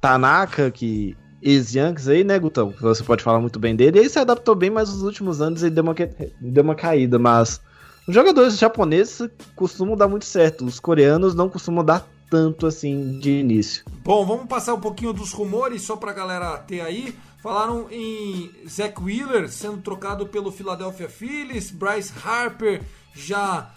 Tanaka, 0.00 0.70
que 0.70 1.16
ex-Yankees 1.42 2.08
aí, 2.08 2.24
né, 2.24 2.38
Gutão? 2.38 2.72
Você 2.80 3.02
pode 3.02 3.22
falar 3.22 3.40
muito 3.40 3.58
bem 3.58 3.74
dele. 3.74 3.98
Ele 3.98 4.08
se 4.08 4.18
adaptou 4.18 4.54
bem, 4.54 4.70
mas 4.70 4.90
nos 4.90 5.02
últimos 5.02 5.40
anos 5.40 5.62
ele 5.62 5.74
deu 5.74 5.84
uma, 5.84 5.94
deu 6.40 6.62
uma 6.62 6.74
caída. 6.74 7.18
Mas 7.18 7.60
os 8.06 8.14
jogadores 8.14 8.58
japoneses 8.58 9.28
costumam 9.56 9.96
dar 9.96 10.08
muito 10.08 10.24
certo. 10.24 10.64
Os 10.64 10.80
coreanos 10.80 11.34
não 11.34 11.48
costumam 11.48 11.84
dar 11.84 12.06
tanto 12.30 12.66
assim 12.66 13.18
de 13.18 13.30
início. 13.30 13.84
Bom, 14.02 14.24
vamos 14.24 14.46
passar 14.46 14.72
um 14.74 14.80
pouquinho 14.80 15.12
dos 15.12 15.32
rumores 15.32 15.82
só 15.82 15.96
pra 15.96 16.12
galera 16.12 16.56
ter 16.58 16.80
aí. 16.80 17.14
Falaram 17.42 17.88
em 17.90 18.50
Zach 18.68 18.94
Wheeler 19.02 19.50
sendo 19.50 19.78
trocado 19.78 20.26
pelo 20.26 20.52
Philadelphia 20.52 21.08
Phillies, 21.08 21.70
Bryce 21.70 22.12
Harper 22.24 22.80
já 23.14 23.70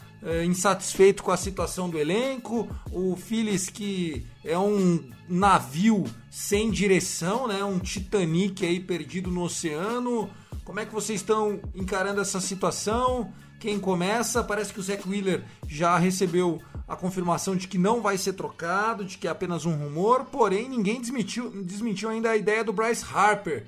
insatisfeito 0.45 1.23
com 1.23 1.31
a 1.31 1.37
situação 1.37 1.89
do 1.89 1.99
elenco, 1.99 2.67
o 2.91 3.15
Phillies 3.15 3.69
que 3.69 4.25
é 4.43 4.57
um 4.57 5.09
navio 5.29 6.03
sem 6.29 6.71
direção, 6.71 7.47
né? 7.47 7.63
Um 7.63 7.79
Titanic 7.79 8.65
aí 8.65 8.79
perdido 8.79 9.29
no 9.29 9.43
oceano. 9.43 10.29
Como 10.63 10.79
é 10.79 10.85
que 10.85 10.93
vocês 10.93 11.21
estão 11.21 11.59
encarando 11.75 12.21
essa 12.21 12.41
situação? 12.41 13.31
Quem 13.59 13.79
começa? 13.79 14.43
Parece 14.43 14.73
que 14.73 14.79
o 14.79 14.83
Zach 14.83 15.07
Wheeler 15.07 15.43
já 15.67 15.97
recebeu 15.97 16.61
a 16.87 16.95
confirmação 16.95 17.55
de 17.55 17.67
que 17.67 17.77
não 17.77 18.01
vai 18.01 18.17
ser 18.17 18.33
trocado, 18.33 19.05
de 19.05 19.17
que 19.17 19.27
é 19.27 19.31
apenas 19.31 19.65
um 19.65 19.75
rumor, 19.75 20.25
porém 20.25 20.69
ninguém 20.69 21.01
desmentiu, 21.01 21.49
desmentiu 21.63 22.09
ainda 22.09 22.31
a 22.31 22.37
ideia 22.37 22.63
do 22.63 22.73
Bryce 22.73 23.05
Harper 23.11 23.65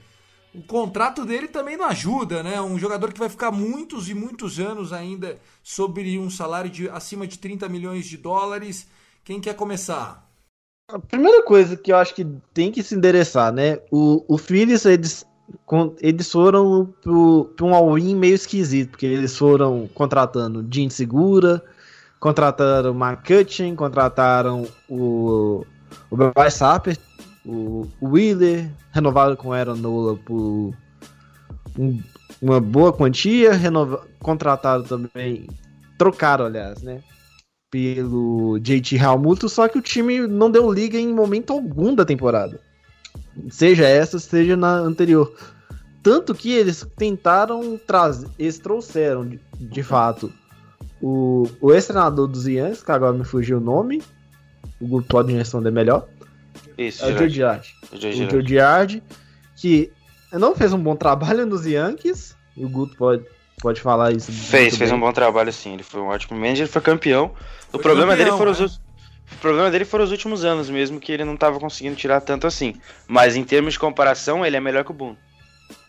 o 0.57 0.63
contrato 0.63 1.23
dele 1.23 1.47
também 1.47 1.77
não 1.77 1.85
ajuda, 1.85 2.41
né? 2.41 2.59
Um 2.59 2.79
jogador 2.79 3.13
que 3.13 3.19
vai 3.19 3.29
ficar 3.29 3.51
muitos 3.51 4.09
e 4.09 4.15
muitos 4.15 4.59
anos 4.59 4.91
ainda 4.91 5.37
sobre 5.61 6.17
um 6.17 6.31
salário 6.31 6.69
de 6.69 6.89
acima 6.89 7.27
de 7.27 7.37
30 7.37 7.69
milhões 7.69 8.07
de 8.07 8.17
dólares. 8.17 8.87
Quem 9.23 9.39
quer 9.39 9.53
começar? 9.53 10.27
A 10.89 10.97
primeira 10.97 11.43
coisa 11.43 11.77
que 11.77 11.91
eu 11.91 11.97
acho 11.97 12.15
que 12.15 12.25
tem 12.55 12.71
que 12.71 12.81
se 12.81 12.95
endereçar, 12.95 13.53
né? 13.53 13.79
O, 13.91 14.25
o 14.27 14.37
Phillies, 14.37 14.83
eles, 14.85 15.23
eles 16.01 16.31
foram 16.31 16.91
para 17.03 17.65
um 17.65 17.75
all-in 17.75 18.15
meio 18.15 18.33
esquisito, 18.33 18.91
porque 18.91 19.05
eles 19.05 19.37
foram 19.37 19.87
contratando 19.93 20.65
Jean 20.71 20.89
Segura, 20.89 21.63
contrataram 22.19 22.93
o 22.93 22.95
McCutcheon, 22.95 23.75
contrataram 23.75 24.67
o, 24.89 25.63
o 26.09 26.17
Bryce 26.17 26.63
Harper, 26.63 26.97
o, 27.47 27.87
Wheeler, 28.01 28.69
renovado 28.91 29.37
com 29.37 29.53
Aaron 29.53 29.75
Nola 29.75 30.17
por 30.17 30.73
um, 31.77 32.01
uma 32.41 32.59
boa 32.59 32.91
quantia, 32.91 33.53
renova, 33.53 34.05
contratado 34.19 34.83
também, 34.83 35.47
trocaram, 35.97 36.45
aliás, 36.45 36.81
né? 36.83 37.01
Pelo 37.71 38.59
JT 38.59 38.97
Realmuto, 38.97 39.47
só 39.47 39.67
que 39.67 39.77
o 39.77 39.81
time 39.81 40.27
não 40.27 40.51
deu 40.51 40.71
liga 40.71 40.97
em 40.97 41.13
momento 41.13 41.53
algum 41.53 41.95
da 41.95 42.05
temporada. 42.05 42.59
Seja 43.49 43.85
essa, 43.87 44.19
seja 44.19 44.55
na 44.55 44.73
anterior. 44.73 45.33
Tanto 46.03 46.33
que 46.33 46.51
eles 46.51 46.87
tentaram 46.95 47.77
trazer, 47.85 48.29
eles 48.39 48.59
trouxeram, 48.59 49.27
de, 49.27 49.39
de 49.59 49.83
fato, 49.83 50.31
o, 51.01 51.47
o 51.61 51.73
ex-treinador 51.73 52.27
dos 52.27 52.47
Yankees, 52.47 52.83
que 52.83 52.91
agora 52.91 53.13
me 53.13 53.25
fugiu 53.25 53.57
o 53.57 53.61
nome, 53.61 54.01
o 54.79 54.87
grupo 54.87 55.07
pode 55.07 55.33
responder 55.33 55.71
melhor. 55.71 56.07
Isso, 56.77 57.03
é 57.05 57.13
o 57.13 57.17
Joe 57.17 57.29
Girardi. 57.29 57.75
O 57.91 57.97
Joe 57.99 58.47
Girardi, 58.47 59.03
que 59.55 59.91
não 60.31 60.55
fez 60.55 60.73
um 60.73 60.79
bom 60.79 60.95
trabalho 60.95 61.45
nos 61.45 61.65
Yankees, 61.65 62.35
e 62.55 62.63
o 62.63 62.69
Guto 62.69 62.95
pode, 62.95 63.23
pode 63.61 63.81
falar 63.81 64.11
isso. 64.11 64.31
Fez, 64.31 64.77
fez 64.77 64.89
bem. 64.89 64.97
um 64.97 65.01
bom 65.01 65.11
trabalho 65.11 65.51
sim, 65.51 65.73
ele 65.73 65.83
foi 65.83 66.01
um 66.01 66.07
ótimo 66.07 66.37
manager, 66.37 66.61
ele 66.61 66.71
foi 66.71 66.81
campeão. 66.81 67.31
Foi 67.69 67.79
o 67.79 67.83
problema 67.83 68.11
campeão, 68.11 68.25
dele 68.25 68.37
foram 68.37 68.51
os 68.51 68.59
né? 68.59 68.67
o 69.31 69.39
problema 69.39 69.69
dele 69.69 69.85
foram 69.85 70.05
os 70.05 70.11
últimos 70.11 70.45
anos 70.45 70.69
mesmo, 70.69 70.99
que 70.99 71.11
ele 71.11 71.25
não 71.25 71.33
estava 71.33 71.59
conseguindo 71.59 71.95
tirar 71.95 72.21
tanto 72.21 72.47
assim. 72.47 72.75
Mas 73.07 73.35
em 73.35 73.43
termos 73.43 73.73
de 73.73 73.79
comparação, 73.79 74.45
ele 74.45 74.55
é 74.55 74.59
melhor 74.59 74.83
que 74.83 74.91
o 74.91 74.93
Boone. 74.93 75.17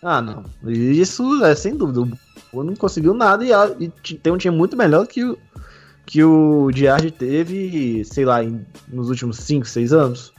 Ah, 0.02 0.20
não. 0.20 0.44
Isso 0.66 1.44
é 1.44 1.54
sem 1.54 1.76
dúvida. 1.76 2.00
O 2.00 2.18
Boone 2.52 2.70
não 2.70 2.76
conseguiu 2.76 3.14
nada 3.14 3.44
e, 3.44 3.50
e 3.78 3.88
tem 3.88 4.32
um 4.32 4.38
time 4.38 4.56
muito 4.56 4.76
melhor 4.76 5.06
que 5.06 5.24
o, 5.24 5.38
que 6.04 6.22
o 6.24 6.70
Diardi 6.72 7.10
teve, 7.10 8.04
sei 8.04 8.24
lá, 8.24 8.42
em, 8.42 8.66
nos 8.88 9.08
últimos 9.08 9.38
5, 9.38 9.66
6 9.66 9.92
anos. 9.92 10.32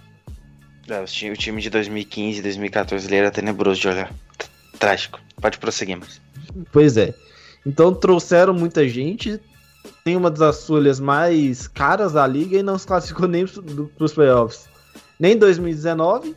É, 0.90 1.02
o 1.02 1.36
time 1.36 1.62
de 1.62 1.70
2015 1.70 2.40
e 2.40 2.42
2014 2.42 3.08
ele 3.08 3.16
era 3.16 3.32
tenebroso 3.32 3.80
de 3.80 3.88
olhar. 3.88 4.14
Trágico. 4.78 5.20
Pode 5.42 5.58
prosseguir, 5.58 5.98
mas. 5.98 6.22
Pois 6.72 6.98
é. 6.98 7.14
Então 7.66 7.94
trouxeram 7.94 8.54
muita 8.54 8.88
gente. 8.88 9.40
Tem 10.04 10.16
uma 10.16 10.32
das 10.32 10.66
folhas 10.66 11.00
mais 11.00 11.68
caras 11.68 12.14
da 12.14 12.26
liga 12.26 12.58
e 12.58 12.64
não 12.64 12.78
se 12.78 12.88
classificou 12.88 13.28
nem 13.28 13.46
para 13.46 14.04
os 14.06 14.14
playoffs. 14.14 14.68
Nem 15.20 15.38
2019, 15.38 16.36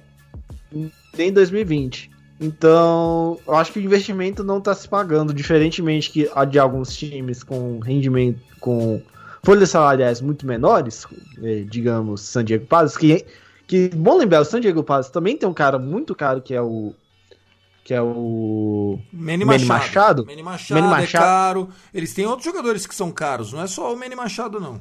nem 1.17 1.33
2020. 1.33 2.11
Então, 2.41 3.39
eu 3.47 3.55
acho 3.55 3.73
que 3.73 3.79
o 3.79 3.83
investimento 3.83 4.43
não 4.43 4.59
está 4.59 4.75
se 4.75 4.89
pagando, 4.89 5.33
diferentemente 5.33 6.11
que 6.11 6.29
de 6.51 6.59
alguns 6.59 6.97
times 6.97 7.45
com 7.45 7.79
rendimento, 7.79 8.41
com 8.59 9.01
folhas 9.45 9.71
salariais 9.71 10.21
muito 10.21 10.45
menores, 10.45 11.07
eh, 11.41 11.65
digamos, 11.69 12.23
San 12.23 12.45
Diego 12.45 12.67
Padres, 12.67 12.97
que 12.97 13.25
que, 13.73 13.89
bom 13.89 14.19
lembrar, 14.19 14.43
o 14.43 14.45
San 14.45 14.61
Diego 14.61 14.85
Padres 14.85 15.11
também 15.11 15.35
tem 15.35 15.49
um 15.49 15.55
cara 15.55 15.79
muito 15.79 16.15
caro 16.15 16.43
que 16.43 16.53
é 16.53 16.61
o. 16.61 16.93
Que 17.83 17.95
é 17.95 18.03
o. 18.03 18.99
Manny 19.11 19.47
Machado. 19.47 19.57
Manny 19.57 19.67
Machado. 19.67 20.27
Manny 20.27 20.43
Machado, 20.43 20.81
Manny 20.83 20.91
Machado 20.91 21.25
é 21.25 21.27
caro. 21.27 21.69
Eles 21.95 22.13
têm 22.13 22.27
outros 22.27 22.45
jogadores 22.45 22.87
que 22.87 22.95
são 22.95 23.11
caros, 23.11 23.55
não 23.55 23.63
é 23.63 23.67
só 23.67 23.91
o 23.91 23.97
Manny 23.99 24.15
Machado, 24.15 24.61
não. 24.61 24.79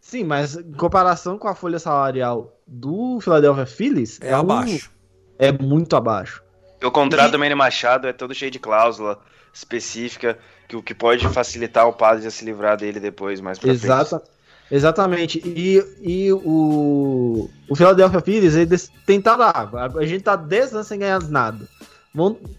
Sim, 0.00 0.22
mas 0.22 0.54
em 0.54 0.72
comparação 0.74 1.36
com 1.36 1.48
a 1.48 1.56
folha 1.56 1.80
salarial 1.80 2.56
do 2.64 3.18
Philadelphia 3.20 3.66
Phillies. 3.66 4.20
É, 4.22 4.28
é 4.28 4.32
abaixo. 4.32 4.92
Um, 4.92 5.44
é 5.44 5.50
muito 5.50 5.96
abaixo. 5.96 6.40
O 6.84 6.90
contrato 6.92 7.30
e... 7.30 7.32
do 7.32 7.38
Manny 7.40 7.56
Machado 7.56 8.06
é 8.06 8.12
todo 8.12 8.32
cheio 8.32 8.52
de 8.52 8.60
cláusula 8.60 9.18
específica 9.52 10.38
que 10.68 10.76
o 10.76 10.82
que 10.84 10.94
pode 10.94 11.28
facilitar 11.30 11.88
o 11.88 11.92
Padres 11.92 12.24
a 12.26 12.30
se 12.30 12.44
livrar 12.44 12.76
dele 12.76 13.00
depois, 13.00 13.40
mais 13.40 13.58
pra 13.58 13.72
Exato. 13.72 14.20
Frente. 14.20 14.24
Exatamente. 14.70 15.42
E, 15.44 15.82
e 16.00 16.32
o, 16.32 17.50
o 17.68 17.76
Philadelphia 17.76 18.20
Phillies, 18.20 18.54
eles 18.54 18.90
tentaram, 19.04 19.44
ah, 19.44 19.90
a 19.96 20.06
gente 20.06 20.22
tá 20.22 20.36
10 20.36 20.74
anos 20.74 20.86
sem 20.86 20.98
ganhar 20.98 21.20
nada. 21.28 21.66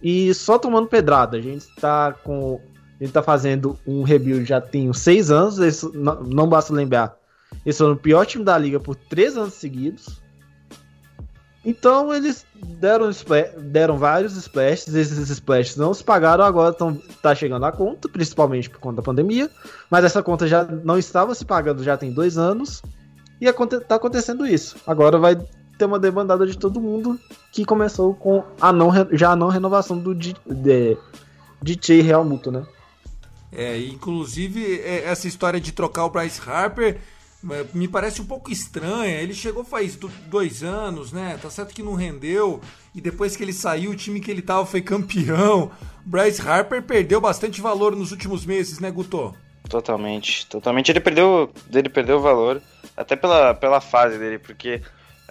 E 0.02 0.34
só 0.34 0.58
tomando 0.58 0.88
pedrada. 0.88 1.38
A 1.38 1.42
gente 1.42 1.66
tá 1.76 2.14
com. 2.24 2.60
A 3.00 3.04
gente 3.04 3.14
tá 3.14 3.24
fazendo 3.24 3.80
um 3.86 4.04
rebuild 4.04 4.46
já 4.46 4.62
tem 4.62 4.92
6 4.92 5.32
anos. 5.32 5.84
não, 5.94 6.24
não 6.24 6.48
basta 6.48 6.74
lembrar. 6.74 7.18
Eles 7.66 7.78
foram 7.78 7.94
o 7.94 7.98
pior 7.98 8.26
time 8.26 8.44
da 8.44 8.58
liga 8.58 8.80
por 8.80 8.96
3 8.96 9.38
anos 9.38 9.54
seguidos. 9.56 10.22
Então 11.66 12.14
eles 12.14 12.46
deram, 12.82 13.10
deram 13.60 13.98
vários 13.98 14.36
splashes, 14.36 14.94
esses 14.96 15.30
splashes 15.30 15.78
não 15.78 15.94
se 15.94 16.04
pagaram, 16.04 16.44
agora 16.44 16.74
tão, 16.74 16.96
tá 17.22 17.36
chegando 17.36 17.64
a 17.66 17.72
conta, 17.72 18.10
principalmente 18.10 18.70
por 18.70 18.80
conta 18.80 18.98
da 18.98 19.02
pandemia, 19.04 19.50
mas 19.90 20.04
essa 20.04 20.24
conta 20.24 20.48
já 20.48 20.64
não 20.64 20.98
estava 20.98 21.36
se 21.36 21.46
pagando 21.46 21.84
já 21.84 21.96
tem 21.96 22.12
dois 22.12 22.40
anos, 22.40 22.82
e 23.40 23.46
está 23.46 23.96
acontecendo 23.96 24.46
isso. 24.46 24.76
Agora 24.86 25.18
vai 25.18 25.36
ter 25.78 25.86
uma 25.86 26.00
demandada 26.00 26.46
de 26.46 26.58
todo 26.58 26.82
mundo 26.82 27.20
que 27.52 27.66
começou 27.66 28.14
com 28.14 28.44
a 28.60 28.74
não, 28.74 28.92
já 29.12 29.32
a 29.32 29.36
não 29.36 29.48
renovação 29.48 29.98
do 29.98 30.14
DJ 30.14 32.02
Real 32.02 32.26
Mútuo, 32.26 32.52
né? 32.52 32.64
É, 33.52 33.78
inclusive, 33.80 34.80
é, 34.82 35.06
essa 35.06 35.28
história 35.28 35.60
de 35.60 35.72
trocar 35.72 36.06
o 36.06 36.10
Bryce 36.10 36.42
Harper 36.48 37.00
me 37.74 37.88
parece 37.88 38.22
um 38.22 38.26
pouco 38.26 38.52
estranha. 38.52 39.20
Ele 39.20 39.34
chegou 39.34 39.64
faz 39.64 39.98
dois 40.28 40.64
anos, 40.64 41.12
né? 41.12 41.38
Tá 41.42 41.50
certo 41.50 41.74
que 41.74 41.84
não 41.84 41.94
rendeu. 41.94 42.62
E 42.94 43.02
depois 43.02 43.36
que 43.36 43.44
ele 43.44 43.54
saiu, 43.54 43.92
o 43.92 43.96
time 43.96 44.20
que 44.20 44.30
ele 44.30 44.42
tava 44.42 44.66
foi 44.66 44.82
campeão. 44.82 45.72
Bryce 46.06 46.42
Harper 46.42 46.82
perdeu 46.82 47.20
bastante 47.22 47.62
valor 47.62 47.96
nos 47.96 48.12
últimos 48.12 48.46
meses, 48.46 48.80
né, 48.80 48.92
Guto? 48.92 49.36
Totalmente. 49.70 50.46
Totalmente. 50.48 50.92
Ele 50.92 51.00
perdeu, 51.00 51.52
ele 51.74 51.90
perdeu 51.90 52.20
valor. 52.20 52.62
Até 52.96 53.16
pela, 53.16 53.54
pela 53.54 53.82
fase 53.82 54.18
dele, 54.18 54.38
porque 54.38 54.82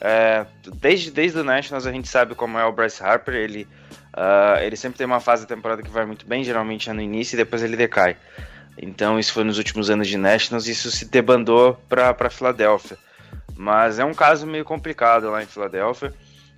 é, 0.01 0.47
desde, 0.77 1.11
desde 1.11 1.39
o 1.39 1.45
Nationals 1.45 1.87
a 1.87 1.93
gente 1.93 2.09
sabe 2.09 2.35
como 2.35 2.59
é 2.59 2.65
o 2.65 2.73
Bryce 2.73 3.03
Harper. 3.03 3.35
Ele 3.35 3.69
Uh, 4.11 4.59
ele 4.63 4.77
sempre 4.77 4.99
tem 4.99 5.07
uma 5.07 5.21
fase 5.21 5.43
da 5.47 5.55
temporada 5.55 5.83
que 5.83 5.91
vai 5.91 6.05
muito 6.05 6.27
bem, 6.27 6.43
geralmente 6.43 6.91
é 6.91 6.93
no 6.93 7.01
início 7.01 7.37
e 7.37 7.37
depois 7.37 7.63
ele 7.63 7.77
decai. 7.77 8.17
Então 8.81 9.19
isso 9.19 9.33
foi 9.33 9.45
nos 9.45 9.59
últimos 9.59 9.91
anos 9.91 10.09
de 10.09 10.17
Nationals 10.17 10.67
e 10.67 10.71
isso 10.71 10.91
se 10.91 11.05
debandou 11.05 11.79
para 11.89 12.31
Filadélfia. 12.31 12.97
Mas 13.55 13.99
é 13.99 14.05
um 14.05 14.15
caso 14.15 14.47
meio 14.47 14.65
complicado 14.65 15.31
lá 15.31 15.43
em 15.43 15.47
Filadélfia. 15.47 16.15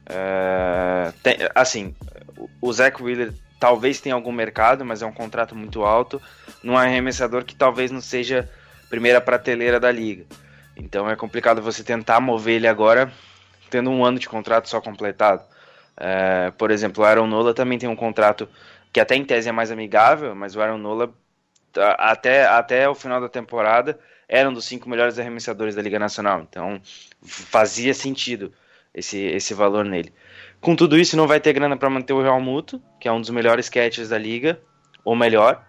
É, 0.07 1.13
tem, 1.23 1.37
assim, 1.55 1.95
o 2.61 2.73
Zach 2.73 3.03
Wheeler 3.03 3.33
talvez 3.59 4.01
tenha 4.01 4.15
algum 4.15 4.31
mercado, 4.31 4.85
mas 4.85 5.03
é 5.03 5.07
um 5.07 5.13
contrato 5.13 5.55
muito 5.55 5.83
alto 5.83 6.23
num 6.63 6.77
arremessador 6.77 7.45
que 7.45 7.57
talvez 7.57 7.91
não 7.91 8.01
seja 8.01 8.49
primeira 8.89 9.21
prateleira 9.21 9.81
da 9.81 9.91
liga. 9.91 10.25
Então 10.77 11.11
é 11.11 11.17
complicado 11.17 11.61
você 11.61 11.83
tentar 11.83 12.21
mover 12.21 12.57
ele 12.57 12.69
agora 12.69 13.13
tendo 13.69 13.91
um 13.91 14.05
ano 14.05 14.19
de 14.19 14.29
contrato 14.29 14.69
só 14.69 14.81
completado. 14.81 15.43
É, 15.97 16.53
por 16.59 16.71
exemplo, 16.71 17.03
o 17.03 17.07
Aaron 17.07 17.27
Nola 17.27 17.55
também 17.55 17.79
tem 17.79 17.89
um 17.89 17.97
contrato 17.97 18.49
que 18.93 19.01
até 19.01 19.17
em 19.17 19.25
tese 19.25 19.49
é 19.49 19.53
mais 19.53 19.71
amigável, 19.71 20.35
mas 20.35 20.55
o 20.55 20.61
Aaron 20.61 20.79
Nola 20.79 21.13
até, 21.99 22.47
até 22.47 22.89
o 22.89 22.95
final 22.95 23.21
da 23.21 23.29
temporada 23.29 23.99
era 24.29 24.49
um 24.49 24.53
dos 24.53 24.65
cinco 24.65 24.89
melhores 24.89 25.19
arremessadores 25.19 25.75
da 25.75 25.83
Liga 25.83 25.99
Nacional, 25.99 26.41
então 26.49 26.81
fazia 27.23 27.93
sentido 27.93 28.53
esse, 28.95 29.19
esse 29.19 29.55
valor 29.55 29.85
nele. 29.85 30.13
Com 30.61 30.77
tudo 30.77 30.99
isso, 30.99 31.17
não 31.17 31.27
vai 31.27 31.41
ter 31.41 31.53
grana 31.53 31.77
para 31.77 31.91
manter 31.91 32.13
o 32.13 32.23
Real 32.23 32.41
Muto, 32.41 32.81
que 33.01 33.09
é 33.09 33.13
um 33.13 33.21
dos 33.21 33.31
melhores 33.31 33.69
catchers 33.69 34.09
da 34.09 34.19
liga, 34.19 34.61
ou 35.05 35.17
melhor, 35.17 35.65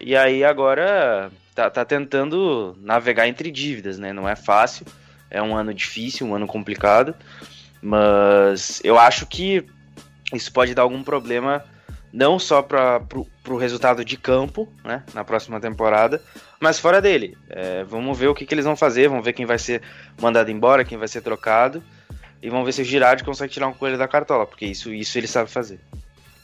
e 0.00 0.16
aí 0.16 0.42
agora 0.42 1.30
tá, 1.54 1.68
tá 1.68 1.84
tentando 1.84 2.74
navegar 2.80 3.28
entre 3.28 3.50
dívidas, 3.50 3.98
né? 3.98 4.12
Não 4.14 4.26
é 4.26 4.34
fácil, 4.34 4.86
é 5.30 5.42
um 5.42 5.54
ano 5.54 5.74
difícil, 5.74 6.26
um 6.26 6.34
ano 6.34 6.46
complicado. 6.46 7.14
Mas 7.82 8.80
eu 8.82 8.98
acho 8.98 9.26
que 9.26 9.66
isso 10.32 10.50
pode 10.52 10.74
dar 10.74 10.82
algum 10.82 11.02
problema 11.02 11.64
não 12.12 12.38
só 12.38 12.62
para 12.62 13.00
o 13.48 13.56
resultado 13.56 14.04
de 14.04 14.16
campo, 14.16 14.68
né, 14.84 15.04
na 15.14 15.24
próxima 15.24 15.60
temporada, 15.60 16.22
mas 16.58 16.78
fora 16.78 17.00
dele. 17.00 17.36
É, 17.48 17.84
vamos 17.84 18.18
ver 18.18 18.28
o 18.28 18.34
que, 18.34 18.44
que, 18.44 18.54
eles 18.54 18.64
vão 18.64 18.76
fazer, 18.76 19.08
vamos 19.08 19.24
ver 19.24 19.32
quem 19.32 19.46
vai 19.46 19.58
ser 19.58 19.82
mandado 20.20 20.50
embora, 20.50 20.84
quem 20.84 20.98
vai 20.98 21.08
ser 21.08 21.20
trocado, 21.20 21.82
e 22.42 22.50
vamos 22.50 22.66
ver 22.66 22.72
se 22.72 22.82
o 22.82 22.84
Girardi 22.84 23.24
consegue 23.24 23.52
tirar 23.52 23.68
um 23.68 23.74
coelho 23.74 23.98
da 23.98 24.08
cartola, 24.08 24.46
porque 24.46 24.66
isso, 24.66 24.92
isso 24.92 25.16
ele 25.18 25.26
sabe 25.26 25.50
fazer. 25.50 25.80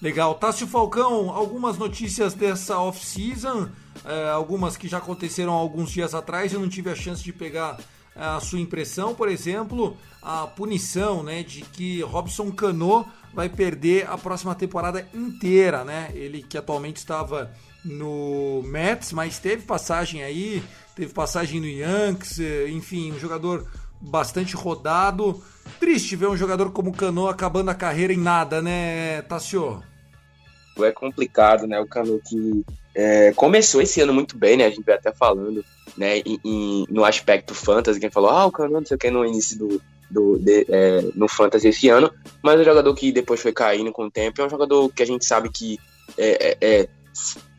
Legal. 0.00 0.34
Tássio 0.34 0.66
Falcão, 0.66 1.30
algumas 1.30 1.78
notícias 1.78 2.34
dessa 2.34 2.78
off-season, 2.78 3.68
é, 4.04 4.28
algumas 4.28 4.76
que 4.76 4.88
já 4.88 4.98
aconteceram 4.98 5.52
alguns 5.52 5.90
dias 5.90 6.14
atrás, 6.14 6.52
eu 6.52 6.60
não 6.60 6.68
tive 6.68 6.90
a 6.90 6.94
chance 6.94 7.24
de 7.24 7.32
pegar 7.32 7.78
a 8.16 8.40
sua 8.40 8.60
impressão, 8.60 9.14
por 9.14 9.28
exemplo, 9.28 9.96
a 10.22 10.46
punição, 10.46 11.22
né, 11.22 11.42
de 11.42 11.60
que 11.62 12.00
Robson 12.02 12.50
Cano 12.50 13.06
vai 13.32 13.48
perder 13.48 14.08
a 14.08 14.16
próxima 14.16 14.54
temporada 14.54 15.06
inteira, 15.14 15.84
né? 15.84 16.10
Ele 16.14 16.42
que 16.42 16.56
atualmente 16.56 16.96
estava 16.96 17.52
no 17.84 18.62
Mets, 18.64 19.12
mas 19.12 19.38
teve 19.38 19.62
passagem 19.62 20.22
aí, 20.22 20.62
teve 20.94 21.12
passagem 21.12 21.60
no 21.60 21.66
Yankees, 21.66 22.40
eh, 22.40 22.68
enfim, 22.70 23.12
um 23.12 23.18
jogador 23.18 23.66
bastante 24.00 24.56
rodado. 24.56 25.42
Triste 25.78 26.16
ver 26.16 26.28
um 26.28 26.36
jogador 26.36 26.72
como 26.72 26.92
Cano 26.92 27.28
acabando 27.28 27.70
a 27.70 27.74
carreira 27.74 28.12
em 28.12 28.18
nada, 28.18 28.62
né, 28.62 29.22
Tassio? 29.22 29.82
É 30.78 30.90
complicado, 30.90 31.66
né? 31.66 31.78
O 31.78 31.86
Cano 31.86 32.20
que 32.26 32.64
é, 32.94 33.32
começou 33.32 33.82
esse 33.82 34.00
ano 34.00 34.12
muito 34.12 34.36
bem, 34.36 34.56
né? 34.56 34.64
A 34.64 34.70
gente 34.70 34.84
vai 34.84 34.94
até 34.94 35.12
falando 35.12 35.64
né, 35.96 36.18
em, 36.18 36.86
no 36.90 37.04
aspecto 37.04 37.54
fantasy, 37.54 38.00
quem 38.00 38.10
falou, 38.10 38.30
ah, 38.30 38.46
o 38.46 38.52
Cano 38.52 38.74
não 38.74 38.84
sei 38.84 38.96
o 38.96 38.98
que 38.98 39.10
no 39.10 39.24
início 39.24 39.58
do, 39.58 39.82
do 40.10 40.38
de, 40.38 40.66
é, 40.68 41.04
no 41.14 41.28
fantasy 41.28 41.68
esse 41.68 41.88
ano, 41.88 42.12
mas 42.42 42.60
um 42.60 42.64
jogador 42.64 42.94
que 42.94 43.12
depois 43.12 43.40
foi 43.40 43.52
caindo 43.52 43.92
com 43.92 44.04
o 44.04 44.10
tempo, 44.10 44.40
é 44.40 44.46
um 44.46 44.50
jogador 44.50 44.88
que 44.90 45.02
a 45.02 45.06
gente 45.06 45.24
sabe 45.24 45.48
que 45.48 45.78
é, 46.18 46.50
é, 46.50 46.58
é, 46.60 46.88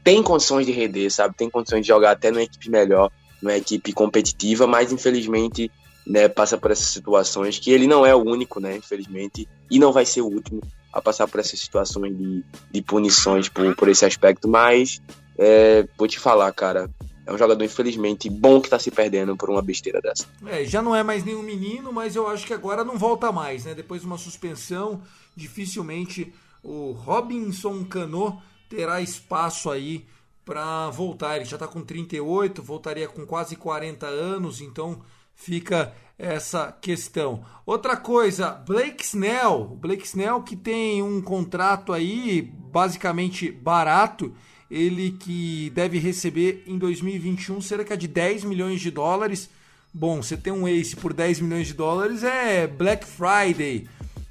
tem 0.03 0.21
condições 0.21 0.65
de 0.65 0.71
render, 0.71 1.09
sabe, 1.09 1.35
tem 1.35 1.49
condições 1.49 1.81
de 1.81 1.87
jogar 1.87 2.11
até 2.11 2.31
numa 2.31 2.43
equipe 2.43 2.69
melhor, 2.69 3.11
numa 3.41 3.57
equipe 3.57 3.91
competitiva, 3.91 4.67
mas 4.67 4.91
infelizmente 4.91 5.71
né, 6.05 6.27
passa 6.27 6.57
por 6.57 6.71
essas 6.71 6.87
situações 6.87 7.59
que 7.59 7.71
ele 7.71 7.87
não 7.87 8.05
é 8.05 8.15
o 8.15 8.23
único, 8.23 8.59
né, 8.59 8.77
infelizmente, 8.77 9.47
e 9.69 9.77
não 9.77 9.91
vai 9.91 10.05
ser 10.05 10.21
o 10.21 10.27
último 10.27 10.61
a 10.93 11.01
passar 11.01 11.27
por 11.27 11.39
essas 11.39 11.59
situações 11.59 12.17
de, 12.17 12.43
de 12.71 12.81
punições 12.81 13.49
por, 13.49 13.75
por 13.75 13.89
esse 13.89 14.05
aspecto, 14.05 14.47
mas 14.47 15.01
é, 15.37 15.85
vou 15.97 16.07
te 16.07 16.17
falar, 16.17 16.51
cara, 16.53 16.89
é 17.27 17.33
um 17.33 17.37
jogador, 17.37 17.61
infelizmente, 17.61 18.29
bom 18.29 18.61
que 18.61 18.69
tá 18.69 18.79
se 18.79 18.89
perdendo 18.89 19.35
por 19.35 19.49
uma 19.49 19.61
besteira 19.61 19.99
dessa. 19.99 20.25
É, 20.45 20.63
já 20.63 20.81
não 20.81 20.95
é 20.95 21.03
mais 21.03 21.25
nenhum 21.25 21.43
menino, 21.43 21.91
mas 21.91 22.15
eu 22.15 22.25
acho 22.25 22.47
que 22.47 22.53
agora 22.53 22.85
não 22.85 22.97
volta 22.97 23.33
mais, 23.33 23.65
né? 23.65 23.75
Depois 23.75 23.99
de 23.99 24.07
uma 24.07 24.17
suspensão, 24.17 25.01
dificilmente 25.35 26.33
o 26.63 26.91
Robinson 26.91 27.83
Cano 27.83 28.41
terá 28.69 29.01
espaço 29.01 29.69
aí 29.69 30.05
para 30.45 30.89
voltar. 30.89 31.35
Ele 31.35 31.43
já 31.43 31.57
tá 31.57 31.67
com 31.67 31.81
38, 31.81 32.63
voltaria 32.63 33.09
com 33.09 33.25
quase 33.25 33.57
40 33.57 34.07
anos, 34.07 34.61
então 34.61 35.01
fica 35.35 35.93
essa 36.17 36.71
questão. 36.81 37.43
Outra 37.65 37.97
coisa, 37.97 38.51
Blake 38.51 39.03
Snell, 39.03 39.77
Blake 39.81 40.05
Snell 40.05 40.43
que 40.43 40.55
tem 40.55 41.03
um 41.03 41.21
contrato 41.21 41.91
aí 41.91 42.41
basicamente 42.41 43.51
barato 43.51 44.33
ele 44.69 45.11
que 45.11 45.71
deve 45.73 45.97
receber 45.97 46.63
em 46.67 46.77
2021 46.77 47.61
cerca 47.61 47.95
de 47.95 48.07
10 48.07 48.43
milhões 48.43 48.81
de 48.81 48.91
dólares. 48.91 49.49
Bom, 49.93 50.21
você 50.21 50.35
tem 50.35 50.51
um 50.51 50.67
ace 50.67 50.95
por 50.95 51.13
10 51.13 51.39
milhões 51.41 51.67
de 51.67 51.73
dólares 51.73 52.23
é 52.23 52.67
Black 52.67 53.05
Friday. 53.05 53.87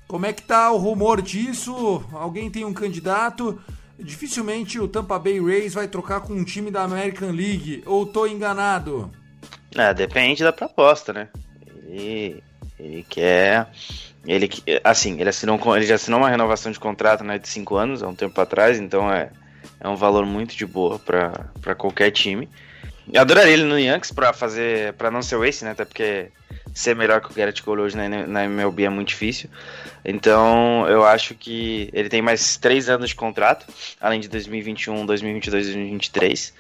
Como 0.07 0.26
é 0.26 0.32
que 0.32 0.43
tá 0.43 0.70
o 0.70 0.76
rumor 0.76 1.20
disso? 1.20 2.05
Alguém 2.12 2.51
tem 2.51 2.64
um 2.64 2.72
candidato? 2.72 3.61
Dificilmente 3.99 4.78
o 4.78 4.87
Tampa 4.87 5.18
Bay 5.18 5.41
Rays 5.41 5.74
vai 5.74 5.89
trocar 5.89 6.20
com 6.20 6.34
um 6.34 6.45
time 6.45 6.70
da 6.70 6.82
American 6.82 7.30
League, 7.30 7.82
ou 7.87 8.07
tô 8.07 8.26
enganado? 8.26 9.11
É, 9.74 9.93
depende 9.93 10.45
da 10.45 10.53
proposta, 10.53 11.12
né? 11.12 11.28
Ele, 11.89 12.43
ele 12.78 13.07
quer. 13.09 13.68
Ele, 14.24 14.49
assim, 14.84 15.18
ele, 15.20 15.30
assinou, 15.30 15.59
ele 15.76 15.87
já 15.87 15.95
assinou 15.95 16.20
uma 16.20 16.28
renovação 16.28 16.70
de 16.70 16.78
contrato 16.78 17.24
né, 17.24 17.39
de 17.39 17.49
5 17.49 17.76
anos, 17.76 18.03
há 18.03 18.09
um 18.09 18.14
tempo 18.14 18.39
atrás, 18.41 18.78
então 18.78 19.11
é 19.11 19.30
é 19.81 19.89
um 19.89 19.97
valor 19.97 20.24
muito 20.24 20.57
de 20.57 20.66
boa 20.66 20.99
para 20.99 21.74
qualquer 21.74 22.11
time. 22.11 22.49
Eu 23.12 23.20
adoraria 23.20 23.53
ele 23.53 23.64
no 23.64 23.79
Yankees 23.79 24.11
para 24.11 24.33
fazer, 24.33 24.93
para 24.95 25.11
não 25.11 25.22
ser 25.22 25.37
o 25.37 25.45
ace, 25.45 25.64
né? 25.64 25.70
Até 25.70 25.85
porque 25.85 26.31
ser 26.74 26.97
melhor 26.97 27.20
que 27.20 27.31
o 27.31 27.35
Garrett 27.35 27.62
Cole 27.62 27.83
hoje 27.83 27.97
na, 27.97 28.45
MLB 28.45 28.85
é 28.85 28.89
muito 28.89 29.09
difícil. 29.09 29.49
Então, 30.05 30.87
eu 30.89 31.05
acho 31.05 31.35
que 31.35 31.89
ele 31.93 32.09
tem 32.09 32.20
mais 32.20 32.57
três 32.57 32.89
anos 32.89 33.11
de 33.11 33.14
contrato, 33.14 33.66
além 34.01 34.20
de 34.20 34.29
2021, 34.29 35.07
2022 35.07 35.68
e 35.68 35.72
2023. 35.72 36.55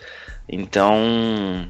Então, 0.48 1.68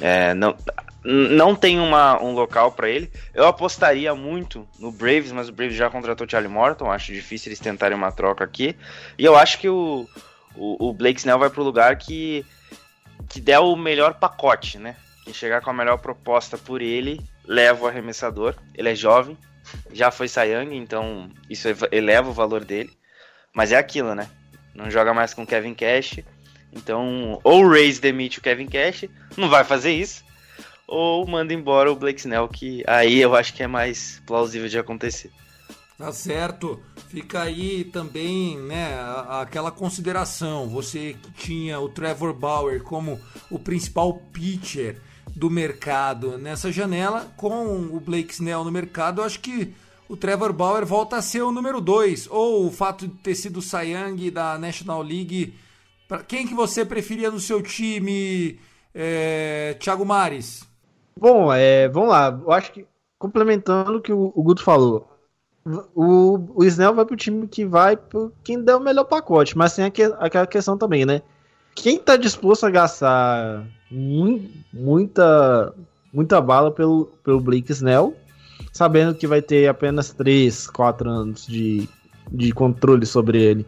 é, 0.00 0.34
não, 0.34 0.56
não 1.04 1.54
tem 1.54 1.80
uma, 1.80 2.22
um 2.22 2.32
local 2.32 2.72
para 2.72 2.88
ele. 2.88 3.10
Eu 3.34 3.46
apostaria 3.46 4.14
muito 4.14 4.66
no 4.78 4.92
Braves, 4.92 5.32
mas 5.32 5.48
o 5.48 5.52
Braves 5.52 5.76
já 5.76 5.90
contratou 5.90 6.28
Charlie 6.28 6.50
Morton. 6.50 6.90
Acho 6.90 7.12
difícil 7.12 7.50
eles 7.50 7.58
tentarem 7.58 7.96
uma 7.96 8.12
troca 8.12 8.44
aqui. 8.44 8.76
E 9.18 9.24
eu 9.24 9.36
acho 9.36 9.58
que 9.58 9.68
o, 9.68 10.08
o, 10.56 10.88
o 10.88 10.92
Blake 10.92 11.20
Snell 11.20 11.38
vai 11.38 11.50
pro 11.50 11.62
lugar 11.62 11.96
que, 11.96 12.44
que 13.28 13.40
der 13.40 13.58
o 13.58 13.76
melhor 13.76 14.14
pacote, 14.14 14.78
né? 14.78 14.96
Quem 15.24 15.32
chegar 15.32 15.60
com 15.60 15.70
a 15.70 15.74
melhor 15.74 15.98
proposta 15.98 16.58
por 16.58 16.82
ele, 16.82 17.20
leva 17.44 17.84
o 17.84 17.86
arremessador. 17.86 18.54
Ele 18.74 18.90
é 18.90 18.94
jovem, 18.94 19.36
já 19.92 20.10
foi 20.10 20.28
Sayang, 20.28 20.76
então 20.76 21.30
isso 21.48 21.68
eleva 21.90 22.30
o 22.30 22.34
valor 22.34 22.64
dele. 22.64 22.90
Mas 23.52 23.72
é 23.72 23.76
aquilo, 23.76 24.14
né? 24.14 24.28
Não 24.74 24.90
joga 24.90 25.14
mais 25.14 25.34
com 25.34 25.46
Kevin 25.46 25.74
Cash. 25.74 26.20
Então, 26.72 27.38
ou 27.44 27.64
o 27.64 27.68
Rays 27.68 28.00
demite 28.00 28.38
o 28.38 28.42
Kevin 28.42 28.66
Cash, 28.66 29.04
não 29.36 29.48
vai 29.48 29.62
fazer 29.62 29.92
isso. 29.92 30.24
Ou 30.88 31.26
manda 31.26 31.52
embora 31.52 31.92
o 31.92 31.96
Blake 31.96 32.20
Snell, 32.20 32.48
que 32.48 32.82
aí 32.86 33.20
eu 33.20 33.34
acho 33.36 33.54
que 33.54 33.62
é 33.62 33.66
mais 33.66 34.22
plausível 34.26 34.68
de 34.68 34.78
acontecer. 34.78 35.30
Tá 36.02 36.10
certo. 36.10 36.80
Fica 37.06 37.42
aí 37.42 37.84
também, 37.84 38.58
né, 38.58 38.98
aquela 39.28 39.70
consideração. 39.70 40.68
Você 40.68 41.16
que 41.22 41.30
tinha 41.30 41.78
o 41.78 41.88
Trevor 41.88 42.34
Bauer 42.34 42.82
como 42.82 43.20
o 43.48 43.56
principal 43.56 44.14
pitcher 44.32 45.00
do 45.36 45.48
mercado 45.48 46.36
nessa 46.36 46.72
janela, 46.72 47.32
com 47.36 47.86
o 47.92 48.00
Blake 48.00 48.32
Snell 48.32 48.64
no 48.64 48.72
mercado, 48.72 49.20
eu 49.20 49.24
acho 49.24 49.38
que 49.38 49.72
o 50.08 50.16
Trevor 50.16 50.52
Bauer 50.52 50.84
volta 50.84 51.18
a 51.18 51.22
ser 51.22 51.42
o 51.42 51.52
número 51.52 51.80
2. 51.80 52.26
Ou 52.32 52.66
o 52.66 52.72
fato 52.72 53.06
de 53.06 53.14
ter 53.18 53.36
sido 53.36 53.60
o 53.60 53.80
Young 53.80 54.28
da 54.32 54.58
National 54.58 55.02
League 55.02 55.54
Pra 56.08 56.24
quem 56.24 56.48
que 56.48 56.52
você 56.52 56.84
preferia 56.84 57.30
no 57.30 57.38
seu 57.38 57.62
time, 57.62 58.58
é, 58.92 59.76
Thiago 59.78 60.04
Mares? 60.04 60.68
Bom, 61.16 61.52
é, 61.52 61.88
vamos 61.88 62.08
lá. 62.10 62.26
Eu 62.44 62.50
acho 62.50 62.72
que, 62.72 62.84
complementando 63.20 63.98
o 63.98 64.02
que 64.02 64.12
o, 64.12 64.32
o 64.34 64.42
Guto 64.42 64.64
falou, 64.64 65.11
o, 65.64 66.48
o 66.54 66.64
Snell 66.64 66.94
vai 66.94 67.04
pro 67.04 67.16
time 67.16 67.46
que 67.46 67.64
vai 67.64 67.96
pro 67.96 68.32
quem 68.42 68.62
der 68.62 68.76
o 68.76 68.80
melhor 68.80 69.04
pacote, 69.04 69.56
mas 69.56 69.74
tem 69.74 69.84
aqu 69.84 70.02
aquela 70.18 70.46
questão 70.46 70.76
também, 70.76 71.06
né? 71.06 71.22
Quem 71.74 71.98
tá 71.98 72.16
disposto 72.16 72.66
a 72.66 72.70
gastar 72.70 73.64
mu 73.90 74.50
muita, 74.72 75.74
muita 76.12 76.40
bala 76.40 76.70
pelo, 76.70 77.06
pelo 77.24 77.40
Blake 77.40 77.72
Snell, 77.72 78.14
sabendo 78.72 79.14
que 79.14 79.26
vai 79.26 79.40
ter 79.40 79.68
apenas 79.68 80.12
3, 80.12 80.66
4 80.68 81.08
anos 81.08 81.46
de, 81.46 81.88
de 82.30 82.52
controle 82.52 83.06
sobre 83.06 83.42
ele. 83.42 83.66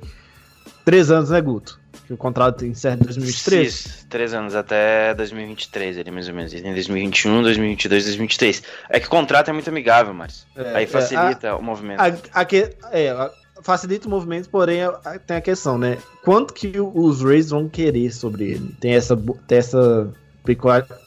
3 0.84 1.10
anos, 1.10 1.30
né, 1.30 1.40
Guto? 1.40 1.80
Que 2.06 2.12
o 2.12 2.16
contrato 2.18 2.66
encerra 2.66 2.96
em 2.96 3.04
2023? 3.04 3.68
Isso, 3.74 4.06
três 4.10 4.34
anos, 4.34 4.54
até 4.54 5.14
2023, 5.14 5.96
ele 5.96 6.10
mais 6.10 6.28
ou 6.28 6.34
menos. 6.34 6.52
Em 6.52 6.60
2021, 6.72 7.42
2022, 7.42 8.04
2023. 8.04 8.62
É 8.90 9.00
que 9.00 9.06
o 9.06 9.10
contrato 9.10 9.48
é 9.48 9.52
muito 9.54 9.68
amigável, 9.68 10.12
mas 10.12 10.46
É, 10.54 10.76
aí 10.76 10.84
é, 10.84 10.86
facilita 10.86 11.50
a- 11.50 11.56
o 11.56 11.62
movimento. 11.62 12.00
A, 12.00 12.40
a 12.40 12.44
que- 12.44 12.70
é, 12.92 13.08
a- 13.10 13.30
facilita 13.62 14.06
o 14.06 14.10
movimento, 14.10 14.50
porém 14.50 14.82
a- 14.82 15.00
a- 15.02 15.18
tem 15.18 15.38
a 15.38 15.40
questão, 15.40 15.78
né? 15.78 15.96
Quanto 16.22 16.52
que 16.52 16.74
os 16.78 17.22
Rays 17.22 17.48
vão 17.48 17.68
querer 17.70 18.12
sobre 18.12 18.50
ele? 18.50 18.76
Tem 18.80 18.92
essa, 18.94 19.16
tem 19.46 19.56
essa 19.58 20.12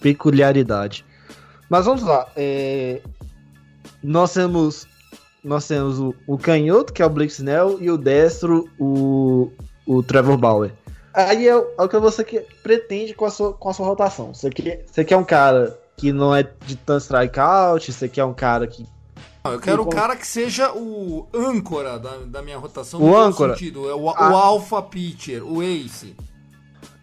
peculiaridade. 0.02 1.06
Mas 1.70 1.86
vamos 1.86 2.02
lá. 2.04 2.28
é, 2.36 3.02
nós 4.04 4.34
temos 4.34 4.88
nós 5.44 5.66
temos 5.68 5.98
o, 6.00 6.14
o 6.26 6.38
canhoto, 6.38 6.92
que 6.92 7.02
é 7.02 7.06
o 7.06 7.10
Blake 7.10 7.32
Snell, 7.32 7.78
e 7.80 7.90
o 7.90 7.98
destro, 7.98 8.70
o, 8.78 9.52
o 9.86 10.04
Trevor 10.04 10.38
Bauer. 10.38 10.72
Aí 11.18 11.48
é, 11.48 11.56
o- 11.56 11.68
é 11.78 11.82
o 11.84 11.90
que 11.90 11.98
você 12.00 12.24
que- 12.24 12.46
pretende 12.62 13.14
com 13.16 13.26
a 13.26 13.32
sua, 13.32 13.52
com 13.54 13.70
a 13.70 13.74
sua 13.74 13.88
rotação. 13.88 14.34
Você 14.34 14.50
quer, 14.52 14.86
você 14.86 15.04
quer 15.04 15.18
um 15.18 15.24
cara 15.24 15.78
que 15.98 16.12
não 16.12 16.36
é 16.36 16.44
de 16.44 16.76
tanto 16.76 17.02
strikeout, 17.02 17.92
você 17.92 18.08
quer 18.08 18.24
um 18.24 18.34
cara 18.36 18.68
que 18.68 18.86
Não, 19.44 19.54
eu 19.54 19.60
quero 19.60 19.82
um 19.84 19.90
cara 19.90 20.16
que 20.16 20.28
seja 20.28 20.72
o 20.74 21.28
âncora 21.34 21.98
da, 21.98 22.18
da 22.18 22.42
minha 22.44 22.58
rotação. 22.58 23.02
O 23.02 23.18
âncora? 23.18 23.54
Sentido. 23.56 23.90
É 23.90 23.94
o, 23.96 24.02
o 24.04 24.10
Ah. 24.10 24.30
alpha 24.32 24.82
pitcher, 24.82 25.44
o 25.44 25.64
ace. 25.64 26.16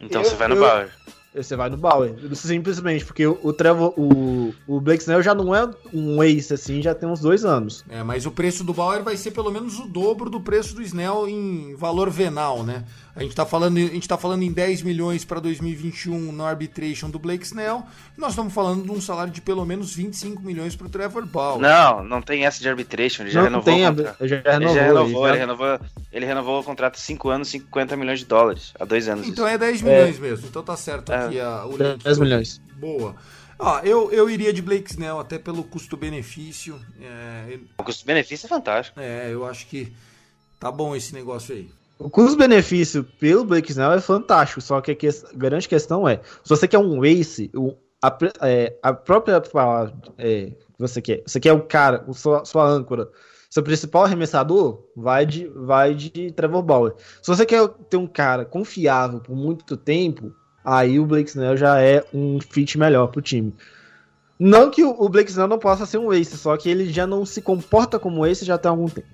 Então 0.01 0.23
eu- 0.23 0.29
você 0.29 0.37
vai 0.37 0.47
no 0.49 0.55
eu- 0.57 0.61
Bauer. 0.61 0.91
Você 1.35 1.57
vai 1.57 1.69
no 1.69 1.77
Bauer. 1.77 2.15
Simplesmente, 2.35 3.05
porque 3.05 3.27
o, 3.27 3.39
o 3.43 3.53
Trevor, 3.53 3.93
o, 3.99 4.55
o 4.67 4.81
Blake 4.81 5.03
Snell 5.03 5.23
já 5.23 5.35
não 5.35 5.55
é 5.55 5.69
um 5.93 6.23
ace 6.23 6.55
assim, 6.55 6.81
já 6.81 6.95
tem 6.95 7.09
uns 7.09 7.21
dois 7.21 7.45
anos. 7.45 7.85
É, 7.89 8.03
mas 8.03 8.25
o 8.27 8.31
preço 8.31 8.63
do 8.63 8.73
Bauer 8.73 9.03
vai 9.03 9.17
ser 9.17 9.31
pelo 9.33 9.51
menos 9.51 9.79
o 9.81 9.87
dobro 9.89 10.31
do 10.31 10.41
preço 10.41 10.75
do 10.75 10.83
Snell 10.83 11.29
em 11.29 11.75
valor 11.77 12.09
venal, 12.11 12.63
né? 12.63 12.85
A 13.17 13.23
gente 13.23 13.35
tá 13.37 13.47
falando, 13.47 13.77
a 13.77 13.81
gente 13.81 14.09
tá 14.09 14.19
falando 14.19 14.43
em 14.43 14.51
10 14.51 14.83
milhões 14.83 15.25
para 15.25 15.39
2021 15.39 16.33
no 16.33 16.45
arbitration 16.45 17.09
do 17.09 17.19
Blake 17.19 17.45
Snell. 17.45 17.85
E 18.17 18.21
nós 18.21 18.31
estamos 18.31 18.53
falando 18.53 18.83
de 18.83 18.91
um 18.91 19.01
salário 19.01 19.33
de 19.33 19.41
pelo 19.41 19.65
menos 19.65 19.95
25 19.95 20.43
milhões 20.43 20.75
pro 20.75 20.89
Trevor 20.89 21.25
Bauer. 21.25 21.61
Não, 21.61 22.03
não 22.03 22.21
tem 22.21 22.45
essa 22.45 22.61
de 22.61 22.69
arbitration, 22.69 23.23
ele 23.23 23.31
já 23.31 23.39
não 23.49 23.61
renovou 23.61 23.65
tem, 23.73 23.85
o 23.85 23.87
a- 23.89 23.95
contrato. 23.95 24.27
já 24.27 24.37
Ele 24.37 24.45
renovou. 24.51 24.75
já 24.75 24.83
renovou, 24.83 25.07
ele 25.07 25.29
ele 25.29 25.35
já- 25.35 25.41
renovou, 25.47 25.81
ele 26.13 26.27
renovou 26.27 26.61
o 26.61 26.65
contrato 26.65 26.99
5 26.99 27.29
anos, 27.29 27.49
50 27.49 27.97
milhões 27.97 28.19
de 28.19 28.27
dólares. 28.27 28.73
Há 28.81 28.85
dois 28.85 29.09
anos. 29.09 29.29
Então 29.29 29.47
isso. 29.47 29.55
é 29.55 29.59
10 29.59 29.83
milhões 29.83 30.19
mesmo. 30.19 30.49
Então 30.49 30.63
tá 30.65 30.77
certo 30.77 31.13
É. 31.13 31.24
aqui 31.27 31.41
a, 31.41 31.65
o 31.67 31.77
link. 31.77 32.03
10 32.05 32.19
milhões. 32.19 32.61
Boa. 32.79 33.15
Ó, 33.59 33.79
eu, 33.81 34.11
eu 34.11 34.29
iria 34.29 34.53
de 34.53 34.61
Blake 34.61 34.91
Snell 34.91 35.19
até 35.21 35.39
pelo 35.39 35.63
custo-benefício. 35.65 36.79
É, 37.01 37.59
O 37.79 37.85
custo-benefício 37.85 38.47
é 38.47 38.49
fantástico. 38.49 38.99
é, 39.01 39.33
eu 39.33 39.45
acho 39.47 39.67
que 39.69 39.93
tá 40.59 40.71
bom 40.71 40.95
esse 40.97 41.15
negócio 41.15 41.55
aí. 41.55 41.69
O 41.99 42.11
custo-benefício 42.11 43.05
pelo 43.05 43.45
Blake 43.45 43.71
Snell 43.71 43.93
é 43.93 44.01
fantástico, 44.01 44.61
só 44.61 44.81
que 44.81 44.91
a, 44.91 44.95
que- 44.95 45.09
grande 45.35 45.69
questão 45.69 46.09
é, 46.09 46.17
se 46.43 46.49
você 46.49 46.67
quer 46.67 46.79
um 46.79 47.05
ace, 47.05 47.51
o- 47.55 47.75
a, 48.03 48.17
é, 48.43 48.77
a 48.83 48.93
própria 48.93 49.41
palavra 49.41 49.95
é, 50.19 50.47
que 50.47 50.57
você 50.81 51.01
quer, 51.01 51.23
você 51.25 51.39
quer 51.39 51.53
o 51.53 51.63
cara, 51.63 52.05
o 52.09 52.13
sua, 52.13 52.45
sua 52.45 52.67
âncora, 52.69 53.09
seu 53.49 53.63
principal 53.63 54.05
arremessador, 54.05 54.83
vai 54.97 55.25
de, 55.25 55.47
vai 55.47 55.95
de 55.95 56.33
Trevor 56.33 56.63
Bauer. 56.63 56.95
Se 57.23 57.29
você 57.29 57.47
quer 57.47 57.67
ter 57.89 57.97
um 57.97 58.07
cara 58.09 58.45
confiável 58.45 59.21
por 59.21 59.37
muito 59.37 59.77
tempo, 59.77 60.35
aí 60.65 60.99
o 60.99 61.07
Blake 61.07 61.29
Snell 61.29 61.57
já 61.57 61.81
é 61.81 62.05
um 62.13 62.41
fit 62.41 62.79
melhor 62.79 63.09
pro 63.09 63.21
time. 63.21 63.55
Não 64.39 64.71
que 64.71 64.83
o, 64.83 65.09
Blake 65.09 65.31
Snell 65.31 65.47
não 65.47 65.59
possa 65.59 65.87
ser 65.87 65.99
um 65.99 66.13
ace, 66.13 66.37
só 66.37 66.57
que 66.57 66.69
ele 66.69 66.93
já 66.93 67.07
não 67.07 67.25
se 67.25 67.41
comporta 67.41 67.99
como 67.99 68.27
ace 68.27 68.45
já 68.45 68.59
tem 68.59 68.69
algum 68.69 68.89
tempo. 68.89 69.07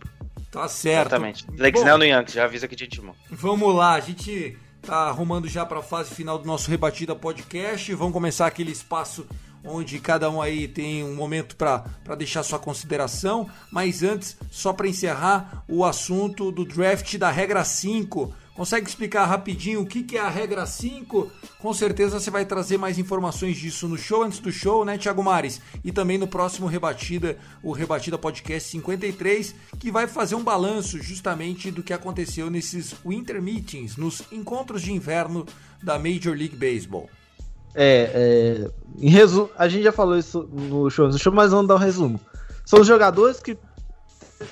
Tá 0.51 0.67
certo. 0.67 1.09
Exatamente. 1.09 1.47
Blake 1.47 1.75
Bom, 1.75 1.81
Snell 1.81 1.99
no 1.99 2.05
Yankees, 2.05 2.35
já 2.35 2.45
avisa 2.45 2.67
que 2.67 2.75
te 2.75 2.85
intimou. 2.85 3.15
Vamos 3.31 3.75
lá, 3.75 3.95
a 3.95 4.01
gente 4.01 4.57
tá 4.83 5.09
arrumando 5.09 5.47
já 5.47 5.65
para 5.67 5.81
a 5.81 5.83
fase 5.83 6.15
final 6.15 6.39
do 6.39 6.47
nosso 6.47 6.71
Rebatida 6.71 7.15
Podcast. 7.15 7.93
Vamos 7.95 8.13
começar 8.13 8.47
aquele 8.47 8.73
espaço 8.73 9.27
onde 9.63 9.99
cada 9.99 10.31
um 10.31 10.41
aí 10.41 10.67
tem 10.67 11.05
um 11.05 11.15
momento 11.15 11.55
para 11.55 11.85
deixar 12.17 12.43
sua 12.43 12.59
consideração. 12.59 13.49
Mas 13.71 14.03
antes, 14.03 14.37
só 14.51 14.73
para 14.73 14.89
encerrar 14.89 15.65
o 15.69 15.85
assunto 15.85 16.51
do 16.51 16.65
draft 16.65 17.17
da 17.19 17.31
regra 17.31 17.63
5. 17.63 18.33
Consegue 18.61 18.87
explicar 18.87 19.25
rapidinho 19.25 19.81
o 19.81 19.87
que, 19.87 20.19
é 20.19 20.21
a 20.21 20.29
regra 20.29 20.67
5? 20.67 21.33
Com 21.59 21.73
certeza 21.73 22.21
você 22.21 22.31
vai 22.31 22.45
trazer 22.45 22.77
mais 22.77 22.99
informações 22.99 23.57
disso 23.57 23.89
no 23.89 23.97
show 23.97 24.23
antes 24.23 24.39
do 24.39 24.53
show, 24.53 24.85
né, 24.85 24.99
Thiago 24.99 25.25
Mares? 25.25 25.63
E 25.83 25.91
também 25.91 26.19
no 26.19 26.29
próximo 26.29 26.67
Rebatida, 26.67 27.39
o 27.63 27.73
Rebatida 27.73 28.19
Podcast 28.19 28.69
53, 28.69 29.55
que 29.79 29.91
vai 29.91 30.07
fazer 30.07 30.35
um 30.35 30.45
balanço 30.45 31.03
justamente 31.03 31.71
do 31.71 31.83
que 31.83 31.95
aconteceu 31.95 32.51
nesses 32.51 32.95
Winter 33.03 33.41
Meetings, 33.41 33.97
nos 33.97 34.23
encontros 34.31 34.83
de 34.83 34.93
inverno 34.93 35.47
da 35.83 35.99
Major 35.99 36.37
League 36.37 36.55
Baseball. 36.55 37.09
É, 37.75 38.11
é, 38.13 38.71
em 38.99 39.09
resumo, 39.09 39.49
a 39.57 39.69
gente 39.69 39.85
já 39.85 39.93
falou 39.93 40.19
isso 40.19 40.47
no 40.53 40.91
show, 40.91 41.09
no 41.09 41.19
show, 41.19 41.33
mas 41.33 41.51
vamos 41.51 41.67
dar 41.67 41.77
um 41.77 41.79
resumo. 41.79 42.21
São 42.71 42.83
os 42.83 42.87
jogadores 42.87 43.41
que. 43.41 43.59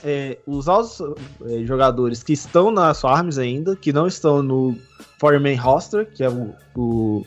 É, 0.05 0.39
os 0.47 0.69
altos 0.69 1.01
é, 1.47 1.65
jogadores 1.65 2.23
que 2.23 2.33
estão 2.33 2.71
nas 2.71 3.01
farms 3.01 3.39
ainda, 3.39 3.75
que 3.75 3.93
não 3.93 4.07
estão 4.07 4.43
no 4.43 4.77
Foreman 5.19 5.57
Roster, 5.57 6.07
que 6.13 6.23
é 6.23 6.29
o. 6.29 6.55
o 6.77 7.25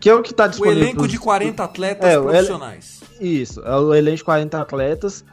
que 0.00 0.10
é 0.10 0.14
o 0.14 0.22
que 0.22 0.30
está 0.32 0.46
O 0.46 0.48
disponível. 0.48 0.82
elenco 0.82 0.98
pros- 0.98 1.10
de 1.12 1.18
40 1.18 1.62
atletas 1.64 2.10
É, 2.10 2.18
o 2.18 2.24
profissionais. 2.24 3.00
Isso, 3.20 3.60
é 3.60 3.76
o 3.76 3.94
elenco 3.94 4.16
de 4.16 4.24
40 4.24 4.60
atletas. 4.60 5.24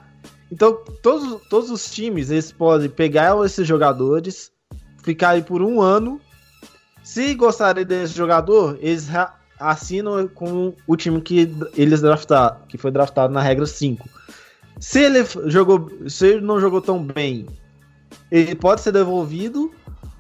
Então, 0.52 0.78
todos, 1.02 1.42
todos 1.50 1.72
os 1.72 1.90
times, 1.90 2.30
eles 2.30 2.52
podem 2.52 2.90
pegar 2.90 3.36
esses 3.46 3.68
jogadores, 3.68 4.52
ficar 5.04 5.30
aí 5.30 5.42
por 5.42 5.62
um 5.62 5.82
ano. 5.82 6.20
Se 7.04 7.34
gostarem 7.34 7.84
desse 7.86 8.14
jogador, 8.14 8.78
eles 8.82 9.08
assinam 9.60 10.28
com 10.28 10.74
o 10.86 10.96
time 10.96 11.20
que 11.22 11.52
eles 11.76 12.02
draftaram, 12.02 12.58
que 12.68 12.78
foi 12.78 12.92
draftado 12.92 13.34
na 13.34 13.42
regra 13.42 13.66
5. 13.66 14.08
Se 14.80 15.02
ele 15.02 15.26
jogou, 15.46 15.90
se 16.08 16.28
ele 16.28 16.42
não 16.42 16.60
jogou 16.60 16.82
tão 16.82 17.04
bem, 17.04 17.46
ele 18.32 18.56
pode 18.56 18.82
ser 18.82 18.92
devolvido 18.92 19.72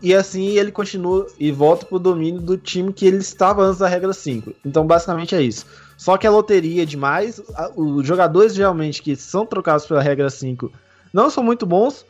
e 0.02 0.14
assim 0.14 0.58
ele 0.58 0.72
continua 0.72 1.28
e 1.38 1.52
volta 1.52 1.86
pro 1.86 2.00
domínio 2.00 2.42
do 2.42 2.58
time 2.58 2.94
que 2.94 3.06
ele 3.06 3.18
estava 3.18 3.64
antes 3.64 3.80
da 3.80 3.88
regra 3.88 4.14
5. 4.14 4.54
Então, 4.66 4.86
basicamente 4.86 5.36
é 5.36 5.42
isso. 5.42 5.66
Só 5.98 6.18
que 6.18 6.26
a 6.26 6.32
loteria 6.32 6.84
é 6.84 6.86
demais. 6.86 7.42
Os 7.76 8.06
jogadores 8.06 8.54
geralmente 8.54 9.02
que 9.02 9.16
são 9.16 9.46
trocados 9.46 9.86
pela 9.86 10.02
regra 10.02 10.30
5 10.30 10.72
não 11.14 11.30
são 11.30 11.44
muito 11.44 11.66
bons. 11.66 12.06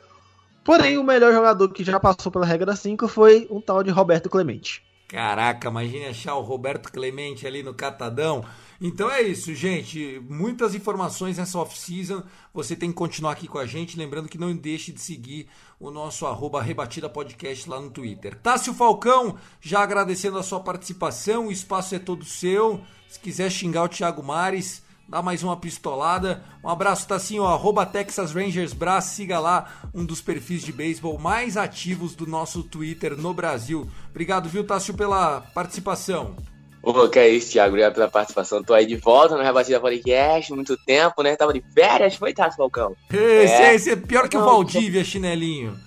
Porém, 0.64 0.98
o 0.98 1.04
melhor 1.04 1.34
jogador 1.34 1.70
que 1.70 1.84
já 1.84 2.00
passou 2.00 2.32
pela 2.32 2.46
regra 2.46 2.76
5 2.76 3.08
foi 3.08 3.48
um 3.50 3.60
tal 3.60 3.82
de 3.82 3.90
Roberto 3.90 4.30
Clemente. 4.30 4.84
Caraca, 5.08 5.70
imagine 5.70 6.06
achar 6.06 6.36
o 6.36 6.42
Roberto 6.42 6.92
Clemente 6.92 7.48
ali 7.48 7.64
no 7.64 7.74
Catadão. 7.74 8.46
Então 8.82 9.12
é 9.12 9.22
isso, 9.22 9.54
gente. 9.54 10.22
Muitas 10.30 10.74
informações 10.74 11.38
nessa 11.38 11.60
off-season. 11.60 12.24
Você 12.54 12.76
tem 12.78 12.90
que 12.90 12.96
continuar 12.96 13.34
aqui 13.34 13.48
com 13.48 13.58
a 13.58 13.66
gente. 13.66 13.98
Lembrando 13.98 14.30
que 14.30 14.38
não 14.38 14.56
deixe 14.56 14.94
de 14.94 15.02
seguir 15.02 15.48
o 15.78 15.92
nosso 15.92 16.26
arroba 16.26 16.62
Rebatida 16.62 17.10
Podcast 17.10 17.70
lá 17.70 17.82
no 17.82 17.90
Twitter. 17.90 18.40
Tássio 18.40 18.74
Falcão, 18.74 19.38
já 19.60 19.82
agradecendo 19.82 20.38
a 20.38 20.44
sua 20.44 20.62
participação. 20.62 21.48
O 21.48 21.52
espaço 21.52 21.94
é 21.94 22.00
todo 22.00 22.24
seu. 22.24 22.80
Se 23.10 23.20
quiser 23.20 23.50
xingar 23.52 23.84
o 23.84 23.90
Thiago 23.90 24.24
Mares, 24.24 24.82
dá 25.10 25.22
mais 25.22 25.44
uma 25.44 25.58
pistolada. 25.58 26.42
Um 26.64 26.70
abraço, 26.70 27.08
Tassinho, 27.08 27.44
arroba 27.44 27.86
Texas 27.86 28.32
Rangers 28.34 28.72
Brás, 28.72 29.06
siga 29.06 29.40
lá 29.40 29.90
um 29.94 30.06
dos 30.06 30.22
perfis 30.22 30.62
de 30.62 30.72
beisebol 30.72 31.18
mais 31.18 31.58
ativos 31.58 32.14
do 32.14 32.28
nosso 32.28 32.64
Twitter 32.64 33.18
no 33.18 33.34
Brasil. 33.34 33.90
Obrigado, 34.12 34.48
viu, 34.48 34.64
Tássio, 34.64 34.94
pela 34.94 35.42
participação. 35.42 36.36
Ô, 36.82 37.10
que 37.10 37.20
é 37.20 37.28
isso, 37.28 37.52
Thiago. 37.52 37.70
Obrigado 37.70 37.94
pela 37.94 38.08
participação. 38.08 38.64
Tô 38.64 38.74
aí 38.74 38.86
de 38.86 38.96
volta 38.96 39.36
no 39.36 39.44
Rebatida 39.44 39.80
Podcast, 39.80 40.54
muito 40.54 40.78
tempo, 40.78 41.22
né? 41.22 41.36
Tava 41.36 41.54
de 41.54 41.64
férias, 41.74 42.16
foi, 42.16 42.34
Tasso 42.34 42.58
Falcão? 42.58 42.96
Esse 43.12 43.54
É. 43.54 43.76
esse 43.76 43.92
é 43.92 43.96
pior 43.96 44.30
que 44.30 44.38
o 44.38 44.44
Valdívia, 44.44 45.04
chinelinho. 45.04 45.78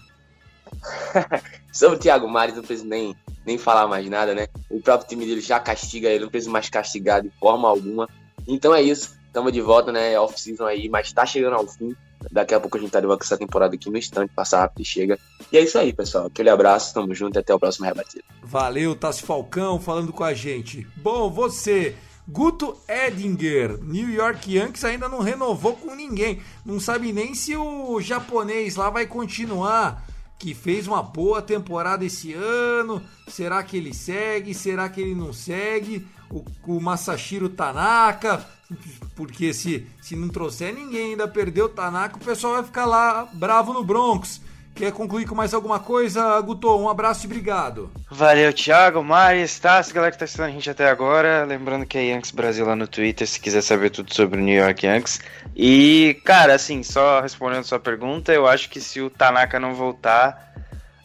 Sobre 1.72 1.96
o 1.96 1.98
Thiago 1.98 2.28
Mares, 2.28 2.54
não 2.54 2.62
preciso 2.62 2.86
nem, 2.86 3.16
nem 3.46 3.56
falar 3.56 3.86
mais 3.88 4.08
nada, 4.08 4.34
né? 4.34 4.46
O 4.70 4.80
próprio 4.80 5.08
time 5.08 5.24
dele 5.24 5.40
já 5.40 5.58
castiga 5.58 6.08
ele, 6.08 6.24
não 6.24 6.30
preciso 6.30 6.50
mais 6.50 6.68
castigar 6.68 7.22
de 7.22 7.30
forma 7.40 7.68
alguma. 7.68 8.08
Então 8.46 8.74
é 8.74 8.82
isso, 8.82 9.16
estamos 9.26 9.52
de 9.52 9.60
volta, 9.60 9.90
né? 9.90 10.18
Off-season 10.18 10.66
aí, 10.66 10.88
mas 10.88 11.12
tá 11.12 11.24
chegando 11.24 11.54
ao 11.54 11.66
fim. 11.66 11.94
Daqui 12.30 12.54
a 12.54 12.60
pouco 12.60 12.76
a 12.76 12.80
gente 12.80 12.90
tá 12.90 13.00
de 13.00 13.06
volta 13.06 13.22
com 13.22 13.26
essa 13.26 13.38
temporada 13.38 13.74
aqui 13.74 13.90
no 13.90 13.98
instante, 13.98 14.32
passa 14.34 14.58
rápido 14.58 14.82
e 14.82 14.84
chega. 14.84 15.18
E 15.50 15.56
é 15.56 15.60
isso 15.60 15.78
aí, 15.78 15.92
pessoal. 15.92 16.26
Aquele 16.26 16.50
abraço, 16.50 16.94
tamo 16.94 17.14
junto 17.14 17.36
e 17.36 17.40
até 17.40 17.54
o 17.54 17.58
próximo 17.58 17.86
rebatido. 17.86 18.24
Valeu, 18.42 18.94
Tassi 18.94 19.22
Falcão 19.22 19.80
falando 19.80 20.12
com 20.12 20.24
a 20.24 20.34
gente. 20.34 20.86
Bom, 20.96 21.30
você, 21.30 21.94
Guto 22.28 22.76
Edinger, 22.88 23.82
New 23.82 24.08
York 24.08 24.54
Yankees 24.54 24.84
ainda 24.84 25.08
não 25.08 25.20
renovou 25.20 25.74
com 25.74 25.94
ninguém. 25.94 26.40
Não 26.64 26.78
sabe 26.78 27.12
nem 27.12 27.34
se 27.34 27.56
o 27.56 28.00
japonês 28.00 28.76
lá 28.76 28.90
vai 28.90 29.06
continuar. 29.06 30.06
Que 30.38 30.54
fez 30.54 30.88
uma 30.88 31.02
boa 31.02 31.40
temporada 31.40 32.04
esse 32.04 32.32
ano. 32.32 33.02
Será 33.28 33.62
que 33.62 33.76
ele 33.76 33.94
segue? 33.94 34.54
Será 34.54 34.88
que 34.88 35.00
ele 35.00 35.14
não 35.14 35.32
segue? 35.32 36.06
O, 36.30 36.44
o 36.66 36.80
Masashiro 36.80 37.48
Tanaka. 37.48 38.44
Porque 39.14 39.52
se, 39.52 39.86
se 40.00 40.16
não 40.16 40.28
trouxer 40.28 40.74
ninguém 40.74 41.10
ainda 41.10 41.28
perdeu 41.28 41.66
o 41.66 41.68
Tanaka, 41.68 42.16
o 42.16 42.20
pessoal 42.20 42.54
vai 42.54 42.64
ficar 42.64 42.86
lá 42.86 43.28
bravo 43.32 43.72
no 43.72 43.84
Bronx. 43.84 44.40
Quer 44.74 44.90
concluir 44.90 45.26
com 45.26 45.34
mais 45.34 45.52
alguma 45.52 45.78
coisa, 45.78 46.40
Guto? 46.40 46.74
Um 46.78 46.88
abraço 46.88 47.24
e 47.24 47.26
obrigado. 47.26 47.90
Valeu, 48.10 48.52
Thiago, 48.54 49.04
Mari, 49.04 49.42
Stassi, 49.42 49.92
galera 49.92 50.10
que 50.10 50.18
tá 50.18 50.24
assistindo 50.24 50.46
a 50.46 50.50
gente 50.50 50.70
até 50.70 50.88
agora. 50.88 51.44
Lembrando 51.44 51.84
que 51.84 51.98
é 51.98 52.06
Yankees 52.06 52.30
Brasil 52.30 52.64
lá 52.64 52.74
no 52.74 52.86
Twitter, 52.86 53.26
se 53.26 53.38
quiser 53.38 53.60
saber 53.60 53.90
tudo 53.90 54.14
sobre 54.14 54.40
o 54.40 54.42
New 54.42 54.54
York 54.54 54.86
Yankees. 54.86 55.20
E, 55.54 56.18
cara, 56.24 56.54
assim, 56.54 56.82
só 56.82 57.20
respondendo 57.20 57.64
sua 57.64 57.78
pergunta, 57.78 58.32
eu 58.32 58.46
acho 58.46 58.70
que 58.70 58.80
se 58.80 59.00
o 59.00 59.10
Tanaka 59.10 59.60
não 59.60 59.74
voltar. 59.74 60.50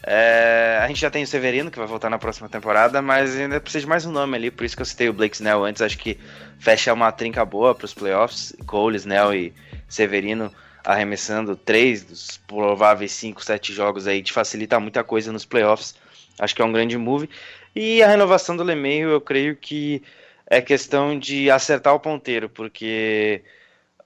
É, 0.09 0.79
A 0.81 0.87
gente 0.87 1.01
já 1.01 1.11
tem 1.11 1.23
o 1.23 1.27
Severino, 1.27 1.69
que 1.69 1.77
vai 1.77 1.87
voltar 1.87 2.09
na 2.09 2.17
próxima 2.17 2.47
temporada, 2.47 3.01
mas 3.01 3.35
ainda 3.35 3.59
precisa 3.59 3.81
de 3.81 3.87
mais 3.87 4.05
um 4.05 4.11
nome 4.11 4.37
ali, 4.37 4.49
por 4.49 4.63
isso 4.63 4.75
que 4.75 4.81
eu 4.81 4.85
citei 4.85 5.09
o 5.09 5.13
Blake 5.13 5.35
Snell 5.35 5.65
antes. 5.65 5.81
Acho 5.81 5.97
que 5.97 6.17
fecha 6.57 6.93
uma 6.93 7.11
trinca 7.11 7.43
boa 7.43 7.75
pros 7.75 7.93
playoffs. 7.93 8.55
Cole, 8.65 8.95
Snell 8.95 9.33
e 9.33 9.53
Severino 9.89 10.49
arremessando 10.85 11.57
três 11.57 12.05
dos 12.05 12.37
prováveis 12.47 13.11
5, 13.11 13.43
7 13.43 13.73
jogos 13.73 14.07
aí, 14.07 14.23
te 14.23 14.31
facilita 14.31 14.79
muita 14.79 15.03
coisa 15.03 15.33
nos 15.33 15.43
playoffs. 15.43 15.93
Acho 16.39 16.55
que 16.55 16.61
é 16.61 16.65
um 16.65 16.71
grande 16.71 16.97
move. 16.97 17.29
E 17.75 18.01
a 18.01 18.07
renovação 18.07 18.55
do 18.55 18.63
LeMahieu, 18.63 19.09
eu 19.09 19.19
creio 19.19 19.57
que 19.57 20.01
é 20.49 20.61
questão 20.61 21.19
de 21.19 21.51
acertar 21.51 21.93
o 21.93 21.99
ponteiro, 21.99 22.47
porque 22.47 23.43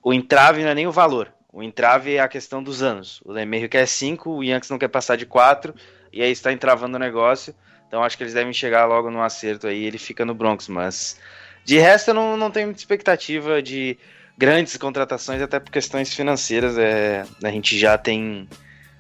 o 0.04 0.12
entrave 0.12 0.64
não 0.64 0.72
é 0.72 0.76
nem 0.76 0.88
o 0.88 0.92
valor. 0.92 1.32
O 1.54 1.62
entrave 1.62 2.16
é 2.16 2.20
a 2.20 2.28
questão 2.28 2.64
dos 2.64 2.82
anos. 2.82 3.22
O 3.26 3.32
LeMahieu 3.32 3.68
quer 3.70 3.86
5, 3.86 4.30
o 4.30 4.44
Yankees 4.44 4.70
não 4.70 4.78
quer 4.80 4.88
passar 4.88 5.16
de 5.18 5.26
4, 5.26 5.74
e 6.14 6.22
aí 6.22 6.32
está 6.32 6.52
entravando 6.52 6.96
o 6.96 7.00
negócio. 7.00 7.54
Então 7.88 8.04
acho 8.04 8.16
que 8.18 8.24
eles 8.24 8.34
devem 8.34 8.54
chegar 8.54 8.86
logo 8.86 9.12
no 9.12 9.22
acerto 9.22 9.68
aí, 9.68 9.84
ele 9.84 9.98
fica 9.98 10.24
no 10.24 10.34
Bronx, 10.34 10.70
mas 10.70 11.20
de 11.66 11.78
resto 11.78 12.12
eu 12.12 12.14
não, 12.14 12.38
não 12.38 12.50
tenho 12.50 12.68
muita 12.68 12.80
expectativa 12.80 13.62
de 13.62 13.98
grandes 14.38 14.78
contratações, 14.78 15.42
até 15.42 15.60
por 15.60 15.72
questões 15.72 16.14
financeiras. 16.14 16.78
É, 16.78 17.26
a 17.44 17.50
gente 17.52 17.78
já 17.78 17.98
tem 17.98 18.48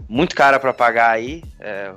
muito 0.09 0.35
cara 0.35 0.59
para 0.59 0.73
pagar 0.73 1.09
aí. 1.11 1.41
É, 1.59 1.91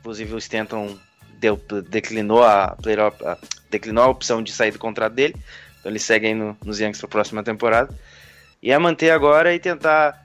inclusive 0.00 0.34
o 0.34 0.38
Stanton 0.38 0.98
deu, 1.38 1.56
declinou, 1.88 2.42
a, 2.44 2.76
a- 3.24 3.38
declinou 3.70 4.04
a 4.04 4.08
opção 4.08 4.42
de 4.42 4.52
sair 4.52 4.70
do 4.70 4.78
contrato 4.78 5.14
dele. 5.14 5.34
Então 5.80 5.90
ele 5.90 5.98
segue 5.98 6.26
aí 6.26 6.34
no, 6.34 6.54
nos 6.62 6.78
Yankees 6.78 7.00
para 7.00 7.08
a 7.08 7.10
próxima 7.10 7.42
temporada. 7.42 7.92
E 8.64 8.72
é 8.72 8.78
manter 8.78 9.10
agora 9.10 9.54
e 9.54 9.58
tentar, 9.60 10.20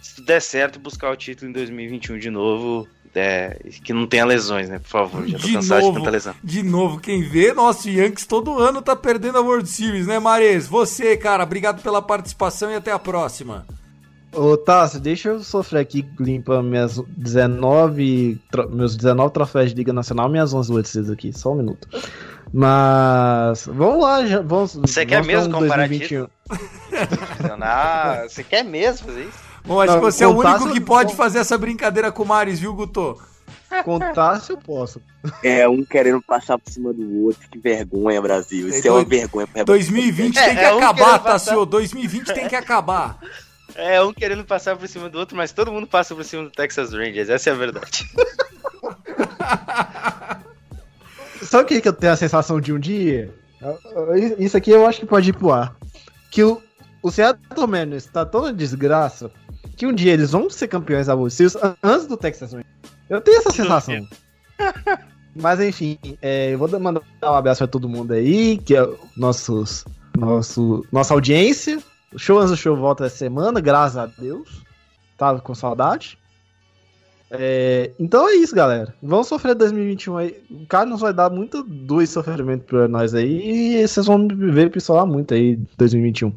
se 0.00 0.16
tudo 0.16 0.24
der 0.26 0.40
certo, 0.40 0.78
buscar 0.80 1.10
o 1.12 1.16
título 1.16 1.50
em 1.50 1.52
2021 1.52 2.18
de 2.18 2.30
novo. 2.30 2.88
é, 3.14 3.58
que 3.84 3.92
não 3.92 4.06
tenha 4.08 4.24
lesões, 4.24 4.68
né? 4.68 4.78
Por 4.80 4.88
favor, 4.88 5.24
já 5.28 5.38
tô 5.38 5.46
De 5.46 5.52
cansado 5.52 5.80
novo, 5.82 5.92
de 5.92 5.98
tanta 6.00 6.10
lesão. 6.10 6.34
de 6.42 6.62
novo, 6.64 6.98
quem 6.98 7.22
vê 7.22 7.52
nosso 7.52 7.88
Yankees 7.88 8.26
todo 8.26 8.58
ano 8.58 8.82
tá 8.82 8.96
perdendo 8.96 9.38
a 9.38 9.40
World 9.40 9.68
Series, 9.68 10.06
né, 10.08 10.18
Mares? 10.18 10.66
Você, 10.66 11.16
cara, 11.16 11.44
obrigado 11.44 11.80
pela 11.82 12.02
participação 12.02 12.72
e 12.72 12.74
até 12.74 12.90
a 12.90 12.98
próxima. 12.98 13.64
Ô, 14.32 14.56
Tássio, 14.56 14.98
deixa 14.98 15.28
eu 15.28 15.44
sofrer 15.44 15.78
aqui 15.78 16.04
limpando 16.18 16.68
minhas 16.68 16.98
19, 17.16 18.36
tro- 18.50 18.68
meus 18.68 18.96
19 18.96 19.32
troféus 19.32 19.70
de 19.70 19.76
Liga 19.76 19.92
Nacional, 19.92 20.28
minhas 20.28 20.52
11 20.52 20.72
World 20.72 20.88
Series 20.88 21.10
aqui, 21.10 21.32
só 21.32 21.52
um 21.52 21.56
minuto. 21.56 21.86
Mas, 22.52 23.66
vamos 23.66 24.02
lá, 24.02 24.26
já, 24.26 24.40
vamos... 24.40 24.74
Você 24.74 25.06
quer 25.06 25.22
vamos 25.22 25.26
mesmo 25.28 25.48
pra 25.50 25.58
um 25.58 25.62
comparar 25.62 25.86
2021. 25.88 26.26
Ah, 27.60 28.26
você 28.28 28.42
quer 28.44 28.62
mesmo 28.64 29.06
fazer 29.08 29.24
isso? 29.24 29.38
Bom, 29.64 29.80
acho 29.80 29.92
Não, 29.92 29.98
que 30.00 30.04
você 30.04 30.24
é 30.24 30.26
o 30.28 30.36
único 30.38 30.72
que 30.72 30.80
pode 30.80 31.14
fazer 31.16 31.38
essa 31.38 31.56
brincadeira 31.56 32.12
com 32.12 32.22
o 32.22 32.26
Mares, 32.26 32.60
viu, 32.60 32.74
Guto? 32.74 33.20
Com 33.84 33.98
Tássio 33.98 34.52
eu 34.52 34.58
posso. 34.58 35.00
É, 35.42 35.66
um 35.68 35.82
querendo 35.84 36.22
passar 36.22 36.58
por 36.58 36.70
cima 36.70 36.92
do 36.92 37.24
outro. 37.24 37.48
Que 37.50 37.58
vergonha, 37.58 38.20
Brasil. 38.22 38.68
Isso 38.68 38.86
É, 38.86 38.90
é 38.90 38.92
uma 38.92 39.04
vergonha 39.04 39.46
pro 39.46 39.64
2020 39.64 40.36
É, 40.38 40.44
tem 40.44 40.54
que 40.56 40.60
é 40.62 40.74
um 40.74 40.78
acabar, 40.78 41.18
passar- 41.18 41.52
Tassio. 41.54 41.66
2020 41.66 42.32
tem 42.34 42.46
que 42.48 42.54
acabar. 42.54 43.18
É, 43.74 44.00
um 44.02 44.12
querendo 44.12 44.44
passar 44.44 44.76
por 44.76 44.86
cima 44.86 45.08
do 45.08 45.18
outro, 45.18 45.36
mas 45.36 45.50
todo 45.50 45.72
mundo 45.72 45.86
passa 45.88 46.14
por 46.14 46.24
cima 46.24 46.44
do 46.44 46.50
Texas 46.50 46.92
Rangers, 46.92 47.28
essa 47.28 47.50
é 47.50 47.52
a 47.52 47.56
verdade. 47.56 48.04
Sabe 51.42 51.64
o 51.64 51.66
que, 51.66 51.80
que 51.80 51.88
eu 51.88 51.92
tenho 51.92 52.12
a 52.12 52.16
sensação 52.16 52.60
de 52.60 52.72
um 52.72 52.78
dia? 52.78 53.34
Isso 54.38 54.56
aqui 54.56 54.70
eu 54.70 54.86
acho 54.86 55.00
que 55.00 55.06
pode 55.06 55.30
ir 55.30 55.32
pro 55.32 55.50
ar. 55.52 55.74
Que 56.30 56.42
o, 56.44 56.60
o 57.04 57.10
Seattle 57.10 57.66
Mariners 57.68 58.06
tá 58.06 58.24
tão 58.26 58.52
desgraça 58.52 59.30
que 59.76 59.86
um 59.86 59.92
dia 59.92 60.12
eles 60.12 60.32
vão 60.32 60.48
ser 60.50 60.68
campeões 60.68 61.08
an- 61.08 61.76
antes 61.82 62.06
do 62.06 62.16
Texas 62.16 62.52
Rangers. 62.52 62.68
Eu 63.08 63.20
tenho 63.20 63.38
essa 63.38 63.50
sensação. 63.50 64.06
Mas 65.36 65.60
enfim, 65.60 65.98
é, 66.22 66.54
eu 66.54 66.58
vou 66.58 66.68
dar- 66.68 66.78
mandar 66.78 67.02
um 67.22 67.26
abraço 67.34 67.58
pra 67.58 67.66
todo 67.66 67.88
mundo 67.88 68.12
aí, 68.12 68.56
que 68.58 68.76
é 68.76 68.88
nossos, 69.16 69.84
nosso, 70.16 70.84
nossa 70.92 71.12
audiência. 71.12 71.78
O 72.12 72.18
show 72.18 72.38
antes 72.38 72.50
do 72.52 72.56
show 72.56 72.76
volta 72.76 73.04
essa 73.06 73.16
semana, 73.16 73.60
graças 73.60 73.96
a 73.96 74.06
Deus. 74.06 74.62
Tava 75.18 75.40
com 75.40 75.54
saudade. 75.54 76.16
É, 77.30 77.90
então 77.98 78.28
é 78.28 78.34
isso, 78.36 78.54
galera. 78.54 78.94
Vamos 79.02 79.26
sofrer 79.26 79.54
2021 79.56 80.16
aí. 80.16 80.40
O 80.50 80.66
Carlos 80.66 81.00
vai 81.00 81.12
dar 81.12 81.30
muito 81.30 81.62
dois 81.64 82.10
sofrimento 82.10 82.64
pra 82.64 82.86
nós 82.86 83.12
aí. 83.14 83.80
E 83.82 83.88
vocês 83.88 84.06
vão 84.06 84.28
ver 84.28 84.70
pistolar 84.70 85.04
muito 85.06 85.34
aí 85.34 85.54
em 85.54 85.66
2021. 85.76 86.32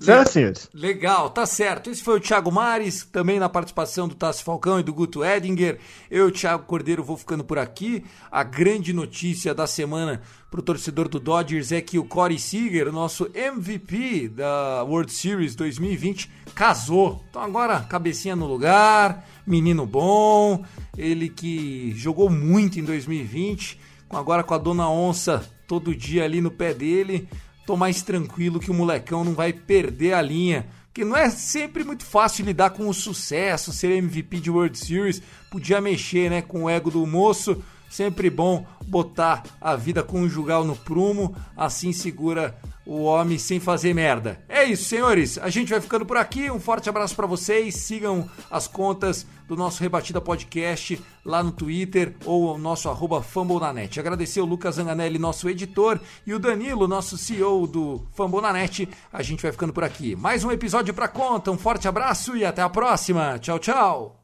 Certo, 0.00 0.30
senhores? 0.32 0.68
Legal, 0.74 1.30
tá 1.30 1.44
certo. 1.46 1.90
Esse 1.90 2.02
foi 2.02 2.16
o 2.16 2.20
Thiago 2.20 2.50
Mares, 2.52 3.04
também 3.10 3.38
na 3.38 3.48
participação 3.48 4.06
do 4.08 4.14
Tassi 4.14 4.42
Falcão 4.42 4.78
e 4.78 4.82
do 4.82 4.92
Guto 4.92 5.24
Edinger. 5.24 5.78
Eu, 6.10 6.30
Thiago 6.30 6.64
Cordeiro, 6.64 7.02
vou 7.02 7.16
ficando 7.16 7.42
por 7.44 7.58
aqui. 7.58 8.04
A 8.30 8.42
grande 8.42 8.92
notícia 8.92 9.54
da 9.54 9.66
semana 9.66 10.20
pro 10.50 10.62
torcedor 10.62 11.08
do 11.08 11.18
Dodgers 11.20 11.72
é 11.72 11.80
que 11.80 11.98
o 11.98 12.04
Corey 12.04 12.38
Seager, 12.38 12.90
nosso 12.92 13.28
MVP 13.34 14.28
da 14.28 14.82
World 14.84 15.12
Series 15.12 15.54
2020, 15.54 16.30
casou. 16.54 17.22
Então 17.28 17.42
agora, 17.42 17.80
cabecinha 17.80 18.34
no 18.36 18.46
lugar, 18.46 19.26
menino 19.46 19.84
bom, 19.86 20.64
ele 20.96 21.28
que 21.28 21.92
jogou 21.96 22.30
muito 22.30 22.78
em 22.80 22.84
2020, 22.84 23.78
com- 24.08 24.16
agora 24.16 24.42
com 24.42 24.54
a 24.54 24.58
Dona 24.58 24.88
Onça 24.88 25.44
todo 25.66 25.94
dia 25.94 26.24
ali 26.24 26.40
no 26.40 26.50
pé 26.50 26.72
dele 26.72 27.28
tô 27.68 27.76
mais 27.76 28.00
tranquilo 28.00 28.58
que 28.58 28.70
o 28.70 28.74
molecão 28.74 29.22
não 29.22 29.34
vai 29.34 29.52
perder 29.52 30.14
a 30.14 30.22
linha. 30.22 30.66
Porque 30.86 31.04
não 31.04 31.14
é 31.14 31.28
sempre 31.28 31.84
muito 31.84 32.02
fácil 32.02 32.46
lidar 32.46 32.70
com 32.70 32.88
o 32.88 32.94
sucesso, 32.94 33.74
ser 33.74 33.90
MVP 33.90 34.40
de 34.40 34.50
World 34.50 34.78
Series. 34.78 35.20
Podia 35.50 35.78
mexer 35.78 36.30
né, 36.30 36.40
com 36.40 36.64
o 36.64 36.70
ego 36.70 36.90
do 36.90 37.06
moço. 37.06 37.62
Sempre 37.88 38.30
bom 38.30 38.66
botar 38.86 39.42
a 39.60 39.76
vida 39.76 40.02
conjugal 40.02 40.64
no 40.64 40.76
prumo, 40.76 41.34
assim 41.56 41.92
segura 41.92 42.56
o 42.88 43.02
homem 43.02 43.36
sem 43.36 43.60
fazer 43.60 43.92
merda. 43.92 44.40
É 44.48 44.64
isso, 44.64 44.84
senhores. 44.84 45.36
A 45.38 45.50
gente 45.50 45.68
vai 45.68 45.80
ficando 45.80 46.06
por 46.06 46.16
aqui. 46.16 46.50
Um 46.50 46.58
forte 46.58 46.88
abraço 46.88 47.14
para 47.14 47.26
vocês. 47.26 47.74
Sigam 47.76 48.28
as 48.50 48.66
contas 48.66 49.26
do 49.46 49.54
nosso 49.54 49.82
Rebatida 49.82 50.22
Podcast 50.22 50.98
lá 51.22 51.42
no 51.42 51.52
Twitter 51.52 52.14
ou 52.24 52.54
o 52.54 52.58
nosso 52.58 52.88
arroba 52.88 53.22
Fambonanet. 53.22 54.00
Agradecer 54.00 54.40
o 54.40 54.46
Lucas 54.46 54.76
Zanganelli, 54.76 55.18
nosso 55.18 55.50
editor, 55.50 56.00
e 56.26 56.32
o 56.32 56.38
Danilo, 56.38 56.88
nosso 56.88 57.18
CEO 57.18 57.66
do 57.66 58.06
Fambonanet. 58.14 58.88
A 59.12 59.22
gente 59.22 59.42
vai 59.42 59.52
ficando 59.52 59.72
por 59.74 59.84
aqui. 59.84 60.16
Mais 60.16 60.42
um 60.42 60.50
episódio 60.50 60.94
pra 60.94 61.08
conta. 61.08 61.50
Um 61.50 61.58
forte 61.58 61.86
abraço 61.86 62.34
e 62.34 62.42
até 62.42 62.62
a 62.62 62.70
próxima. 62.70 63.38
Tchau, 63.38 63.58
tchau. 63.58 64.17